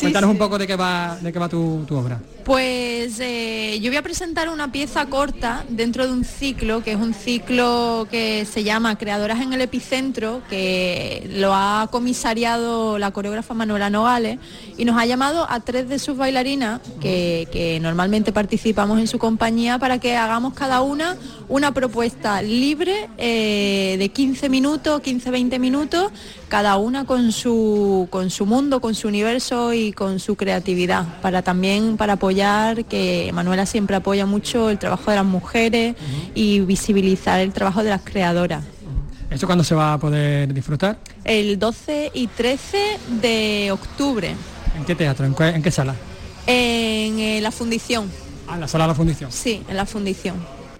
Cuéntanos 0.00 0.30
un 0.30 0.38
poco 0.38 0.58
de 0.58 0.66
qué 0.66 0.76
va, 0.76 1.16
de 1.20 1.32
qué 1.32 1.38
va 1.38 1.48
tu, 1.48 1.86
obra. 1.90 2.20
Pues 2.48 3.20
eh, 3.20 3.78
yo 3.82 3.90
voy 3.90 3.98
a 3.98 4.02
presentar 4.02 4.48
una 4.48 4.72
pieza 4.72 5.04
corta 5.04 5.66
dentro 5.68 6.06
de 6.06 6.14
un 6.14 6.24
ciclo, 6.24 6.82
que 6.82 6.92
es 6.92 6.96
un 6.96 7.12
ciclo 7.12 8.08
que 8.10 8.46
se 8.46 8.64
llama 8.64 8.96
Creadoras 8.96 9.42
en 9.42 9.52
el 9.52 9.60
Epicentro, 9.60 10.40
que 10.48 11.28
lo 11.30 11.52
ha 11.52 11.88
comisariado 11.92 12.98
la 12.98 13.10
coreógrafa 13.10 13.52
Manuela 13.52 13.90
Nogales 13.90 14.38
y 14.78 14.86
nos 14.86 14.98
ha 14.98 15.04
llamado 15.04 15.46
a 15.46 15.60
tres 15.60 15.90
de 15.90 15.98
sus 15.98 16.16
bailarinas, 16.16 16.80
que, 17.02 17.78
normalmente 17.82 18.32
participamos 18.32 18.98
en 18.98 19.08
su 19.08 19.18
compañía, 19.18 19.78
para 19.78 19.98
que 19.98 20.16
hagamos 20.16 20.54
cada 20.54 20.80
una 20.80 21.18
una 21.50 21.72
propuesta 21.72 22.42
libre 22.42 23.08
eh, 23.16 23.96
de 23.98 24.08
15 24.10 24.48
minutos, 24.50 25.02
15-20 25.02 25.58
minutos, 25.58 26.12
cada 26.48 26.76
una 26.76 27.06
con 27.06 27.32
su, 27.32 28.06
con 28.10 28.30
su 28.30 28.44
mundo, 28.44 28.80
con 28.80 28.94
su 28.94 29.08
universo 29.08 29.72
y 29.72 29.92
con 29.92 30.20
su 30.20 30.36
creatividad, 30.36 31.20
para 31.22 31.42
también 31.42 31.96
para 31.96 32.14
apoyar, 32.14 32.37
que 32.88 33.30
Manuela 33.32 33.66
siempre 33.66 33.96
apoya 33.96 34.26
mucho 34.26 34.70
el 34.70 34.78
trabajo 34.78 35.10
de 35.10 35.16
las 35.16 35.24
mujeres 35.24 35.96
y 36.34 36.60
visibilizar 36.60 37.40
el 37.40 37.52
trabajo 37.52 37.82
de 37.82 37.90
las 37.90 38.02
creadoras. 38.02 38.64
¿Esto 39.30 39.46
cuándo 39.46 39.64
se 39.64 39.74
va 39.74 39.94
a 39.94 39.98
poder 39.98 40.54
disfrutar? 40.54 40.98
El 41.24 41.58
12 41.58 42.12
y 42.14 42.28
13 42.28 42.78
de 43.20 43.70
octubre. 43.72 44.34
¿En 44.76 44.84
qué 44.84 44.94
teatro? 44.94 45.26
¿En 45.26 45.62
qué, 45.62 45.70
sala? 45.70 45.94
En 46.46 47.18
eh, 47.18 47.40
la 47.42 47.50
fundición. 47.50 48.10
Ah, 48.46 48.54
en 48.54 48.60
la 48.60 48.68
sala 48.68 48.84
de 48.84 48.88
la 48.88 48.94
fundición. 48.94 49.32
Sí, 49.32 49.62
en 49.68 49.76
la 49.76 49.84
fundición. 49.84 50.36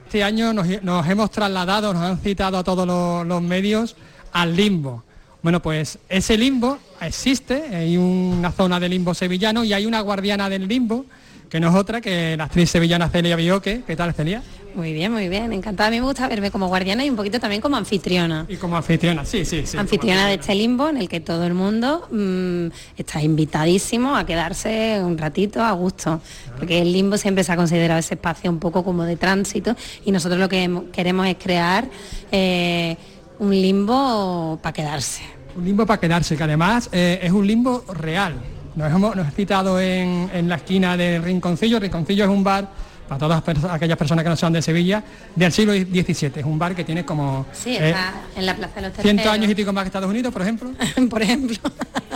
Este 0.07 0.23
año 0.23 0.53
nos, 0.55 0.67
hemos 1.09 1.31
trasladado, 1.31 1.93
nos 1.93 2.03
han 2.03 2.19
citado 2.19 2.57
a 2.57 2.65
todos 2.65 2.87
los 3.27 3.43
medios 3.43 3.97
al 4.33 4.57
limbo 4.57 5.03
bueno, 5.43 5.63
pues 5.63 5.99
ese 6.09 6.37
limbo 6.37 6.79
existe, 7.01 7.75
hay 7.75 7.97
una 7.97 8.51
zona 8.51 8.81
de 8.81 8.89
limbo 8.89 9.15
sevillano 9.15 9.63
y 9.63 9.73
hay 9.73 9.87
una 9.87 10.01
guardiana 10.01 10.49
del 10.49 10.67
limbo, 10.67 11.07
que 11.49 11.61
no 11.61 11.69
es 11.69 11.75
otra 11.75 12.01
que 12.01 12.37
la 12.37 12.45
actriz 12.45 12.71
sevillana 12.71 13.09
Celia 13.09 13.37
Bioque. 13.37 13.83
¿Qué 13.87 13.97
tal, 13.97 14.13
Celia? 14.15 14.43
Muy 14.75 14.93
bien, 14.93 15.11
muy 15.11 15.29
bien, 15.29 15.53
encantada. 15.53 15.89
A 15.89 15.91
mí 15.91 15.99
me 15.99 16.07
gusta 16.07 16.29
verme 16.29 16.51
como 16.51 16.69
guardiana 16.69 17.05
y 17.05 17.11
un 17.11 17.17
poquito 17.17 17.41
también 17.41 17.61
como 17.61 17.77
anfitriona. 17.77 18.47
Y 18.49 18.57
como 18.57 18.77
anfitriona, 18.77 19.25
sí, 19.25 19.45
sí, 19.45 19.67
sí. 19.67 19.77
Anfitriona 19.77 20.27
de 20.29 20.35
este 20.35 20.55
limbo 20.55 20.89
en 20.89 20.99
el 20.99 21.09
que 21.09 21.21
todo 21.21 21.45
el 21.45 21.55
mundo 21.55 22.07
mm, 22.11 22.67
está 22.97 23.23
invitadísimo 23.23 24.17
a 24.17 24.25
quedarse 24.27 25.01
un 25.03 25.19
ratito 25.19 25.63
a 25.63 25.73
gusto, 25.73 26.21
porque 26.57 26.81
el 26.81 26.93
limbo 26.93 27.17
siempre 27.17 27.43
se 27.45 27.53
ha 27.53 27.57
considerado 27.57 27.99
ese 27.99 28.15
espacio 28.15 28.51
un 28.51 28.59
poco 28.59 28.85
como 28.85 29.05
de 29.05 29.17
tránsito 29.17 29.75
y 30.05 30.13
nosotros 30.13 30.39
lo 30.39 30.49
que 30.49 30.83
queremos 30.93 31.27
es 31.27 31.37
crear... 31.37 31.89
Eh, 32.31 32.97
un 33.39 33.51
limbo 33.51 34.59
para 34.63 34.73
quedarse. 34.73 35.23
Un 35.57 35.65
limbo 35.65 35.87
para 35.87 36.01
quedarse, 36.01 36.37
que 36.37 36.43
además 36.43 36.89
eh, 36.93 37.21
es 37.23 37.33
un 37.33 37.47
limbo 37.47 37.85
real. 37.89 38.35
Nos 38.79 38.93
hemos, 38.93 39.16
nos 39.16 39.35
citado 39.35 39.81
en, 39.81 40.49
la 40.49 40.55
esquina 40.55 40.97
del 40.97 41.20
Rinconcillo. 41.20 41.81
Rinconcillo 41.81 42.22
es 42.22 42.31
un 42.31 42.45
bar 42.45 42.68
para 43.09 43.18
todas 43.18 43.43
aquellas 43.68 43.99
personas 43.99 44.22
que 44.22 44.29
no 44.29 44.37
sean 44.37 44.53
de 44.53 44.62
Sevilla, 44.62 45.03
del 45.35 45.51
siglo 45.51 45.72
XVII. 45.72 46.31
Es 46.37 46.45
un 46.45 46.61
bar 46.61 46.76
que 46.76 46.85
tiene 46.85 47.05
como... 47.05 47.47
Sí, 47.53 47.70
eh, 47.70 47.89
está 47.89 48.14
en 48.37 48.47
la 48.47 48.55
Plaza 48.55 48.81
de 48.81 48.89
los 48.89 48.97
Cientos 48.97 49.26
años 49.26 49.51
y 49.51 49.57
pico 49.57 49.72
más 49.72 49.83
que 49.83 49.89
Estados 49.89 50.09
Unidos, 50.09 50.33
por 50.33 50.43
ejemplo. 50.43 50.70
por 51.11 51.20
ejemplo. 51.20 51.57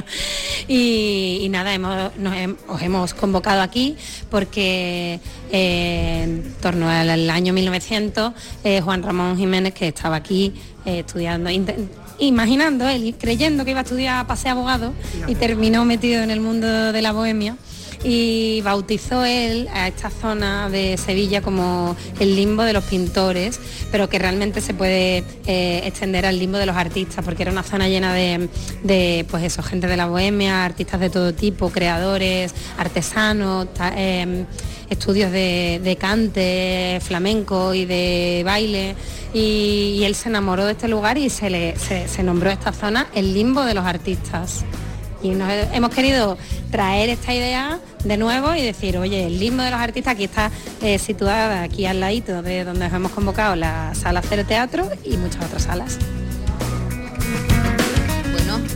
y, 0.68 1.48
nada, 1.50 1.74
hemos, 1.74 2.16
nos 2.16 2.36
os 2.68 2.80
hemos 2.80 3.12
convocado 3.14 3.60
aquí 3.60 3.96
porque 4.30 5.18
eh, 5.50 6.22
en 6.22 6.54
torno 6.60 6.88
al, 6.88 7.28
año 7.28 7.52
1900, 7.52 8.34
Juan 8.84 9.02
Ramón 9.02 9.36
Jiménez, 9.36 9.74
que 9.74 9.88
estaba 9.88 10.14
aquí 10.14 10.54
eh, 10.84 11.00
estudiando, 11.00 11.50
imaginando 12.26 12.88
él, 12.88 13.14
creyendo 13.18 13.64
que 13.64 13.72
iba 13.72 13.80
a 13.80 13.82
estudiar 13.82 14.26
pase 14.26 14.48
abogado 14.48 14.92
y 15.26 15.34
terminó 15.34 15.84
metido 15.84 16.22
en 16.22 16.30
el 16.30 16.40
mundo 16.40 16.92
de 16.92 17.02
la 17.02 17.12
bohemia 17.12 17.56
y 18.04 18.60
bautizó 18.62 19.24
él 19.24 19.68
a 19.72 19.88
esta 19.88 20.10
zona 20.10 20.68
de 20.68 20.96
Sevilla 20.96 21.40
como 21.40 21.96
el 22.18 22.34
limbo 22.34 22.62
de 22.62 22.72
los 22.72 22.84
pintores, 22.84 23.60
pero 23.90 24.08
que 24.08 24.18
realmente 24.18 24.60
se 24.60 24.74
puede 24.74 25.24
eh, 25.46 25.82
extender 25.84 26.26
al 26.26 26.38
limbo 26.38 26.58
de 26.58 26.66
los 26.66 26.76
artistas, 26.76 27.24
porque 27.24 27.42
era 27.42 27.52
una 27.52 27.62
zona 27.62 27.88
llena 27.88 28.12
de, 28.14 29.26
pues 29.30 29.44
eso, 29.44 29.62
gente 29.62 29.86
de 29.86 29.96
la 29.96 30.06
bohemia, 30.06 30.64
artistas 30.64 31.00
de 31.00 31.10
todo 31.10 31.32
tipo, 31.32 31.70
creadores, 31.70 32.54
artesanos, 32.76 33.68
em, 33.96 34.46
estudios 34.90 35.30
de, 35.30 35.96
cante, 36.00 36.98
flamenco 37.02 37.74
y 37.74 37.84
de 37.84 38.42
baile. 38.44 38.96
Y, 39.32 40.02
él 40.02 40.14
se 40.14 40.28
enamoró 40.28 40.66
de 40.66 40.72
este 40.72 40.88
lugar 40.88 41.16
y 41.16 41.30
se, 41.30 41.48
le, 41.48 41.76
se 41.78 42.22
nombró 42.22 42.50
esta 42.50 42.72
zona 42.72 43.06
el 43.14 43.32
limbo 43.32 43.62
de 43.64 43.74
los 43.74 43.84
artistas. 43.84 44.64
Y 45.22 45.30
hemos 45.30 45.90
querido 45.90 46.36
traer 46.70 47.08
esta 47.10 47.34
idea 47.34 47.78
de 48.04 48.16
nuevo 48.16 48.54
y 48.54 48.62
decir, 48.62 48.98
oye, 48.98 49.26
el 49.26 49.38
limbo 49.38 49.62
de 49.62 49.70
los 49.70 49.80
artistas 49.80 50.14
aquí 50.14 50.24
está 50.24 50.50
eh, 50.82 50.98
situada 50.98 51.62
aquí 51.62 51.86
al 51.86 52.00
ladito 52.00 52.42
de 52.42 52.64
donde 52.64 52.86
nos 52.86 52.92
hemos 52.92 53.12
convocado 53.12 53.54
la 53.56 53.94
sala 53.94 54.22
Cero 54.28 54.44
Teatro 54.46 54.88
y 55.04 55.16
muchas 55.16 55.44
otras 55.44 55.62
salas 55.62 55.98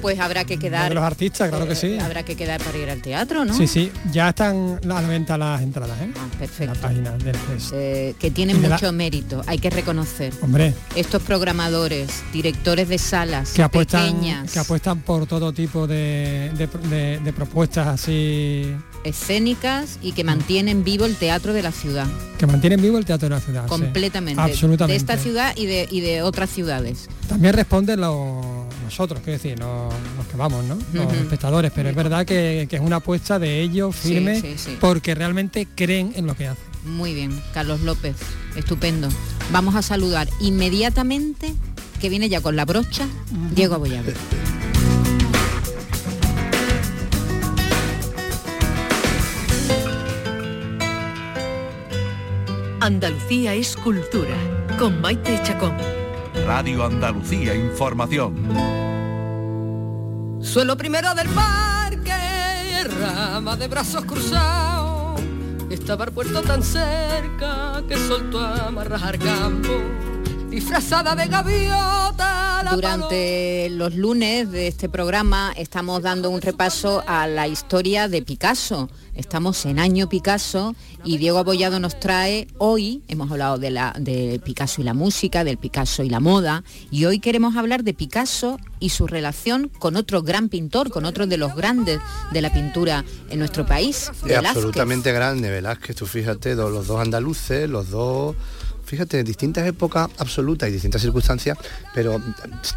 pues 0.07 0.21
habrá 0.21 0.45
que 0.45 0.57
quedar. 0.57 0.89
De 0.89 0.95
los 0.95 1.03
artistas, 1.03 1.49
claro 1.49 1.67
que 1.67 1.75
sí. 1.75 1.89
Eh, 1.89 2.01
habrá 2.01 2.23
que 2.23 2.37
quedar 2.37 2.63
para 2.63 2.79
ir 2.79 2.89
al 2.89 3.03
teatro, 3.03 3.45
¿no? 3.45 3.53
Sí, 3.53 3.67
sí, 3.67 3.91
ya 4.13 4.29
están 4.29 4.79
a 4.85 4.87
la 4.87 5.01
venta 5.01 5.37
las 5.37 5.61
entradas, 5.61 6.01
¿eh? 6.01 6.13
Ah, 6.17 6.29
perfecto. 6.39 6.75
La 6.75 6.81
página 6.81 7.11
del 7.11 7.35
eh, 7.73 8.15
que 8.17 8.31
tienen 8.31 8.63
mucho 8.63 8.93
mérito, 8.93 9.43
hay 9.49 9.59
que 9.59 9.69
reconocer. 9.69 10.33
Hombre. 10.43 10.75
Estos 10.95 11.25
programadores, 11.25 12.23
directores 12.33 12.89
de 12.89 12.99
salas 12.99 13.51
que 13.51 13.65
apuestan, 13.65 14.05
pequeñas. 14.05 14.53
Que 14.53 14.61
apuestan 14.61 15.01
por 15.01 15.27
todo 15.27 15.53
tipo 15.53 15.89
de, 15.89 16.53
de 16.55 17.33
propuestas 17.33 17.89
así 17.89 18.77
escénicas 19.03 19.99
y 20.03 20.13
que 20.13 20.23
mantienen 20.23 20.85
vivo 20.85 21.05
el 21.05 21.17
teatro 21.17 21.53
de 21.53 21.63
la 21.63 21.73
ciudad. 21.73 22.07
Que 22.39 22.47
mantienen 22.47 22.81
vivo 22.81 22.97
el 22.97 23.05
teatro 23.05 23.29
de 23.29 23.35
la 23.35 23.41
ciudad. 23.41 23.67
Completamente. 23.67 24.41
Absolutamente. 24.41 24.93
De 24.93 24.99
esta 24.99 25.17
ciudad 25.23 25.53
y 25.57 25.67
de, 25.67 25.89
y 25.91 26.01
de 26.01 26.23
otras 26.23 26.51
ciudades. 26.51 27.09
También 27.29 27.55
responden 27.55 28.01
los 28.01 28.67
nosotros, 28.85 29.21
quiero 29.25 29.39
decir, 29.39 29.59
no, 29.59 29.89
los 30.17 30.27
que 30.27 30.37
vamos, 30.37 30.65
¿no? 30.65 30.79
Los 30.93 31.13
espectadores, 31.13 31.73
pero 31.75 31.89
es 31.89 31.95
verdad 31.95 32.25
que, 32.25 32.69
es 32.71 32.81
una 32.81 32.97
apuesta 32.97 33.39
de 33.39 33.61
ellos 33.61 33.95
firme 33.95 34.57
porque 34.81 35.15
realmente 35.15 35.67
creen 35.75 36.13
en 36.17 36.27
lo 36.27 36.35
que 36.37 36.49
hacen. 36.49 36.65
Muy 36.85 37.15
bien, 37.15 37.41
Carlos 37.53 37.81
López, 37.81 38.17
estupendo. 38.55 39.09
Vamos 39.51 39.75
a 39.75 39.83
saludar 39.83 40.29
inmediatamente, 40.41 41.55
que 42.01 42.09
viene 42.09 42.29
ya 42.29 42.41
con 42.41 42.57
la 42.57 42.65
brocha, 42.65 43.07
Diego 43.53 43.75
Abollado. 43.75 44.13
Andalucía 52.81 53.55
es 53.55 53.77
cultura, 53.77 54.37
con 54.79 55.01
Maite 55.01 55.41
Chacón. 55.43 55.75
Radio 56.47 56.85
Andalucía 56.85 57.55
Información. 57.55 58.86
Suelo 60.47 60.77
primero 60.77 61.13
del 61.15 61.29
parque, 61.31 62.85
rama 62.85 63.57
de 63.57 63.67
brazos 63.67 64.05
cruzados. 64.05 65.21
Estaba 65.69 66.05
el 66.05 66.13
puerto 66.13 66.41
tan 66.41 66.63
cerca 66.63 67.83
que 67.89 67.97
soltó 67.97 68.39
a 68.39 68.69
amarrar 68.69 69.19
campo 69.19 69.73
disfrazada 70.51 71.15
de 71.15 71.27
gaviota. 71.27 72.65
Durante 72.73 73.69
los 73.71 73.95
lunes 73.95 74.51
de 74.51 74.69
este 74.69 74.89
programa 74.89 75.53
estamos 75.57 76.03
dando 76.03 76.31
un 76.31 76.41
repaso 76.41 77.03
a 77.07 77.27
la 77.27 77.47
historia 77.49 78.09
de 78.09 78.23
Picasso. 78.23 78.89
Estamos 79.15 79.65
en 79.67 79.79
año 79.79 80.09
Picasso 80.09 80.75
y 81.05 81.19
Diego 81.19 81.39
Abollado 81.39 81.81
nos 81.81 81.99
trae 81.99 82.49
hoy, 82.59 83.03
hemos 83.09 83.31
hablado 83.31 83.59
de, 83.59 83.71
la, 83.71 83.95
de 83.99 84.41
Picasso 84.45 84.81
y 84.81 84.85
la 84.85 84.95
música, 84.95 85.45
del 85.45 85.57
Picasso 85.57 86.03
y 86.03 86.11
la 86.11 86.21
moda, 86.21 86.65
y 86.91 87.05
hoy 87.07 87.19
queremos 87.19 87.57
hablar 87.57 87.83
de 87.83 87.95
Picasso 87.95 88.59
y 88.79 88.91
su 88.91 89.07
relación 89.07 89.71
con 89.79 89.97
otro 89.97 90.23
gran 90.23 90.49
pintor, 90.49 90.91
con 90.91 91.07
otro 91.07 91.27
de 91.27 91.39
los 91.39 91.55
grandes 91.55 92.01
de 92.33 92.43
la 92.43 92.53
pintura 92.53 93.05
en 93.31 93.39
nuestro 93.39 93.65
país. 93.65 94.11
absolutamente 94.37 95.13
grande, 95.13 95.51
Velázquez, 95.51 95.97
tú 95.97 96.07
fíjate, 96.07 96.55
los 96.55 96.87
dos 96.87 97.01
andaluces, 97.01 97.71
los 97.71 97.91
dos 97.91 98.37
fíjate, 98.87 99.25
distintas 99.25 99.67
épocas 99.67 100.09
absolutas 100.19 100.69
y 100.69 100.73
distintas 100.73 101.03
circunstancias, 101.03 101.59
pero 101.93 102.21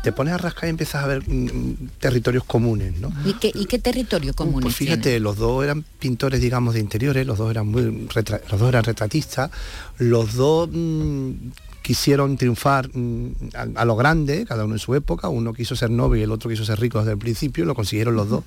te 0.03 0.11
pones 0.11 0.33
a 0.33 0.37
rascar 0.39 0.65
y 0.65 0.71
empiezas 0.71 1.03
a 1.03 1.07
ver 1.07 1.21
mm, 1.27 1.45
mm, 1.45 1.89
territorios 1.99 2.43
comunes, 2.43 2.99
¿no? 2.99 3.13
¿Y 3.25 3.33
qué, 3.33 3.51
y 3.53 3.65
qué 3.65 3.77
territorios 3.77 4.35
comunes? 4.35 4.63
Pues 4.63 4.75
fíjate, 4.75 5.19
los 5.19 5.37
dos 5.37 5.63
eran 5.63 5.85
pintores, 5.99 6.41
digamos, 6.41 6.73
de 6.73 6.79
interiores, 6.79 7.25
los 7.27 7.37
dos 7.37 7.51
eran 7.51 7.67
muy 7.67 8.07
los 8.13 8.59
dos 8.59 8.69
eran 8.69 8.83
retratistas, 8.83 9.51
los 9.99 10.33
dos 10.33 10.67
mm, 10.71 11.31
quisieron 11.89 12.37
triunfar 12.37 12.87
mm, 12.93 13.31
a, 13.73 13.83
lo 13.83 13.95
grande, 13.95 14.45
cada 14.45 14.63
uno 14.63 14.75
en 14.75 14.79
su 14.79 14.93
época, 14.93 15.27
uno 15.27 15.53
quiso 15.53 15.75
ser 15.75 15.89
noble 15.89 16.19
y 16.19 16.23
el 16.23 16.31
otro 16.31 16.47
quiso 16.47 16.63
ser 16.63 16.79
rico 16.79 16.99
desde 16.99 17.13
el 17.13 17.17
principio, 17.17 17.65
lo 17.65 17.73
consiguieron 17.73 18.15
los 18.15 18.29
dos. 18.29 18.43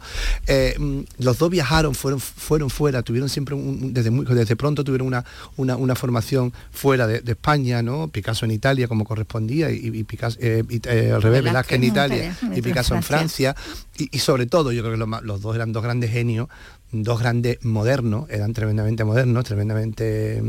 Eh, 0.47 0.76
mm, 0.78 1.01
los 1.24 1.38
dos 1.38 1.51
viajaron, 1.51 1.97
fueron, 1.97 2.20
fueron 2.20 2.70
fuera, 2.70 3.03
tuvieron 3.03 3.28
siempre, 3.28 3.57
desde, 3.59 4.12
muy, 4.12 4.26
desde 4.26 4.55
pronto 4.55 4.84
tuvieron 4.84 5.09
una, 5.09 5.24
una, 5.57 5.95
formación 5.97 6.53
fuera 6.70 7.09
de, 7.09 7.20
España, 7.26 7.82
¿no? 7.82 8.07
Picasso 8.07 8.45
en 8.45 8.53
Italia 8.53 8.86
como 8.86 9.05
correspondía 9.05 9.72
y, 9.72 10.05
Picasso, 10.05 10.38
eh, 10.40 10.62
eh, 10.84 11.11
al 11.12 11.20
revés, 11.20 11.43
Velázquez 11.43 11.78
en 11.78 11.84
Italia 11.84 12.36
y 12.55 12.62
Picasso 12.62 12.95
en 12.95 13.03
Francia. 13.03 13.57
Y, 13.99 14.20
sobre 14.20 14.47
todo, 14.47 14.70
yo 14.70 14.82
creo 14.82 14.93
que 14.93 14.99
los, 14.99 15.22
los 15.24 15.43
dos 15.43 15.57
eran 15.57 15.72
dos 15.72 15.82
grandes 15.82 16.12
genios 16.12 16.49
dos 16.93 17.20
grandes 17.20 17.64
modernos, 17.64 18.28
eran 18.28 18.53
tremendamente 18.53 19.05
modernos, 19.05 19.45
tremendamente 19.45 20.43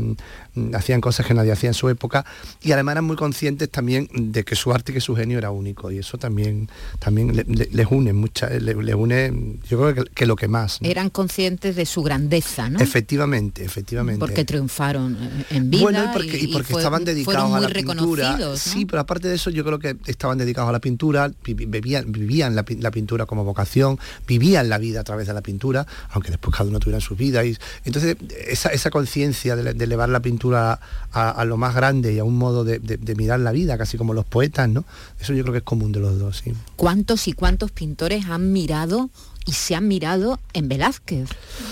mm, 0.54 0.74
hacían 0.74 1.00
cosas 1.00 1.26
que 1.26 1.32
nadie 1.32 1.52
hacía 1.52 1.70
en 1.70 1.74
su 1.74 1.88
época 1.88 2.24
y 2.62 2.72
además 2.72 2.92
eran 2.92 3.04
muy 3.04 3.16
conscientes 3.16 3.70
también 3.70 4.08
de 4.12 4.44
que 4.44 4.54
su 4.54 4.72
arte 4.72 4.92
y 4.92 4.94
que 4.94 5.00
su 5.00 5.16
genio 5.16 5.38
era 5.38 5.50
único 5.50 5.90
y 5.90 5.98
eso 5.98 6.18
también 6.18 6.68
también 6.98 7.32
les 7.34 7.86
une 7.90 8.12
mucha 8.12 8.50
les, 8.50 8.76
une 8.76 9.58
yo 9.68 9.80
creo 9.80 10.04
que, 10.04 10.26
lo 10.26 10.36
que 10.36 10.48
más 10.48 10.78
eran 10.82 11.08
conscientes 11.10 11.76
de 11.76 11.86
su 11.86 12.02
grandeza 12.02 12.68
¿no? 12.68 12.78
efectivamente 12.78 13.64
efectivamente. 13.64 14.20
Porque 14.20 14.44
triunfaron 14.44 15.16
en 15.50 15.70
vida 15.70 15.82
bueno 15.82 16.04
y 16.04 16.48
porque, 16.48 16.76
estaban 16.76 17.04
dedicados 17.04 17.52
a 17.54 17.60
la 17.60 17.68
pintura. 17.68 18.56
sí 18.56 18.84
pero 18.84 19.00
aparte 19.00 19.28
de 19.28 19.36
eso 19.36 19.50
yo 19.50 19.64
creo 19.64 19.78
que 19.78 19.96
estaban 20.06 20.38
dedicados 20.38 20.68
a 20.68 20.72
la 20.72 20.80
pintura 20.80 21.30
vivían, 21.42 22.12
vivían 22.12 22.54
la, 22.54 22.64
la 22.78 22.90
pintura 22.90 23.24
como 23.26 23.44
vocación 23.44 23.98
vivían 24.26 24.68
la 24.68 24.78
vida 24.78 25.00
a 25.00 25.04
través 25.04 25.26
de 25.26 25.34
la 25.34 25.40
pintura 25.40 25.86
aunque 26.10 26.33
después 26.34 26.56
cada 26.56 26.68
uno 26.68 26.80
tuviera 26.80 27.00
su 27.00 27.16
vida. 27.16 27.44
Y, 27.44 27.56
entonces, 27.84 28.16
esa, 28.46 28.90
conciencia 28.90 29.56
de, 29.56 29.70
elevar 29.84 30.08
la 30.08 30.20
pintura 30.20 30.80
a, 31.12 31.44
lo 31.44 31.56
más 31.56 31.74
grande 31.74 32.12
y 32.12 32.18
a 32.18 32.24
un 32.24 32.36
modo 32.36 32.64
de, 32.64 32.80
mirar 33.16 33.40
la 33.40 33.52
vida, 33.52 33.78
casi 33.78 33.96
como 33.96 34.14
los 34.14 34.24
poetas, 34.24 34.68
¿no? 34.68 34.84
Eso 35.20 35.32
yo 35.32 35.42
creo 35.42 35.52
que 35.52 35.58
es 35.58 35.64
común 35.64 35.92
de 35.92 36.00
los 36.00 36.18
dos, 36.18 36.42
sí. 36.44 36.52
¿Cuántos 36.76 37.28
y 37.28 37.32
cuántos 37.32 37.70
pintores 37.70 38.26
han 38.26 38.52
mirado 38.52 39.10
y 39.46 39.52
se 39.52 39.74
han 39.74 39.88
mirado 39.88 40.40
en 40.52 40.68
Velázquez, 40.68 41.28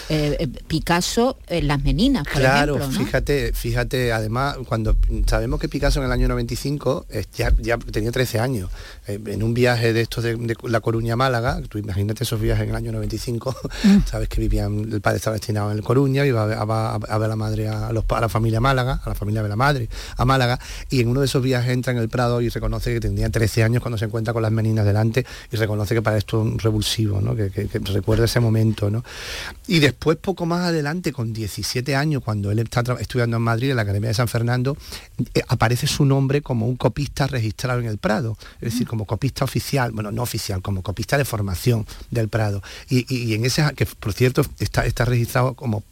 eh, 0.09 0.37
eh, 0.39 0.49
Picasso 0.67 1.39
en 1.49 1.69
las 1.69 1.83
Meninas, 1.83 2.25
por 2.25 2.41
claro, 2.41 2.79
fíjate, 2.91 3.53
fíjate, 3.53 4.13
además, 4.13 4.59
cuando 4.67 4.97
sabemos 5.27 5.61
que 5.61 5.69
Picasso 5.69 6.01
en 6.01 6.07
el 6.07 6.13
año 6.13 6.29
95 6.29 7.07
ya, 7.37 7.53
ya 7.59 7.79
tenía 7.79 8.13
13 8.13 8.41
años, 8.41 8.71
eh, 9.07 9.19
en 9.27 9.43
un 9.43 9.55
viaje 9.55 9.93
de 9.93 10.03
estos 10.03 10.25
de, 10.25 10.57
La 10.65 10.81
Coruña 10.81 11.15
a 11.15 11.17
Málaga, 11.17 11.61
tú 11.69 11.79
imagínate 11.79 12.25
esos 12.25 12.41
viajes 12.41 12.65
en 12.65 12.71
el 12.71 12.77
año 12.77 12.93
95, 12.93 13.57
mm. 13.85 13.99
sabes 14.07 14.29
que 14.29 14.41
vivían, 14.41 14.89
el 14.93 15.01
padre 15.01 15.17
estaba 15.17 15.35
destinado 15.35 15.73
en 15.73 15.81
Coruña, 15.83 16.27
iba 16.27 16.43
a, 16.43 16.47
ver 16.47 16.59
a 16.59 17.19
la 17.29 17.37
madre, 17.37 17.69
a, 17.69 17.93
los, 17.93 18.05
a 18.09 18.21
la 18.21 18.29
familia 18.29 18.61
Málaga, 18.61 19.01
a 19.05 19.09
la 19.09 19.15
familia 19.15 19.43
de 19.43 19.49
la 19.49 19.57
madre, 19.57 19.89
a 20.17 20.25
Málaga, 20.25 20.59
y 20.91 21.01
en 21.01 21.09
uno 21.09 21.21
de 21.21 21.27
esos 21.27 21.43
viajes 21.43 21.73
entra 21.73 21.93
en 21.93 21.99
el 21.99 22.09
Prado 22.09 22.41
y 22.41 22.49
reconoce 22.51 22.93
que 22.93 23.01
tenía 23.01 23.31
13 23.31 23.63
años 23.63 23.83
cuando 23.83 23.97
se 23.97 24.05
encuentra 24.05 24.35
con 24.35 24.43
las 24.43 24.53
meninas 24.53 24.85
delante 24.85 25.25
y 25.51 25.57
reconoce 25.57 25.95
que 25.95 26.03
para 26.03 26.19
esto 26.19 26.43
es 26.43 26.53
un 26.53 26.59
revulsivo, 26.59 27.21
¿no? 27.21 27.35
que, 27.35 27.51
que, 27.51 27.62
recuerda 27.65 28.25
ese 28.25 28.41
momento, 28.41 28.91
¿no? 28.91 29.05
Y 29.67 29.81
después, 29.81 30.17
poco 30.19 30.47
más 30.47 30.63
adelante, 30.63 31.13
con 31.13 31.33
17 31.33 31.95
años, 31.97 32.23
cuando 32.25 32.51
él 32.51 32.59
está 32.59 32.83
estudiando 33.01 33.37
en 33.37 33.43
Madrid, 33.43 33.71
en 33.71 33.77
la 33.77 33.83
Academia 33.83 34.09
de 34.09 34.15
San 34.15 34.29
Fernando, 34.29 34.77
eh, 35.35 35.43
aparece 35.49 35.87
su 35.87 36.05
nombre 36.05 36.43
como 36.43 36.67
un 36.67 36.77
copista 36.77 37.27
registrado 37.27 37.81
en 37.81 37.87
el 37.87 37.99
Prado, 37.99 38.37
es 38.61 38.73
decir, 38.73 38.87
como 38.87 39.07
copista 39.07 39.45
oficial, 39.45 39.93
bueno, 39.93 40.11
no 40.11 40.23
oficial, 40.23 40.63
como 40.63 40.83
copista 40.83 41.19
de 41.19 41.25
formación 41.25 41.87
del 42.11 42.29
Prado. 42.29 42.63
Y, 42.89 43.35
en 43.35 43.45
ese, 43.45 43.65
que 43.75 43.87
por 43.87 44.13
cierto, 44.13 44.45
está, 44.59 44.85
está 44.87 45.05
registrado 45.05 45.55
como, 45.55 45.83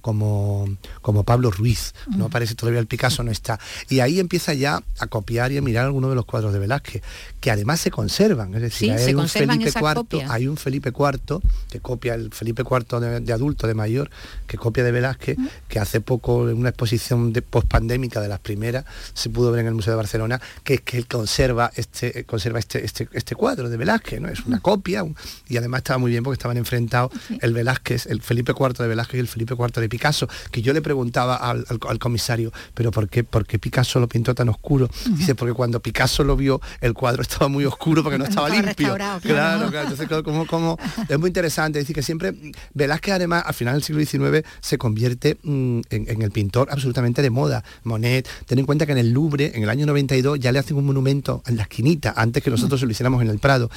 como, 0.00 0.68
como 1.02 1.24
Pablo 1.24 1.50
Ruiz, 1.50 1.94
no 2.16 2.26
aparece 2.26 2.54
todavía 2.54 2.80
el 2.80 2.86
Picasso, 2.86 3.22
no 3.22 3.30
está. 3.30 3.58
Y 3.88 4.00
ahí 4.00 4.20
empieza 4.20 4.54
ya 4.54 4.82
a 4.98 5.06
copiar 5.06 5.52
y 5.52 5.58
a 5.58 5.62
mirar 5.62 5.84
algunos 5.86 6.10
de 6.10 6.16
los 6.16 6.24
cuadros 6.24 6.52
de 6.52 6.58
Velázquez, 6.58 7.02
que 7.40 7.50
además 7.50 7.80
se 7.80 7.90
conservan, 7.90 8.54
es 8.54 8.62
decir, 8.62 8.92
hay, 8.92 9.14
un 9.14 9.28
Felipe 9.28 9.70
IV, 9.70 10.24
hay 10.28 10.46
un 10.46 10.56
Felipe 10.56 10.92
IV 10.96 11.40
que 11.70 11.80
copia 11.80 12.14
el 12.14 12.32
Felipe 12.32 12.62
IV 12.62 13.00
de, 13.20 13.32
adulto, 13.32 13.66
de 13.66 13.74
mayor, 13.74 14.10
que 14.46 14.56
copia 14.58 14.84
de 14.84 14.92
Velázquez, 14.92 15.36
que 15.68 15.78
hace 15.78 16.00
poco 16.00 16.48
en 16.48 16.56
una 16.56 16.70
exposición 16.70 17.32
de 17.32 17.42
pospandémica 17.42 18.20
de 18.20 18.28
las 18.28 18.40
primeras 18.40 18.84
se 19.12 19.30
pudo 19.30 19.50
ver 19.50 19.60
en 19.60 19.66
el 19.68 19.74
Museo 19.74 19.92
de 19.92 19.96
Barcelona, 19.96 20.40
que 20.62 20.74
es 20.74 20.80
que 20.80 20.98
él 20.98 21.06
conserva 21.06 21.70
este, 21.74 22.24
conserva 22.24 22.58
este, 22.58 22.84
este, 22.84 23.08
este 23.12 23.34
cuadro 23.34 23.68
de 23.68 23.76
Velázquez, 23.76 24.20
¿no? 24.20 24.28
Es 24.28 24.44
una 24.46 24.60
copia 24.60 25.04
y 25.48 25.56
además 25.56 25.78
estaba 25.78 25.98
muy 25.98 26.10
bien 26.10 26.22
porque 26.22 26.34
estaban 26.34 26.56
enfrentados 26.56 27.12
el 27.40 27.52
Velázquez, 27.52 28.06
el 28.06 28.22
Felipe 28.22 28.52
IV 28.58 28.74
de 28.74 28.88
Velázquez 28.88 29.16
y 29.16 29.20
el 29.20 29.28
Felipe 29.28 29.54
IV 29.54 29.80
de 29.80 29.88
Picasso, 29.88 30.28
que 30.50 30.62
yo 30.62 30.72
le 30.72 30.82
preguntaba 30.82 31.36
al, 31.36 31.98
comisario, 31.98 32.52
pero 32.74 32.90
¿por 32.90 33.08
qué, 33.08 33.24
¿por 33.24 33.46
qué 33.46 33.58
Picasso 33.58 34.00
lo 34.00 34.08
pintó 34.08 34.34
tan 34.34 34.48
oscuro? 34.48 34.88
Dice, 35.10 35.34
porque 35.34 35.54
cuando 35.54 35.80
Picasso 35.80 36.24
lo 36.24 36.36
vio, 36.36 36.60
el 36.80 36.94
cuadro 36.94 37.22
estaba 37.22 37.48
muy 37.48 37.64
oscuro 37.64 38.02
porque 38.02 38.18
no 38.18 38.24
estaba 38.24 38.48
limpio. 38.48 38.94
Claro, 38.94 39.70
claro, 39.70 39.88
entonces 39.90 40.08
como, 40.22 40.46
como, 40.46 40.78
es 41.08 41.18
muy 41.18 41.28
interesante, 41.28 41.78
es 41.78 41.84
decir, 41.84 41.94
que 41.94 42.02
siempre 42.02 42.34
Velázquez 42.74 43.14
además 43.14 43.44
al 43.46 43.54
final 43.54 43.74
del 43.74 43.82
siglo 43.82 44.04
XIX 44.04 44.46
se 44.60 44.78
convierte 44.78 45.38
mm, 45.42 45.80
en, 45.90 46.22
el 46.22 46.30
pintor 46.30 46.68
absolutamente 46.70 47.22
de 47.22 47.30
moda. 47.30 47.64
Monet, 47.84 48.28
ten 48.46 48.58
en 48.58 48.66
cuenta 48.66 48.86
que 48.86 48.92
en 48.92 48.98
el 48.98 49.10
Louvre, 49.12 49.52
en 49.54 49.62
el 49.62 49.68
año 49.68 49.86
92, 49.86 50.38
ya 50.40 50.52
le 50.52 50.58
hacen 50.58 50.76
un 50.76 50.86
monumento 50.86 51.42
en 51.46 51.56
la 51.56 51.62
esquinita, 51.62 52.14
antes 52.16 52.42
que 52.42 52.50
nosotros 52.50 52.82
lo 52.82 52.90
hiciéramos 52.90 53.22
en 53.22 53.28
el 53.28 53.38
Prado. 53.38 53.70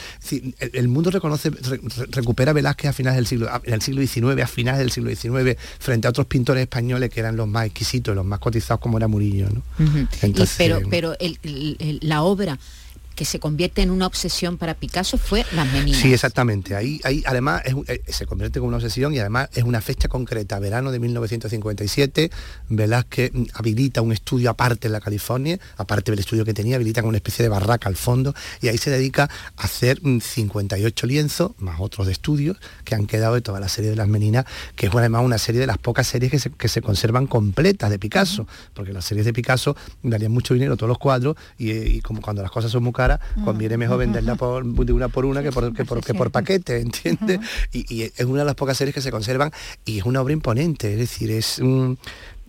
el, 0.59 0.87
mundo 0.87 1.11
reconoce, 1.11 1.51
recupera 2.09 2.53
Velázquez 2.53 2.89
a 2.89 2.93
finales 2.93 3.17
del 3.17 3.27
siglo, 3.27 3.49
en 3.63 3.73
el 3.73 3.81
siglo 3.81 4.01
XIX, 4.01 4.41
a 4.43 4.47
finales 4.47 4.79
del 4.79 4.91
siglo 4.91 5.09
XIX, 5.09 5.59
frente 5.79 6.07
a 6.07 6.09
otros 6.09 6.27
pintores 6.27 6.61
españoles 6.63 7.09
que 7.09 7.19
eran 7.19 7.35
los 7.35 7.47
más 7.47 7.65
exquisitos, 7.65 8.15
los 8.15 8.25
más 8.25 8.39
cotizados 8.39 8.79
como 8.81 8.97
era 8.97 9.07
Murillo. 9.07 9.47
pero 10.57 10.79
pero 10.89 11.15
la 12.01 12.23
obra 12.23 12.57
que 13.17 13.25
se 13.25 13.39
convierte 13.39 13.81
en 13.81 13.89
una 13.89 14.05
obsesión 14.05 14.57
para 14.57 14.75
Picasso 14.75 15.17
fue 15.17 15.43
Las 15.51 15.65
Meninas. 15.73 15.99
Sí, 15.99 16.13
exactamente. 16.13 16.75
Ahí, 16.75 17.01
ahí 17.03 17.23
además 17.25 17.63
eh, 17.65 18.01
se 18.07 18.27
convierte 18.27 18.59
en 18.59 18.65
una 18.65 18.77
obsesión 18.77 19.11
y 19.15 19.19
además 19.19 19.49
es 19.55 19.63
una 19.63 19.81
fecha 19.81 20.07
concreta, 20.07 20.59
verano 20.59 20.91
de 20.91 20.99
1957. 20.99 22.29
Velázquez 22.69 23.31
habilita 23.55 24.03
un 24.03 24.11
estudio 24.11 24.51
aparte 24.51 24.85
en 24.85 24.93
la 24.93 25.01
California, 25.01 25.59
aparte 25.77 26.11
del 26.11 26.19
estudio 26.19 26.45
que 26.45 26.53
tenía, 26.53 26.75
habilita 26.75 27.01
una 27.03 27.17
especie 27.17 27.41
de 27.41 27.49
barraca 27.49 27.89
al 27.89 27.95
fondo 27.95 28.35
y 28.61 28.67
ahí 28.67 28.77
se 28.77 28.91
dedica 28.91 29.29
a 29.55 29.63
hacer 29.63 29.99
58 29.99 31.07
lienzos, 31.07 31.51
más 31.57 31.77
otros 31.79 32.05
de 32.05 32.13
estudios 32.13 32.57
que 32.83 32.93
han 32.93 33.07
quedado 33.07 33.33
de 33.33 33.41
toda 33.41 33.59
la 33.59 33.67
serie 33.67 33.89
de 33.89 33.95
Las 33.95 34.07
Meninas, 34.07 34.45
que 34.75 34.85
es 34.85 34.95
además 34.95 35.23
una 35.25 35.39
serie 35.39 35.59
de 35.59 35.67
las 35.67 35.79
pocas 35.79 36.05
series 36.05 36.49
que 36.55 36.67
se, 36.67 36.81
conservan 36.83 37.25
completas 37.25 37.89
de 37.89 37.97
Picasso, 37.97 38.45
porque 38.75 38.93
las 38.93 39.05
series 39.05 39.25
de 39.25 39.33
Picasso 39.33 39.75
darían 40.03 40.31
mucho 40.31 40.53
dinero 40.53 40.77
todos 40.77 40.89
los 40.89 40.99
cuadros 40.99 41.35
y, 41.57 41.71
y 41.71 42.01
como 42.01 42.21
cuando 42.21 42.43
las 42.43 42.51
cosas 42.51 42.71
son 42.71 42.83
muy 42.83 42.93
caras, 42.93 43.06
cara, 43.07 43.19
conviene 43.43 43.77
mejor 43.77 43.99
venderla 43.99 44.35
por, 44.35 44.65
de 44.65 44.93
una 44.93 45.09
por 45.09 45.25
una 45.25 45.43
que 45.43 45.51
por, 45.51 45.73
que 45.73 45.85
por, 45.85 46.03
que 46.03 46.13
por 46.13 46.31
paquete, 46.31 46.79
¿entiendes? 46.81 47.39
y, 47.71 48.03
es 48.03 48.25
una 48.25 48.39
de 48.39 48.45
las 48.45 48.55
pocas 48.55 48.77
series 48.77 48.93
que 48.93 49.01
se 49.01 49.11
conservan 49.11 49.51
y 49.85 49.99
es 49.99 50.05
una 50.05 50.21
obra 50.21 50.33
imponente, 50.33 50.93
es 50.93 50.99
decir, 50.99 51.31
es 51.31 51.59
un 51.59 51.97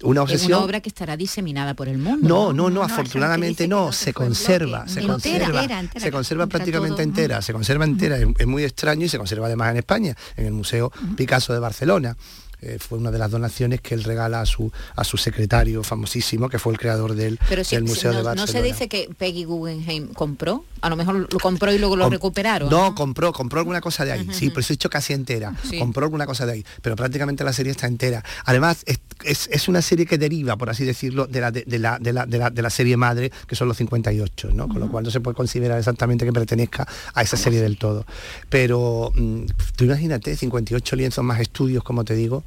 una 0.02 0.22
obsesión. 0.22 0.52
Es 0.52 0.56
una 0.56 0.64
obra 0.64 0.80
que 0.80 0.88
estará 0.88 1.16
diseminada 1.16 1.74
por 1.74 1.88
el 1.88 1.98
mundo. 1.98 2.28
No, 2.28 2.52
no, 2.52 2.70
no, 2.70 2.82
afortunadamente 2.82 3.66
no, 3.66 3.92
se 3.92 4.12
conserva, 4.12 4.86
se 4.86 5.02
conserva, 5.02 5.66
se 5.96 6.10
conserva 6.10 6.46
prácticamente 6.46 7.02
entera, 7.02 7.42
se 7.42 7.52
conserva 7.52 7.84
entera, 7.84 8.16
es, 8.16 8.46
muy 8.46 8.64
extraño 8.64 9.06
y 9.06 9.08
se 9.08 9.18
conserva 9.18 9.46
además 9.46 9.72
en 9.72 9.78
España, 9.78 10.16
en 10.36 10.46
el 10.46 10.52
Museo 10.52 10.92
Picasso 11.16 11.52
de 11.52 11.58
Barcelona. 11.58 12.16
Eh, 12.60 12.78
fue 12.80 12.98
una 12.98 13.10
de 13.12 13.18
las 13.18 13.30
donaciones 13.30 13.80
que 13.80 13.94
él 13.94 14.02
regala 14.02 14.40
a 14.40 14.46
su, 14.46 14.72
a 14.96 15.04
su 15.04 15.16
secretario 15.16 15.84
famosísimo, 15.84 16.48
que 16.48 16.58
fue 16.58 16.72
el 16.72 16.78
creador 16.78 17.14
del, 17.14 17.38
del 17.48 17.84
Museo 17.84 18.10
de 18.10 18.22
Barcelona. 18.22 18.34
¿No 18.34 18.46
se 18.46 18.62
dice 18.62 18.88
que 18.88 19.08
Peggy 19.16 19.44
Guggenheim 19.44 20.08
compró? 20.12 20.64
A 20.80 20.90
lo 20.90 20.96
mejor 20.96 21.32
lo 21.32 21.38
compró 21.38 21.72
y 21.72 21.78
luego 21.78 21.96
lo 21.96 22.08
recuperaron. 22.08 22.68
No, 22.68 22.94
compró, 22.94 23.32
compró 23.32 23.60
alguna 23.60 23.80
cosa 23.80 24.04
de 24.04 24.12
ahí. 24.12 24.28
Sí, 24.32 24.48
pero 24.50 24.60
eso 24.60 24.72
he 24.72 24.74
dicho 24.74 24.90
casi 24.90 25.12
entera. 25.12 25.54
Compró 25.78 26.04
alguna 26.04 26.26
cosa 26.26 26.46
de 26.46 26.52
ahí. 26.52 26.64
Pero 26.82 26.96
prácticamente 26.96 27.44
la 27.44 27.52
serie 27.52 27.72
está 27.72 27.86
entera. 27.86 28.24
Además, 28.44 28.84
es, 29.24 29.68
una 29.68 29.82
serie 29.82 30.06
que 30.06 30.18
deriva, 30.18 30.56
por 30.56 30.70
así 30.70 30.84
decirlo, 30.84 31.26
de 31.26 31.40
la, 31.40 31.50
de, 31.50 31.64
la, 31.78 31.98
de, 31.98 32.12
la, 32.12 32.26
de 32.26 32.62
la, 32.62 32.70
serie 32.70 32.96
madre, 32.96 33.30
que 33.46 33.56
son 33.56 33.68
los 33.68 33.76
58, 33.76 34.50
¿no? 34.52 34.68
Con 34.68 34.80
lo 34.80 34.88
cual 34.88 35.04
no 35.04 35.10
se 35.10 35.20
puede 35.20 35.34
considerar 35.34 35.78
exactamente 35.78 36.24
que 36.24 36.32
pertenezca 36.32 36.86
a 37.14 37.22
esa 37.22 37.36
serie 37.36 37.60
del 37.60 37.76
todo. 37.78 38.04
Pero 38.48 39.12
mm, 39.14 39.46
tú 39.76 39.84
imagínate, 39.84 40.36
58 40.36 40.96
lienzos 40.96 41.24
más 41.24 41.40
estudios, 41.40 41.82
como 41.82 42.04
te 42.04 42.14
digo, 42.14 42.44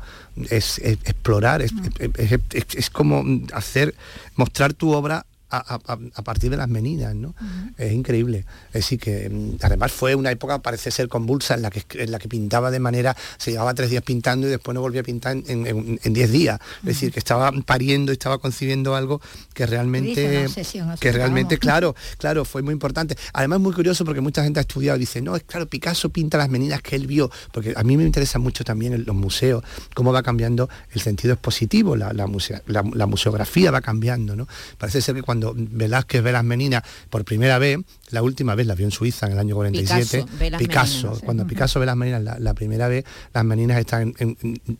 es, 0.49 0.79
explorar, 0.79 1.61
es, 1.61 1.73
es, 2.75 2.89
como 2.89 3.23
hacer, 3.53 3.95
mostrar 4.35 4.73
tu 4.73 4.91
obra 4.91 5.25
a, 5.51 6.21
partir 6.23 6.49
de 6.49 6.57
las 6.57 6.69
meninas, 6.69 7.13
¿no? 7.13 7.35
Es 7.77 7.91
increíble. 7.91 8.45
Es 8.67 8.73
decir, 8.73 8.99
que 8.99 9.29
mm, 9.29 9.57
además 9.61 9.91
fue 9.91 10.15
una 10.15 10.31
época, 10.31 10.59
parece 10.59 10.91
ser 10.91 11.09
convulsa, 11.09 11.55
en 11.55 11.61
la 11.61 11.69
que, 11.69 11.83
en 12.01 12.11
la 12.11 12.19
que 12.19 12.29
pintaba 12.29 12.71
de 12.71 12.79
manera, 12.79 13.15
se 13.37 13.51
llevaba 13.51 13.73
tres 13.73 13.89
días 13.89 14.03
pintando 14.03 14.47
y 14.47 14.49
después 14.49 14.73
no 14.73 14.81
volvía 14.81 15.01
a 15.01 15.03
pintar 15.03 15.35
en, 15.45 16.13
diez 16.13 16.31
días. 16.31 16.59
Es 16.79 16.85
decir, 16.85 17.11
que 17.11 17.19
estaba 17.19 17.51
pariendo, 17.65 18.11
estaba 18.11 18.37
concibiendo 18.37 18.95
algo 18.95 19.21
que 19.53 19.65
realmente, 19.65 20.47
que 20.99 21.11
realmente, 21.11 21.57
claro, 21.57 21.95
claro, 22.17 22.45
fue 22.45 22.61
muy 22.61 22.73
importante. 22.73 23.17
Además 23.33 23.59
muy 23.59 23.73
curioso 23.73 24.05
porque 24.05 24.21
mucha 24.21 24.43
gente 24.43 24.59
ha 24.59 24.61
estudiado 24.61 24.97
y 24.97 25.01
dice, 25.01 25.21
no, 25.21 25.35
es 25.35 25.43
claro, 25.43 25.67
Picasso 25.67 26.09
pinta 26.09 26.37
las 26.37 26.49
meninas 26.49 26.81
que 26.81 26.95
él 26.95 27.07
vio, 27.07 27.29
porque 27.51 27.73
a 27.75 27.83
mí 27.83 27.97
me 27.97 28.03
interesa 28.03 28.39
mucho 28.39 28.63
también 28.63 28.93
en 28.93 29.05
los 29.05 29.15
museos, 29.15 29.63
cómo 29.93 30.13
va 30.13 30.23
cambiando 30.23 30.69
el 30.91 31.01
sentido 31.01 31.33
expositivo, 31.33 31.95
la, 31.95 32.13
la, 32.13 32.25
la 32.67 33.05
museografía 33.05 33.71
va 33.71 33.81
cambiando, 33.81 34.35
¿no? 34.35 34.47
Parece 34.77 35.01
ser 35.01 35.15
que 35.15 35.23
cuando 35.23 35.40
cuando 35.41 35.53
Velázquez 35.55 36.21
ve 36.23 36.31
las 36.31 36.43
meninas 36.43 36.83
por 37.09 37.25
primera 37.25 37.57
vez, 37.57 37.79
la 38.11 38.21
última 38.21 38.55
vez 38.55 38.67
la 38.67 38.75
vio 38.75 38.85
en 38.85 38.91
Suiza 38.91 39.25
en 39.25 39.33
el 39.33 39.39
año 39.39 39.55
47, 39.55 40.25
Picasso, 40.57 41.19
cuando 41.23 41.47
Picasso 41.47 41.79
ve 41.79 41.85
las 41.85 41.95
meninas 41.95 42.39
la, 42.39 42.53
primera 42.53 42.87
vez, 42.87 43.05
las 43.33 43.43
meninas 43.43 43.79
están 43.79 44.13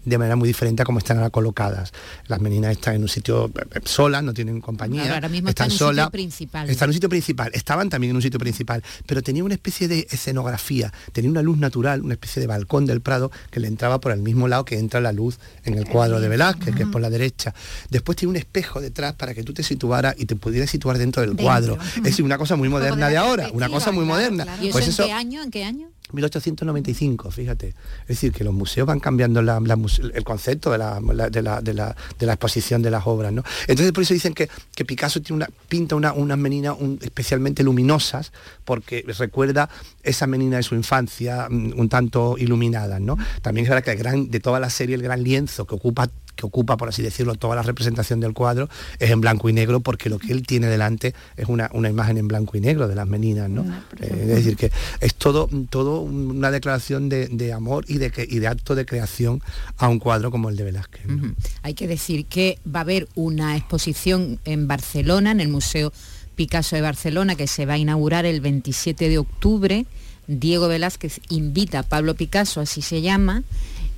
de 0.06 0.18
manera 0.18 0.36
muy 0.36 0.48
diferente 0.48 0.84
a 0.84 0.86
como 0.86 1.00
están 1.00 1.18
ahora 1.18 1.30
colocadas. 1.30 1.92
Las 2.28 2.42
meninas 2.42 2.72
están 2.72 2.96
en 2.96 3.04
un 3.04 3.08
sitio 3.08 3.48
eh, 3.48 3.64
eh, 3.76 3.80
solas, 3.86 4.24
no 4.24 4.34
tienen 4.34 4.62
compañía, 4.62 5.14
ahora 5.14 5.30
mismo 5.30 5.50
están, 5.50 5.68
en 5.68 5.74
un 5.74 5.78
sitio 5.78 6.12
principal. 6.12 6.70
Están 6.70 6.88
en 6.88 6.90
un 6.90 6.94
sitio 6.94 7.10
principal, 7.10 7.52
estaban 7.54 7.90
también 7.90 8.12
en 8.12 8.16
un 8.18 8.22
sitio 8.22 8.40
principal, 8.40 8.84
pero 9.06 9.22
tenía 9.22 9.44
una 9.44 9.54
especie 9.54 9.88
de 9.88 10.08
escenografía, 10.12 10.92
tenía 11.12 11.32
una 11.32 11.42
luz 11.42 11.58
natural, 11.58 12.02
una 12.02 12.14
especie 12.14 12.42
de 12.42 12.48
balcón 12.48 12.86
del 12.86 13.02
Prado 13.02 13.32
que 13.50 13.60
le 13.60 13.68
entraba 13.68 14.00
por 14.00 14.12
el 14.12 14.20
mismo 14.20 14.48
lado 14.48 14.66
que 14.66 14.78
entra 14.78 15.00
la 15.00 15.12
luz 15.12 15.40
en 15.64 15.78
el 15.78 15.88
cuadro 15.88 16.20
de 16.20 16.28
Velázquez, 16.28 16.76
que 16.76 16.84
es 16.84 16.90
por 16.90 17.02
la 17.02 17.10
derecha. 17.10 17.54
Después 17.90 18.18
tiene 18.18 18.32
un 18.32 18.38
espejo 18.38 18.82
detrás 18.82 19.14
para 19.14 19.34
que 19.34 19.44
tú 19.44 19.54
te 19.54 19.64
situaras 19.64 20.16
y 20.18 20.26
te 20.26 20.36
pudieras 20.36 20.70
situar 20.70 20.98
dentro 20.98 21.22
del 21.22 21.36
cuadro. 21.36 21.78
Es 22.04 22.20
una 22.20 22.38
cosa 22.38 22.56
muy 22.56 22.70
moderna 22.70 23.10
de 23.10 23.18
ahora, 23.22 23.50
una 23.54 23.70
cosa 23.70 23.92
muy 23.92 24.06
moderna. 24.06 24.46
¿Y 24.62 24.72
pues 24.72 24.88
eso, 24.88 25.04
en 25.04 25.08
qué 25.08 25.14
año? 25.14 25.44
¿En 25.44 25.52
qué 25.52 25.64
año? 25.64 25.90
1895, 26.14 27.32
fíjate. 27.32 27.70
Es 28.02 28.08
decir, 28.08 28.32
que 28.32 28.44
los 28.44 28.54
museos 28.54 28.88
van 28.88 29.00
cambiando 29.00 29.40
el 29.40 30.24
concepto 30.24 30.72
de 30.72 30.78
la, 30.78 31.00
de, 31.30 31.74
la, 31.74 32.34
exposición 32.34 32.82
de 32.82 32.92
las 32.92 33.06
obras. 33.08 33.32
¿no? 33.34 33.44
Entonces 33.68 33.92
por 33.92 34.04
eso 34.04 34.14
dicen 34.14 34.34
que, 34.34 34.50
que 34.76 34.86
Picasso 34.86 35.22
tiene 35.22 35.38
una, 35.38 35.50
pinta 35.68 35.96
unas 35.96 36.16
una 36.16 36.36
meninas 36.36 36.76
especialmente 37.02 37.64
luminosas 37.64 38.32
porque 38.66 39.06
recuerda 39.18 39.70
esa 40.04 40.28
menina 40.28 40.58
de 40.58 40.64
su 40.64 40.76
infancia 40.76 41.48
mm, 41.50 41.80
un 41.80 41.90
tanto 41.90 42.36
iluminadas. 42.38 43.02
¿no? 43.02 43.18
También 43.42 43.66
es 43.66 43.70
verdad 43.70 43.84
que 43.84 43.92
el 43.92 43.98
gran, 43.98 44.30
de 44.30 44.40
toda 44.40 44.60
la 44.60 44.70
serie 44.70 44.96
el 44.96 45.02
gran 45.02 45.24
lienzo 45.24 45.66
que 45.66 45.76
ocupa 45.76 46.10
que 46.36 46.46
ocupa, 46.46 46.78
por 46.78 46.90
así 46.90 47.02
decirlo, 47.02 47.36
toda 47.36 47.56
la 47.56 47.62
representación 47.62 48.20
del 48.20 48.34
cuadro, 48.34 48.70
es 49.00 49.12
en 49.12 49.22
blanco 49.22 49.50
y 49.50 49.54
negro, 49.54 49.80
porque 49.80 50.10
lo 50.10 50.20
que 50.20 50.32
él 50.32 50.46
tiene 50.46 50.68
delante 50.68 51.14
es 51.38 51.48
una, 51.48 51.70
imagen 51.74 52.18
en 52.18 52.28
blanco 52.28 52.58
y 52.58 52.62
negro 52.62 52.88
de 52.88 52.96
las 52.96 53.08
meninas, 53.08 53.50
¿no? 53.50 53.64
Eh, 54.00 54.18
es 54.22 54.28
decir, 54.28 54.56
que 54.56 54.72
es 55.00 55.16
todo, 55.16 55.50
todo 55.70 56.01
una 56.02 56.52
declaración 56.52 57.10
de, 57.10 57.54
amor 57.54 57.86
y 57.88 57.98
de, 57.98 58.48
acto 58.48 58.76
de 58.76 58.86
creación 58.86 59.42
a 59.78 59.88
un 59.88 60.00
cuadro 60.00 60.32
como 60.32 60.50
el 60.50 60.56
de 60.56 60.64
Velázquez. 60.64 61.04
Hay 61.62 61.74
que 61.74 61.88
decir 61.88 62.26
que 62.26 62.60
va 62.66 62.80
a 62.80 62.84
haber 62.84 63.08
una 63.16 63.56
exposición 63.58 64.40
en 64.46 64.68
Barcelona, 64.68 65.32
en 65.32 65.40
el 65.40 65.48
Museo 65.48 65.92
Picasso 66.36 66.76
de 66.76 66.82
Barcelona, 66.82 67.36
que 67.36 67.48
se 67.48 67.66
va 67.66 67.74
a 67.74 67.78
inaugurar 67.78 68.26
el 68.26 68.42
27 68.42 69.10
de 69.10 69.18
octubre. 69.18 69.86
Diego 70.28 70.68
Velázquez 70.68 71.20
invita 71.30 71.80
a 71.80 71.84
Pablo 71.84 72.16
Picasso, 72.16 72.62
así 72.62 72.82
se 72.82 73.02
llama, 73.02 73.44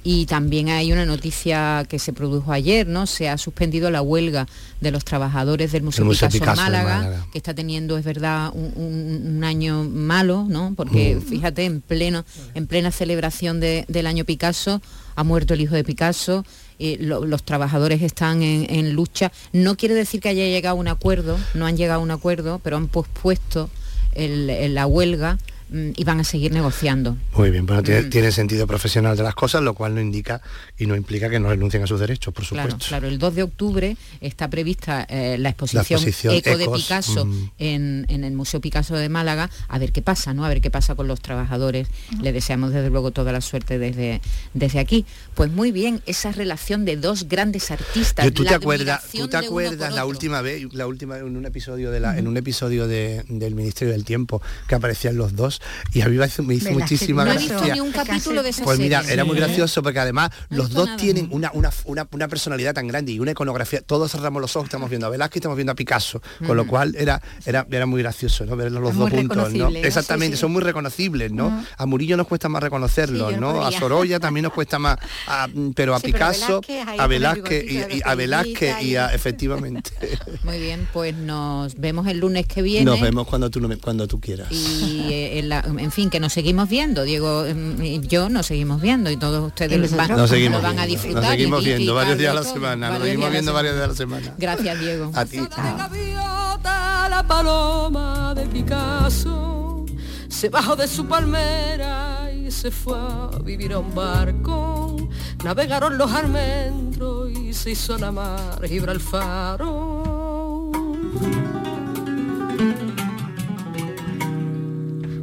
y 0.04 0.26
también 0.26 0.68
hay 0.70 0.92
una 0.92 1.06
noticia 1.06 1.86
que 1.88 1.98
se 1.98 2.12
produjo 2.12 2.52
ayer, 2.52 2.88
¿no? 2.88 3.08
Se 3.08 3.30
ha 3.30 3.38
suspendido 3.38 3.90
la 3.90 4.02
huelga 4.02 4.48
de 4.82 4.92
los 4.92 5.06
trabajadores 5.06 5.72
del 5.72 5.84
Museo, 5.84 6.10
Picasso, 6.10 6.44
Málaga, 6.44 7.26
que 7.32 7.38
está 7.38 7.54
teniendo, 7.54 7.98
es 7.98 8.04
verdad, 8.04 8.52
un, 8.54 9.42
año 9.44 9.84
malo, 9.84 10.46
¿no? 10.50 10.74
Porque 10.76 11.16
mm. 11.16 11.22
fíjate, 11.22 11.66
en 11.66 11.82
pleno, 11.82 12.26
en 12.54 12.68
plena 12.68 12.92
celebración 12.92 13.60
del 13.60 14.08
año 14.08 14.26
Picasso, 14.26 14.82
ha 15.16 15.24
muerto 15.24 15.54
el 15.54 15.62
hijo 15.62 15.76
de 15.76 15.84
Picasso, 15.84 16.46
los 16.80 17.44
trabajadores 17.44 18.02
están 18.02 18.42
en, 18.42 18.94
lucha. 18.94 19.32
No 19.54 19.78
quiere 19.78 19.96
decir 19.96 20.20
que 20.20 20.30
haya 20.30 20.44
llegado 20.44 20.76
a 20.76 20.80
un 20.80 20.90
acuerdo, 20.90 21.38
no 21.54 21.66
han 21.66 21.78
llegado 21.78 22.02
a 22.02 22.04
un 22.04 22.12
acuerdo, 22.12 22.60
pero 22.62 22.76
han 22.76 22.88
pospuesto 22.88 23.70
la 24.16 24.86
huelga 24.86 25.38
y 25.72 26.04
van 26.04 26.20
a 26.20 26.24
seguir 26.24 26.52
negociando. 26.52 27.18
Muy 27.36 27.52
bien, 27.52 27.66
bueno, 27.66 27.82
mm. 27.82 28.10
tiene, 28.10 28.32
sentido 28.32 28.68
profesional 28.68 29.18
de 29.18 29.24
las 29.24 29.36
cosas, 29.36 29.62
lo 29.62 29.74
cual 29.74 29.96
no 29.96 30.02
indica 30.02 30.42
y 30.78 30.86
no 30.86 30.96
implica 30.96 31.30
que 31.30 31.40
no 31.40 31.50
renuncien 31.50 31.84
a 31.84 31.88
sus 31.88 32.00
derechos, 32.00 32.34
por 32.34 32.46
supuesto. 32.46 32.78
Claro, 32.78 32.86
claro. 32.88 33.08
el 33.08 33.20
2 33.20 33.36
de 33.36 33.44
octubre 33.44 33.98
está 34.22 34.50
prevista 34.50 35.06
eh, 35.10 35.38
la, 35.40 35.50
exposición 35.50 36.02
Eco 36.34 36.58
de 36.58 36.68
Picasso 36.68 37.26
mm. 37.26 37.52
en, 37.60 38.06
el 38.10 38.34
Museo 38.34 38.62
Picasso 38.62 38.96
de 38.96 39.10
Málaga, 39.10 39.50
a 39.68 39.80
ver 39.80 39.92
qué 39.92 40.02
pasa, 40.02 40.34
¿no? 40.34 40.46
A 40.46 40.50
ver 40.50 40.62
qué 40.62 40.72
pasa 40.72 40.96
con 40.96 41.08
los 41.08 41.22
trabajadores. 41.22 41.88
Le 42.22 42.32
deseamos 42.32 42.74
desde 42.74 42.90
luego 42.90 43.12
toda 43.12 43.32
la 43.32 43.42
suerte 43.42 43.80
desde, 43.80 44.22
desde 44.54 44.80
aquí. 44.80 45.06
Pues 45.36 45.52
muy 45.52 45.72
bien, 45.72 46.02
esa 46.06 46.32
relación 46.32 46.86
de 46.86 46.98
dos 46.98 47.28
grandes 47.28 47.72
artistas. 47.72 48.32
¿Tú 48.34 48.44
te 48.44 48.54
acuerdas, 48.54 49.04
¿tú 49.12 49.28
te 49.28 49.38
acuerdas 49.38 49.94
la 49.94 50.06
última 50.06 50.42
vez, 50.42 50.74
la 50.74 50.88
última 50.88 51.18
en 51.18 51.38
un 51.38 51.46
episodio 51.46 51.92
de 51.92 52.00
la, 52.00 52.18
en 52.18 52.28
un 52.28 52.38
episodio 52.38 52.88
del 52.88 53.56
Ministerio 53.56 53.94
del 53.94 54.06
Tiempo 54.06 54.42
que 54.68 54.76
aparecían 54.76 55.18
los 55.18 55.36
dos 55.36 55.53
y 55.94 56.02
a 56.02 56.08
mí 56.08 56.18
me 56.18 56.56
hizo, 56.56 56.72
muchísima 56.72 57.24
gracia. 57.24 57.54
No 57.54 57.66
he 57.66 57.72
ni 57.74 57.80
un 57.80 57.92
capítulo 57.92 58.44
de 58.44 58.50
esa 58.50 58.64
Pues 58.64 58.80
mira, 58.80 59.04
era 59.10 59.26
muy 59.26 59.36
gracioso 59.36 59.84
porque 59.84 60.00
además 60.00 60.32
los 60.50 60.72
dos 60.72 60.96
tienen 60.98 61.28
una, 61.32 61.52
una, 61.54 61.72
una, 61.86 62.28
personalidad 62.28 62.74
tan 62.74 62.88
grande 62.88 63.12
y 63.12 63.20
una 63.20 63.32
iconografía. 63.32 63.82
Todos 63.82 64.12
cerramos 64.12 64.42
los 64.42 64.56
ojos, 64.56 64.68
estamos 64.68 64.90
viendo 64.90 65.08
a 65.08 65.10
Velázquez, 65.10 65.38
estamos 65.38 65.58
viendo 65.58 65.72
a 65.72 65.76
Picasso, 65.76 66.22
con 66.46 66.56
lo 66.56 66.68
cual 66.68 66.96
era, 66.98 67.22
era, 67.46 67.66
era 67.70 67.86
muy 67.86 68.02
gracioso, 68.02 68.46
¿no? 68.46 68.56
Ver 68.56 68.72
los 68.72 68.96
dos 68.96 69.10
juntos, 69.10 69.54
¿no? 69.54 69.70
Exactamente, 69.70 70.38
son 70.38 70.52
muy 70.52 70.62
reconocibles, 70.62 71.32
¿no? 71.32 71.66
A 71.78 71.86
Murillo 71.86 72.18
nos 72.18 72.28
cuesta 72.28 72.50
más 72.50 72.64
reconocerlos, 72.64 73.38
¿no? 73.38 73.66
A 73.66 73.72
Sorolla 73.72 74.20
también 74.20 74.44
nos 74.44 74.54
cuesta 74.54 74.80
más, 74.80 74.98
pero 75.76 75.96
a 75.96 76.00
Picasso, 76.00 76.62
a 76.98 77.08
Velázquez 77.08 77.66
y, 77.72 78.02
a 78.04 78.16
Velázquez 78.16 78.82
y 78.82 78.96
a 78.96 79.14
efectivamente. 79.14 79.92
Muy 80.44 80.60
bien, 80.60 80.88
pues 80.94 81.16
nos 81.16 81.76
vemos 81.76 82.08
el 82.08 82.20
lunes 82.20 82.46
que 82.48 82.62
viene. 82.62 82.86
Nos 82.86 83.02
vemos 83.02 83.28
cuando 83.28 83.50
tú 83.50 83.64
cuando 83.82 84.08
tú 84.08 84.20
quieras. 84.20 84.52
Y 84.52 85.14
eh, 85.52 85.62
en, 85.78 85.92
fin, 85.92 86.10
que 86.10 86.20
nos 86.20 86.34
seguimos 86.34 86.70
viendo, 86.70 87.04
Diego 87.04 87.46
em, 87.46 87.82
y 87.84 88.00
yo 88.02 88.30
nos 88.30 88.46
seguimos 88.46 88.82
viendo 88.82 89.12
y 89.12 89.18
todos 89.18 89.46
ustedes 89.46 89.96
van, 89.96 90.10
nos 90.10 90.30
seguimos 90.30 90.62
van 90.62 90.80
a 90.80 90.86
disfrutar. 90.86 91.24
Nos 91.24 91.32
seguimos 91.32 91.64
viendo 91.64 91.96
varios 91.96 92.18
días 92.18 92.32
a 92.32 92.36
la 92.36 92.44
semana, 92.44 92.90
nos 92.92 93.04
seguimos 93.04 93.32
viendo 93.32 93.54
varios 93.54 93.76
días 93.76 93.86
a 93.86 93.88
la 93.90 93.96
semana. 93.96 94.34
Gracias, 94.38 94.80
Diego. 94.80 95.12
A 95.14 95.26
ti. 95.26 95.40
La 97.14 97.22
paloma 97.28 98.34
de 98.36 98.48
Picasso 98.48 99.86
se 100.28 100.50
bajó 100.50 100.76
de 100.76 100.88
su 100.88 101.06
palmera 101.06 102.32
y 102.34 102.50
se 102.52 102.72
fue 102.72 102.98
a 102.98 103.40
vivir 103.44 103.72
a 103.74 103.80
un 103.80 103.94
barco. 103.94 104.98
Navegaron 105.44 105.98
los 105.98 106.12
almendros 106.12 107.32
y 107.32 107.54
se 107.54 107.72
hizo 107.72 107.98
la 107.98 108.12
mar 108.12 108.60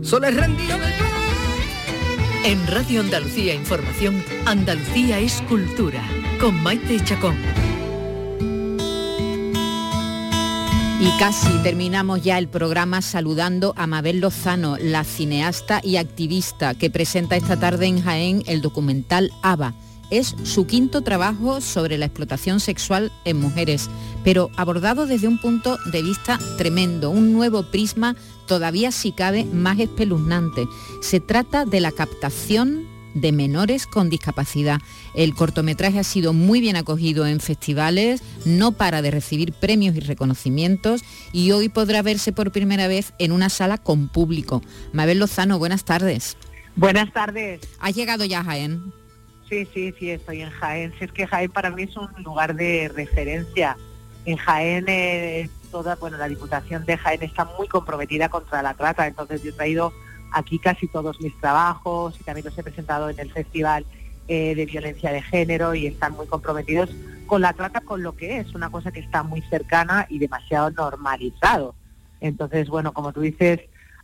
Gibralfaro. 0.02 0.54
En 2.44 2.66
Radio 2.66 3.00
Andalucía 3.00 3.54
Información, 3.54 4.22
Andalucía 4.46 5.18
es 5.18 5.42
cultura, 5.42 6.02
con 6.40 6.54
Maite 6.62 7.04
Chacón. 7.04 7.36
Y 11.00 11.18
casi 11.18 11.48
terminamos 11.62 12.22
ya 12.22 12.38
el 12.38 12.48
programa 12.48 13.02
saludando 13.02 13.74
a 13.76 13.86
Mabel 13.86 14.20
Lozano, 14.20 14.76
la 14.78 15.04
cineasta 15.04 15.80
y 15.82 15.96
activista 15.96 16.74
que 16.74 16.90
presenta 16.90 17.36
esta 17.36 17.58
tarde 17.58 17.86
en 17.86 18.02
Jaén 18.02 18.42
el 18.46 18.62
documental 18.62 19.30
ABA. 19.42 19.74
Es 20.10 20.34
su 20.42 20.66
quinto 20.66 21.02
trabajo 21.02 21.60
sobre 21.60 21.96
la 21.96 22.06
explotación 22.06 22.58
sexual 22.58 23.12
en 23.24 23.38
mujeres, 23.38 23.88
pero 24.24 24.50
abordado 24.56 25.06
desde 25.06 25.28
un 25.28 25.38
punto 25.38 25.78
de 25.92 26.02
vista 26.02 26.38
tremendo, 26.58 27.10
un 27.10 27.32
nuevo 27.32 27.62
prisma 27.62 28.16
todavía 28.50 28.90
si 28.90 29.12
cabe 29.12 29.44
más 29.44 29.78
espeluznante. 29.78 30.66
Se 31.02 31.20
trata 31.20 31.64
de 31.64 31.78
la 31.78 31.92
captación 31.92 32.84
de 33.14 33.30
menores 33.30 33.86
con 33.86 34.10
discapacidad. 34.10 34.80
El 35.14 35.36
cortometraje 35.36 36.00
ha 36.00 36.02
sido 36.02 36.32
muy 36.32 36.60
bien 36.60 36.74
acogido 36.74 37.28
en 37.28 37.38
festivales, 37.38 38.24
no 38.44 38.72
para 38.72 39.02
de 39.02 39.12
recibir 39.12 39.52
premios 39.52 39.94
y 39.94 40.00
reconocimientos 40.00 41.04
y 41.32 41.52
hoy 41.52 41.68
podrá 41.68 42.02
verse 42.02 42.32
por 42.32 42.50
primera 42.50 42.88
vez 42.88 43.14
en 43.20 43.30
una 43.30 43.50
sala 43.50 43.78
con 43.78 44.08
público. 44.08 44.62
Mabel 44.92 45.20
Lozano, 45.20 45.60
buenas 45.60 45.84
tardes. 45.84 46.36
Buenas 46.74 47.12
tardes. 47.12 47.60
¿Has 47.78 47.94
llegado 47.94 48.24
ya 48.24 48.40
a 48.40 48.44
Jaén? 48.44 48.92
Sí, 49.48 49.64
sí, 49.72 49.94
sí, 49.96 50.10
estoy 50.10 50.42
en 50.42 50.50
Jaén. 50.50 50.92
Si 50.98 51.04
es 51.04 51.12
que 51.12 51.28
Jaén 51.28 51.52
para 51.52 51.70
mí 51.70 51.84
es 51.84 51.96
un 51.96 52.08
lugar 52.24 52.56
de 52.56 52.90
referencia. 52.92 53.76
En 54.24 54.36
Jaén 54.38 54.86
eh, 54.88 55.48
toda, 55.70 55.96
bueno, 55.96 56.16
la 56.16 56.28
Diputación 56.28 56.84
de 56.84 56.96
Jaén 56.96 57.22
está 57.22 57.44
muy 57.56 57.68
comprometida 57.68 58.28
contra 58.28 58.62
la 58.62 58.74
trata, 58.74 59.06
entonces 59.06 59.42
yo 59.42 59.50
he 59.50 59.54
traído 59.54 59.92
aquí 60.32 60.58
casi 60.58 60.86
todos 60.86 61.20
mis 61.20 61.38
trabajos 61.40 62.18
y 62.20 62.24
también 62.24 62.46
los 62.46 62.56
he 62.56 62.62
presentado 62.62 63.10
en 63.10 63.18
el 63.18 63.32
Festival 63.32 63.84
eh, 64.28 64.54
de 64.54 64.66
Violencia 64.66 65.12
de 65.12 65.22
Género 65.22 65.74
y 65.74 65.86
están 65.86 66.12
muy 66.12 66.26
comprometidos 66.26 66.90
con 67.26 67.40
la 67.40 67.52
trata, 67.52 67.80
con 67.80 68.02
lo 68.02 68.16
que 68.16 68.38
es 68.38 68.54
una 68.54 68.70
cosa 68.70 68.92
que 68.92 69.00
está 69.00 69.22
muy 69.22 69.42
cercana 69.42 70.06
y 70.08 70.18
demasiado 70.18 70.70
normalizado. 70.70 71.74
Entonces, 72.20 72.68
bueno, 72.68 72.92
como 72.92 73.12
tú 73.12 73.20
dices, 73.20 73.60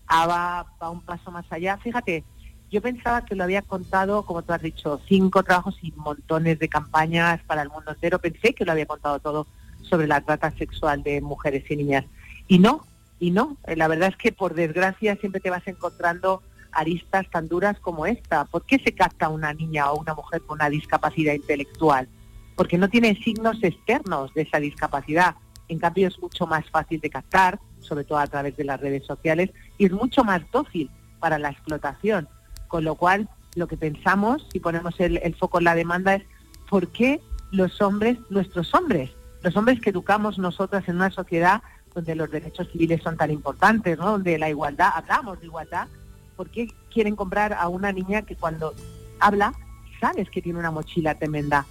ABA 0.07 0.67
va 0.83 0.91
un 0.91 1.01
paso 1.03 1.31
más 1.31 1.45
allá. 1.51 1.77
Fíjate, 1.79 2.25
yo 2.71 2.81
pensaba 2.83 3.25
que 3.25 3.35
lo 3.35 3.45
había 3.45 3.63
contado, 3.63 4.25
como 4.25 4.43
tú 4.43 4.53
has 4.53 4.63
dicho, 4.63 5.01
cinco 5.07 5.43
trabajos 5.43 5.77
y 5.83 5.93
montones 5.93 6.59
de 6.59 6.69
campañas 6.69 7.41
para 7.47 7.63
el 7.63 7.69
mundo 7.69 7.93
entero. 7.93 8.19
Pensé 8.19 8.55
que 8.55 8.65
lo 8.65 8.73
había 8.73 8.87
contado 8.87 9.19
todo 9.21 9.47
sobre 9.89 10.07
la 10.07 10.21
trata 10.21 10.51
sexual 10.53 11.03
de 11.03 11.21
mujeres 11.21 11.71
y 11.71 11.77
niñas. 11.77 12.05
Y 12.49 12.59
no, 12.59 12.85
y 13.19 13.31
no, 13.31 13.57
eh, 13.67 13.77
la 13.77 13.89
verdad 13.89 14.11
es 14.11 14.17
que 14.17 14.33
por 14.33 14.55
desgracia 14.55 15.17
siempre 15.17 15.41
te 15.41 15.51
vas 15.51 15.67
encontrando 15.67 16.43
aristas 16.73 17.29
tan 17.31 17.49
duras 17.49 17.79
como 17.81 18.07
esta. 18.07 18.45
¿Por 18.45 18.65
qué 18.65 18.79
se 18.79 18.93
capta 18.93 19.29
una 19.29 19.53
niña 19.55 19.91
o 19.91 19.99
una 19.99 20.15
mujer 20.15 20.43
con 20.43 20.59
una 20.59 20.69
discapacidad 20.69 21.35
intelectual? 21.35 22.09
Porque 22.55 22.79
no 22.79 22.89
tiene 22.89 23.15
signos 23.17 23.63
externos 23.63 24.33
de 24.35 24.43
esa 24.43 24.61
discapacidad. 24.61 25.35
En 25.69 25.79
cambio 25.79 26.09
es 26.09 26.19
mucho 26.21 26.47
más 26.47 26.69
fácil 26.71 27.01
de 27.01 27.11
captar, 27.11 27.59
sobre 27.81 28.05
todo 28.05 28.19
a 28.19 28.27
través 28.27 28.57
de 28.57 28.65
las 28.65 28.81
redes 28.81 29.05
sociales, 29.07 29.51
y 29.79 29.87
es 29.87 29.93
mucho 29.93 30.23
más 30.23 30.43
dócil 30.53 30.91
para 31.19 31.39
la 31.39 31.51
explotación. 31.51 32.29
Con 32.69 32.85
lo 32.85 32.95
cual, 32.95 33.29
lo 33.55 33.67
que 33.67 33.77
pensamos, 33.77 34.47
si 34.53 34.61
ponemos 34.61 34.99
el, 35.01 35.19
el 35.19 35.35
foco 35.35 35.59
en 35.59 35.65
la 35.65 35.75
demanda, 35.75 36.15
es 36.15 36.23
por 36.69 36.89
qué 36.89 37.21
los 37.51 37.81
hombres, 37.81 38.19
nuestros 38.29 38.75
hombres, 38.75 39.11
los 39.43 39.57
hombres 39.57 39.81
que 39.81 39.91
educamos 39.91 40.39
nosotras 40.39 40.89
en 40.89 40.97
una 40.97 41.11
sociedad 41.11 41.63
donde 41.95 42.15
los 42.15 42.31
derechos 42.31 42.69
civiles 42.71 43.03
son 43.03 43.17
tan 43.17 43.31
importantes, 43.31 43.97
¿no? 43.99 44.13
donde 44.13 44.39
la 44.39 44.51
igualdad, 44.51 44.91
hablamos 44.95 45.41
de 45.41 45.47
igualdad, 45.47 45.89
¿por 46.37 46.51
qué 46.51 46.69
quieren 46.93 47.17
comprar 47.17 47.55
a 47.55 47.69
una 47.69 47.91
niña 47.91 48.23
que 48.23 48.37
cuando 48.37 48.75
habla 49.19 49.55
sabes 50.01 50.29
que 50.31 50.43
tiene 50.43 50.59
una 50.59 50.71
mochila 50.71 51.15
tremenda? 51.15 51.67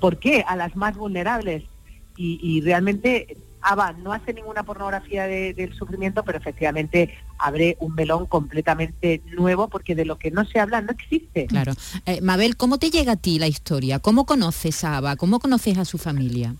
¿Por 0.00 0.18
qué 0.18 0.44
a 0.46 0.56
las 0.56 0.76
más 0.76 0.96
vulnerables? 0.96 1.64
Y, 2.20 2.60
realmente 2.62 3.36
ABA 3.60 3.92
no 3.92 4.12
hace 4.12 4.34
ninguna 4.34 4.64
pornografía 4.64 5.28
del 5.28 5.72
sufrimiento, 5.72 6.24
pero 6.24 6.38
efectivamente 6.38 7.14
abre 7.38 7.76
un 7.78 7.94
melón 7.94 8.26
completamente 8.26 9.22
nuevo 9.36 9.68
porque 9.68 9.94
de 9.94 10.04
lo 10.04 10.18
que 10.18 10.32
no 10.32 10.44
se 10.44 10.58
habla 10.58 10.80
no 10.80 10.90
existe. 10.90 11.46
Claro. 11.46 11.74
Eh, 12.06 12.20
Mabel, 12.20 12.56
¿cómo 12.56 12.78
te 12.78 12.90
llega 12.90 13.12
a 13.12 13.16
ti 13.16 13.38
la 13.38 13.46
historia? 13.46 14.00
¿Cómo 14.00 14.26
conoces 14.26 14.82
a 14.82 14.96
ABA? 14.96 15.14
¿Cómo 15.14 15.38
conoces 15.38 15.78
a 15.78 15.84
su 15.84 15.96
familia? 15.96 16.56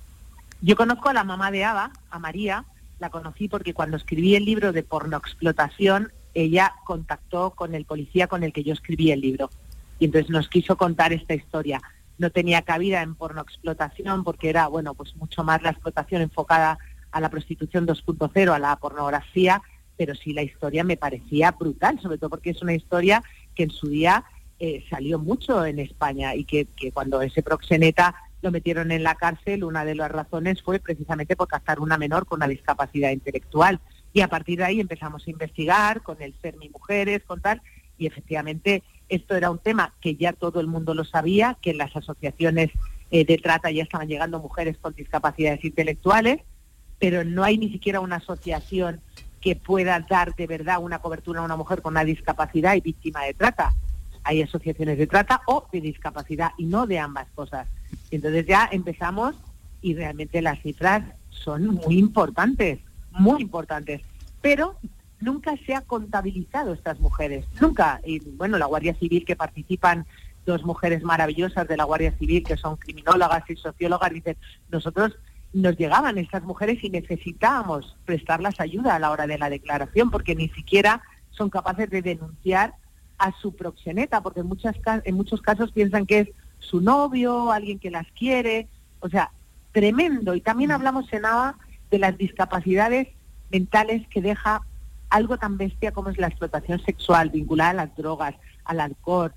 Yo 0.60 0.74
conozco 0.74 1.08
a 1.08 1.12
la 1.12 1.24
mamá 1.24 1.50
de 1.50 1.64
ABA, 1.64 1.92
a 2.10 2.18
María, 2.18 2.64
la 2.98 3.10
conocí 3.10 3.48
porque 3.48 3.74
cuando 3.74 3.96
escribí 3.96 4.34
el 4.34 4.44
libro 4.44 4.72
de 4.72 4.82
pornoexplotación, 4.82 6.12
ella 6.34 6.74
contactó 6.84 7.50
con 7.50 7.74
el 7.74 7.84
policía 7.84 8.26
con 8.26 8.42
el 8.42 8.52
que 8.52 8.64
yo 8.64 8.72
escribí 8.72 9.12
el 9.12 9.20
libro. 9.20 9.50
Y 10.00 10.06
entonces 10.06 10.30
nos 10.30 10.48
quiso 10.48 10.76
contar 10.76 11.12
esta 11.12 11.34
historia. 11.34 11.80
No 12.18 12.30
tenía 12.30 12.62
cabida 12.62 13.02
en 13.02 13.14
pornoexplotación 13.14 14.24
porque 14.24 14.48
era, 14.50 14.66
bueno, 14.66 14.94
pues 14.94 15.14
mucho 15.16 15.44
más 15.44 15.62
la 15.62 15.70
explotación 15.70 16.22
enfocada 16.22 16.78
a 17.12 17.20
la 17.20 17.30
prostitución 17.30 17.86
2.0, 17.86 18.52
a 18.52 18.58
la 18.58 18.76
pornografía, 18.76 19.62
pero 19.96 20.14
sí 20.16 20.32
la 20.32 20.42
historia 20.42 20.82
me 20.82 20.96
parecía 20.96 21.52
brutal, 21.52 22.00
sobre 22.00 22.18
todo 22.18 22.30
porque 22.30 22.50
es 22.50 22.62
una 22.62 22.74
historia 22.74 23.22
que 23.54 23.62
en 23.64 23.70
su 23.70 23.88
día 23.88 24.24
eh, 24.58 24.84
salió 24.90 25.20
mucho 25.20 25.64
en 25.64 25.78
España 25.78 26.34
y 26.34 26.44
que, 26.44 26.66
que 26.66 26.90
cuando 26.90 27.22
ese 27.22 27.44
proxeneta 27.44 28.14
lo 28.40 28.50
metieron 28.50 28.92
en 28.92 29.02
la 29.02 29.16
cárcel, 29.16 29.64
una 29.64 29.84
de 29.84 29.94
las 29.94 30.10
razones 30.10 30.62
fue 30.62 30.78
precisamente 30.78 31.36
por 31.36 31.48
captar 31.48 31.80
una 31.80 31.98
menor 31.98 32.26
con 32.26 32.38
una 32.38 32.48
discapacidad 32.48 33.10
intelectual. 33.10 33.80
Y 34.12 34.20
a 34.20 34.28
partir 34.28 34.58
de 34.58 34.64
ahí 34.64 34.80
empezamos 34.80 35.26
a 35.26 35.30
investigar 35.30 36.02
con 36.02 36.20
el 36.22 36.34
mi 36.58 36.68
Mujeres, 36.68 37.22
con 37.24 37.40
tal, 37.40 37.60
y 37.98 38.06
efectivamente 38.06 38.82
esto 39.08 39.34
era 39.34 39.50
un 39.50 39.58
tema 39.58 39.94
que 40.00 40.14
ya 40.14 40.32
todo 40.32 40.60
el 40.60 40.66
mundo 40.66 40.94
lo 40.94 41.04
sabía, 41.04 41.56
que 41.60 41.70
en 41.70 41.78
las 41.78 41.94
asociaciones 41.96 42.70
eh, 43.10 43.24
de 43.24 43.38
trata 43.38 43.70
ya 43.70 43.82
estaban 43.82 44.08
llegando 44.08 44.38
mujeres 44.38 44.76
con 44.78 44.94
discapacidades 44.94 45.64
intelectuales, 45.64 46.40
pero 46.98 47.24
no 47.24 47.42
hay 47.42 47.58
ni 47.58 47.70
siquiera 47.70 48.00
una 48.00 48.16
asociación 48.16 49.00
que 49.40 49.56
pueda 49.56 49.98
dar 50.00 50.34
de 50.34 50.46
verdad 50.46 50.78
una 50.80 50.98
cobertura 50.98 51.40
a 51.40 51.44
una 51.44 51.56
mujer 51.56 51.80
con 51.80 51.94
una 51.94 52.04
discapacidad 52.04 52.74
y 52.74 52.80
víctima 52.80 53.24
de 53.24 53.34
trata. 53.34 53.72
Hay 54.28 54.42
asociaciones 54.42 54.98
de 54.98 55.06
trata 55.06 55.40
o 55.46 55.66
de 55.72 55.80
discapacidad 55.80 56.50
y 56.58 56.66
no 56.66 56.86
de 56.86 56.98
ambas 56.98 57.28
cosas. 57.34 57.66
Entonces 58.10 58.44
ya 58.46 58.68
empezamos 58.70 59.34
y 59.80 59.94
realmente 59.94 60.42
las 60.42 60.60
cifras 60.60 61.02
son 61.30 61.66
muy 61.66 61.98
importantes, 61.98 62.78
muy 63.10 63.40
importantes. 63.40 64.02
Pero 64.42 64.76
nunca 65.18 65.54
se 65.64 65.74
ha 65.74 65.80
contabilizado 65.80 66.74
estas 66.74 67.00
mujeres, 67.00 67.46
nunca. 67.58 68.02
Y 68.04 68.20
bueno, 68.20 68.58
la 68.58 68.66
Guardia 68.66 68.94
Civil 68.96 69.24
que 69.24 69.34
participan 69.34 70.04
dos 70.44 70.62
mujeres 70.62 71.02
maravillosas 71.02 71.66
de 71.66 71.78
la 71.78 71.84
Guardia 71.84 72.12
Civil 72.18 72.44
que 72.44 72.58
son 72.58 72.76
criminólogas 72.76 73.48
y 73.48 73.56
sociólogas, 73.56 74.12
dicen, 74.12 74.36
nosotros 74.70 75.16
nos 75.54 75.78
llegaban 75.78 76.18
estas 76.18 76.42
mujeres 76.42 76.84
y 76.84 76.90
necesitábamos 76.90 77.96
prestarlas 78.04 78.60
ayuda 78.60 78.94
a 78.94 78.98
la 78.98 79.10
hora 79.10 79.26
de 79.26 79.38
la 79.38 79.48
declaración 79.48 80.10
porque 80.10 80.34
ni 80.34 80.50
siquiera 80.50 81.00
son 81.30 81.48
capaces 81.48 81.88
de 81.88 82.02
denunciar 82.02 82.74
a 83.18 83.32
su 83.40 83.54
proxeneta, 83.54 84.22
porque 84.22 84.40
en, 84.40 84.46
muchas, 84.46 84.76
en 85.04 85.14
muchos 85.14 85.42
casos 85.42 85.72
piensan 85.72 86.06
que 86.06 86.20
es 86.20 86.28
su 86.58 86.80
novio, 86.80 87.52
alguien 87.52 87.78
que 87.78 87.90
las 87.90 88.06
quiere, 88.12 88.68
o 89.00 89.08
sea, 89.08 89.30
tremendo. 89.72 90.34
Y 90.34 90.40
también 90.40 90.70
hablamos 90.70 91.12
en 91.12 91.24
ABA 91.24 91.56
de 91.90 91.98
las 91.98 92.16
discapacidades 92.16 93.08
mentales 93.50 94.06
que 94.08 94.20
deja 94.20 94.62
algo 95.10 95.38
tan 95.38 95.56
bestia 95.56 95.92
como 95.92 96.10
es 96.10 96.18
la 96.18 96.26
explotación 96.26 96.80
sexual 96.84 97.30
vinculada 97.30 97.70
a 97.70 97.74
las 97.74 97.96
drogas, 97.96 98.34
al 98.64 98.80
alcohol, 98.80 99.32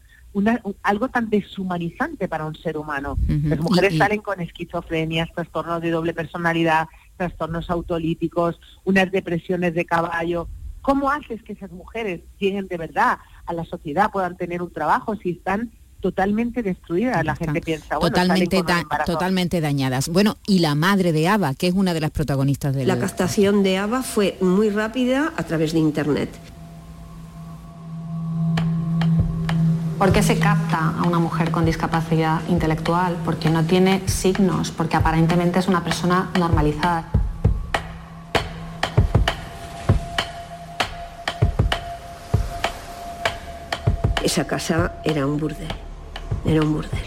algo 0.84 1.10
tan 1.10 1.30
deshumanizante 1.30 2.28
para 2.28 2.46
un 2.46 2.56
ser 2.56 2.78
humano. 2.78 3.18
Las 3.28 3.60
mujeres 3.60 3.98
salen 3.98 4.22
con 4.22 4.40
esquizofrenias, 4.40 5.30
trastornos 5.34 5.82
de 5.82 5.92
doble 5.92 6.14
personalidad, 6.14 6.88
trastornos 7.18 7.70
autolíticos, 7.70 8.60
unas 8.84 9.12
depresiones 9.12 9.74
de 9.74 9.86
caballo. 9.86 10.48
¿Cómo 10.82 11.12
haces 11.12 11.44
que 11.44 11.54
esas 11.54 11.72
mujeres 11.72 12.22
lleguen 12.40 12.68
de 12.68 12.78
verdad 12.78 13.20
a 13.46 13.54
la 13.54 13.66
sociedad, 13.66 14.12
puedan 14.12 14.38
tener 14.38 14.62
un 14.62 14.72
trabajo 14.72 15.16
si 15.16 15.32
están 15.32 15.72
totalmente 16.02 16.64
destruidas. 16.64 17.24
La 17.24 17.36
gente 17.36 17.62
piensa, 17.62 17.98
bueno, 17.98 18.14
totalmente, 18.14 18.64
totalmente 19.06 19.62
dañadas. 19.62 20.10
Bueno, 20.10 20.38
y 20.48 20.60
la 20.60 20.76
madre 20.76 21.14
de 21.14 21.28
Ava, 21.28 21.54
que 21.54 21.68
es 21.68 21.74
una 21.74 21.94
de 21.94 22.02
las 22.02 22.12
protagonistas 22.12 22.76
de 22.76 22.86
la... 22.86 22.96
La 22.96 23.02
captación 23.02 23.64
de 23.64 23.78
Ava 23.78 24.02
fue 24.02 24.38
muy 24.42 24.70
rápida 24.70 25.32
a 25.38 25.44
través 25.44 25.72
de 25.72 25.80
Internet. 25.80 26.30
¿Por 29.98 30.12
qué 30.12 30.24
se 30.24 30.40
capta 30.40 30.96
a 30.98 31.04
una 31.04 31.20
mujer 31.20 31.52
con 31.52 31.64
discapacidad 31.64 32.42
intelectual? 32.50 33.18
Porque 33.24 33.52
no 33.52 33.64
tiene 33.66 34.02
signos, 34.08 34.72
porque 34.72 34.98
aparentemente 34.98 35.60
es 35.60 35.68
una 35.68 35.84
persona 35.84 36.32
normalizada. 36.40 37.21
Esa 44.24 44.46
casa 44.48 45.02
era 45.04 45.26
un 45.26 45.38
burdel 45.38 45.68
era 46.46 46.62
un 46.62 46.74
burdel. 46.74 47.00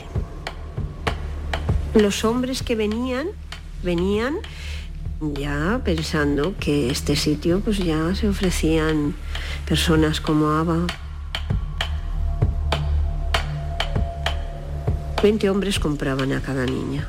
Los 1.95 2.25
hombres 2.25 2.62
que 2.62 2.75
venían, 2.75 3.29
venían 3.83 4.37
ya 5.35 5.81
pensando 5.85 6.55
que 6.59 6.91
este 6.91 7.17
sitio 7.17 7.61
pues 7.61 7.79
ya 7.79 8.15
se 8.15 8.29
ofrecían 8.29 9.15
personas 9.67 10.21
como 10.21 10.49
Ava. 10.51 10.87
Veinte 15.23 15.49
hombres 15.49 15.79
compraban 15.79 16.33
a 16.33 16.41
cada 16.41 16.67
niña. 16.67 17.09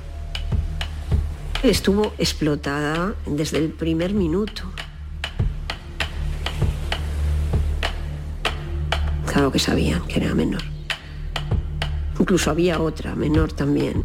estuvo 1.64 2.14
explotada 2.20 3.16
desde 3.26 3.58
el 3.58 3.70
primer 3.72 4.14
minuto. 4.14 4.64
Que 9.52 9.60
sabían 9.60 10.02
que 10.08 10.20
era 10.20 10.34
menor. 10.34 10.64
Incluso 12.20 12.50
había 12.50 12.82
otra, 12.82 13.16
menor 13.16 13.54
también. 13.54 14.04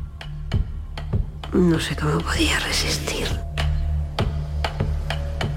No 1.52 1.80
sé 1.80 1.96
cómo 1.96 2.18
podía 2.18 2.58
resistir. 2.60 3.26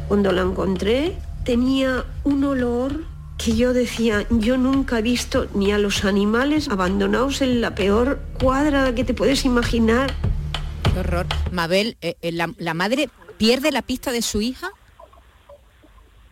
Cuando 0.08 0.32
la 0.32 0.42
encontré, 0.42 1.18
tenía 1.44 2.06
un 2.24 2.44
olor 2.44 3.04
que 3.38 3.56
yo 3.56 3.74
decía, 3.74 4.26
yo 4.30 4.58
nunca 4.58 5.00
he 5.00 5.02
visto 5.02 5.48
ni 5.54 5.72
a 5.72 5.78
los 5.78 6.06
animales 6.06 6.70
abandonados 6.70 7.42
en 7.42 7.62
la 7.62 7.76
peor 7.76 8.22
cuadra 8.40 8.96
que 8.96 9.04
te 9.04 9.14
puedes 9.14 9.44
imaginar. 9.46 10.14
Horror. 10.98 11.26
Mabel, 11.52 11.98
eh, 12.02 12.16
eh, 12.22 12.32
la, 12.32 12.74
madre 12.74 13.10
pierde 13.38 13.72
la 13.72 13.82
pista 13.82 14.12
de 14.12 14.22
su 14.22 14.42
hija? 14.42 14.72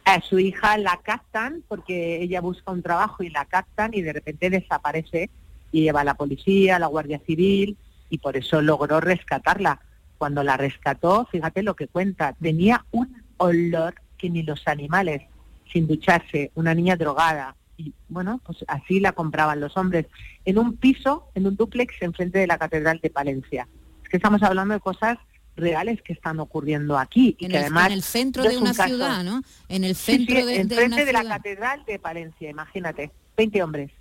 A 0.06 0.22
su 0.22 0.40
hija 0.40 0.78
la 0.78 1.00
captan 1.04 1.64
porque 1.68 2.22
ella 2.22 2.42
busca 2.42 2.72
un 2.72 2.82
trabajo 2.82 3.24
y 3.24 3.30
la 3.30 3.46
captan 3.46 3.92
y 3.94 4.02
de 4.02 4.14
repente 4.14 4.50
desaparece 4.50 5.30
y 5.72 5.82
lleva 5.84 6.02
a 6.02 6.06
la 6.06 6.16
policía, 6.16 6.76
a 6.76 6.80
la 6.80 6.88
Guardia 6.88 7.22
Civil 7.26 7.78
y 8.10 8.18
por 8.18 8.36
eso 8.36 8.62
logró 8.62 9.00
rescatarla. 9.00 9.80
Cuando 10.18 10.44
la 10.44 10.58
rescató, 10.58 11.28
fíjate 11.32 11.64
lo 11.64 11.76
que 11.76 11.88
cuenta, 11.88 12.36
tenía 12.42 12.86
un 12.92 13.24
olor 13.38 13.96
que 14.18 14.30
ni 14.30 14.44
los 14.44 14.68
animales, 14.68 15.24
sin 15.72 15.88
ducharse, 15.88 16.52
una 16.56 16.76
niña 16.76 16.96
drogada. 16.96 17.56
Y 17.78 17.94
bueno, 18.10 18.40
pues 18.46 18.64
así 18.68 19.00
la 19.00 19.14
compraban 19.14 19.60
los 19.60 19.78
hombres, 19.78 20.06
en 20.46 20.60
un 20.60 20.78
piso, 20.78 21.30
en 21.34 21.48
un 21.48 21.56
dúplex 21.56 21.96
enfrente 22.02 22.38
de 22.40 22.48
la 22.48 22.60
Catedral 22.60 23.00
de 23.02 23.10
Palencia 23.10 23.68
que 24.12 24.18
estamos 24.18 24.44
hablando 24.44 24.74
de 24.74 24.82
cosas 24.82 25.18
reales 25.56 26.02
que 26.02 26.14
están 26.14 26.40
ocurriendo 26.40 26.98
aquí 26.98 27.36
y 27.40 27.46
en 27.46 27.52
que 27.52 27.58
el, 27.58 27.64
además 27.64 27.88
en 27.88 27.94
el 27.94 28.04
centro 28.04 28.44
de 28.44 28.58
una 28.58 28.74
ciudad, 28.74 29.24
¿no? 29.24 29.42
En 29.70 29.84
el 29.84 29.96
centro 29.96 30.36
sí, 30.38 30.46
de, 30.46 30.62
en 30.62 30.70
frente 30.70 31.06
de, 31.06 31.14
la 31.14 31.24
catedral 31.24 31.84
de 31.86 32.00
Palencia, 32.00 32.50
imagínate, 32.50 33.12
20 33.38 33.64
hombres 33.64 33.92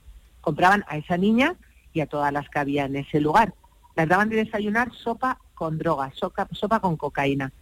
compraban 0.41 0.85
a 0.89 0.97
esa 0.97 1.17
niña 1.17 1.57
y 1.93 2.01
a 2.01 2.07
todas 2.07 2.33
las 2.33 2.49
que 2.49 2.59
había 2.59 2.85
en 2.85 2.97
ese 2.97 3.21
lugar. 3.21 3.55
Las 3.97 4.09
daban 4.09 4.29
de 4.29 4.37
desayunar 4.37 4.93
sopa 4.95 5.39
con 5.55 5.79
drogas, 5.79 6.15
sopa, 6.17 6.49
sopa 6.53 6.81
con 6.81 6.97
cocaína. 6.97 7.53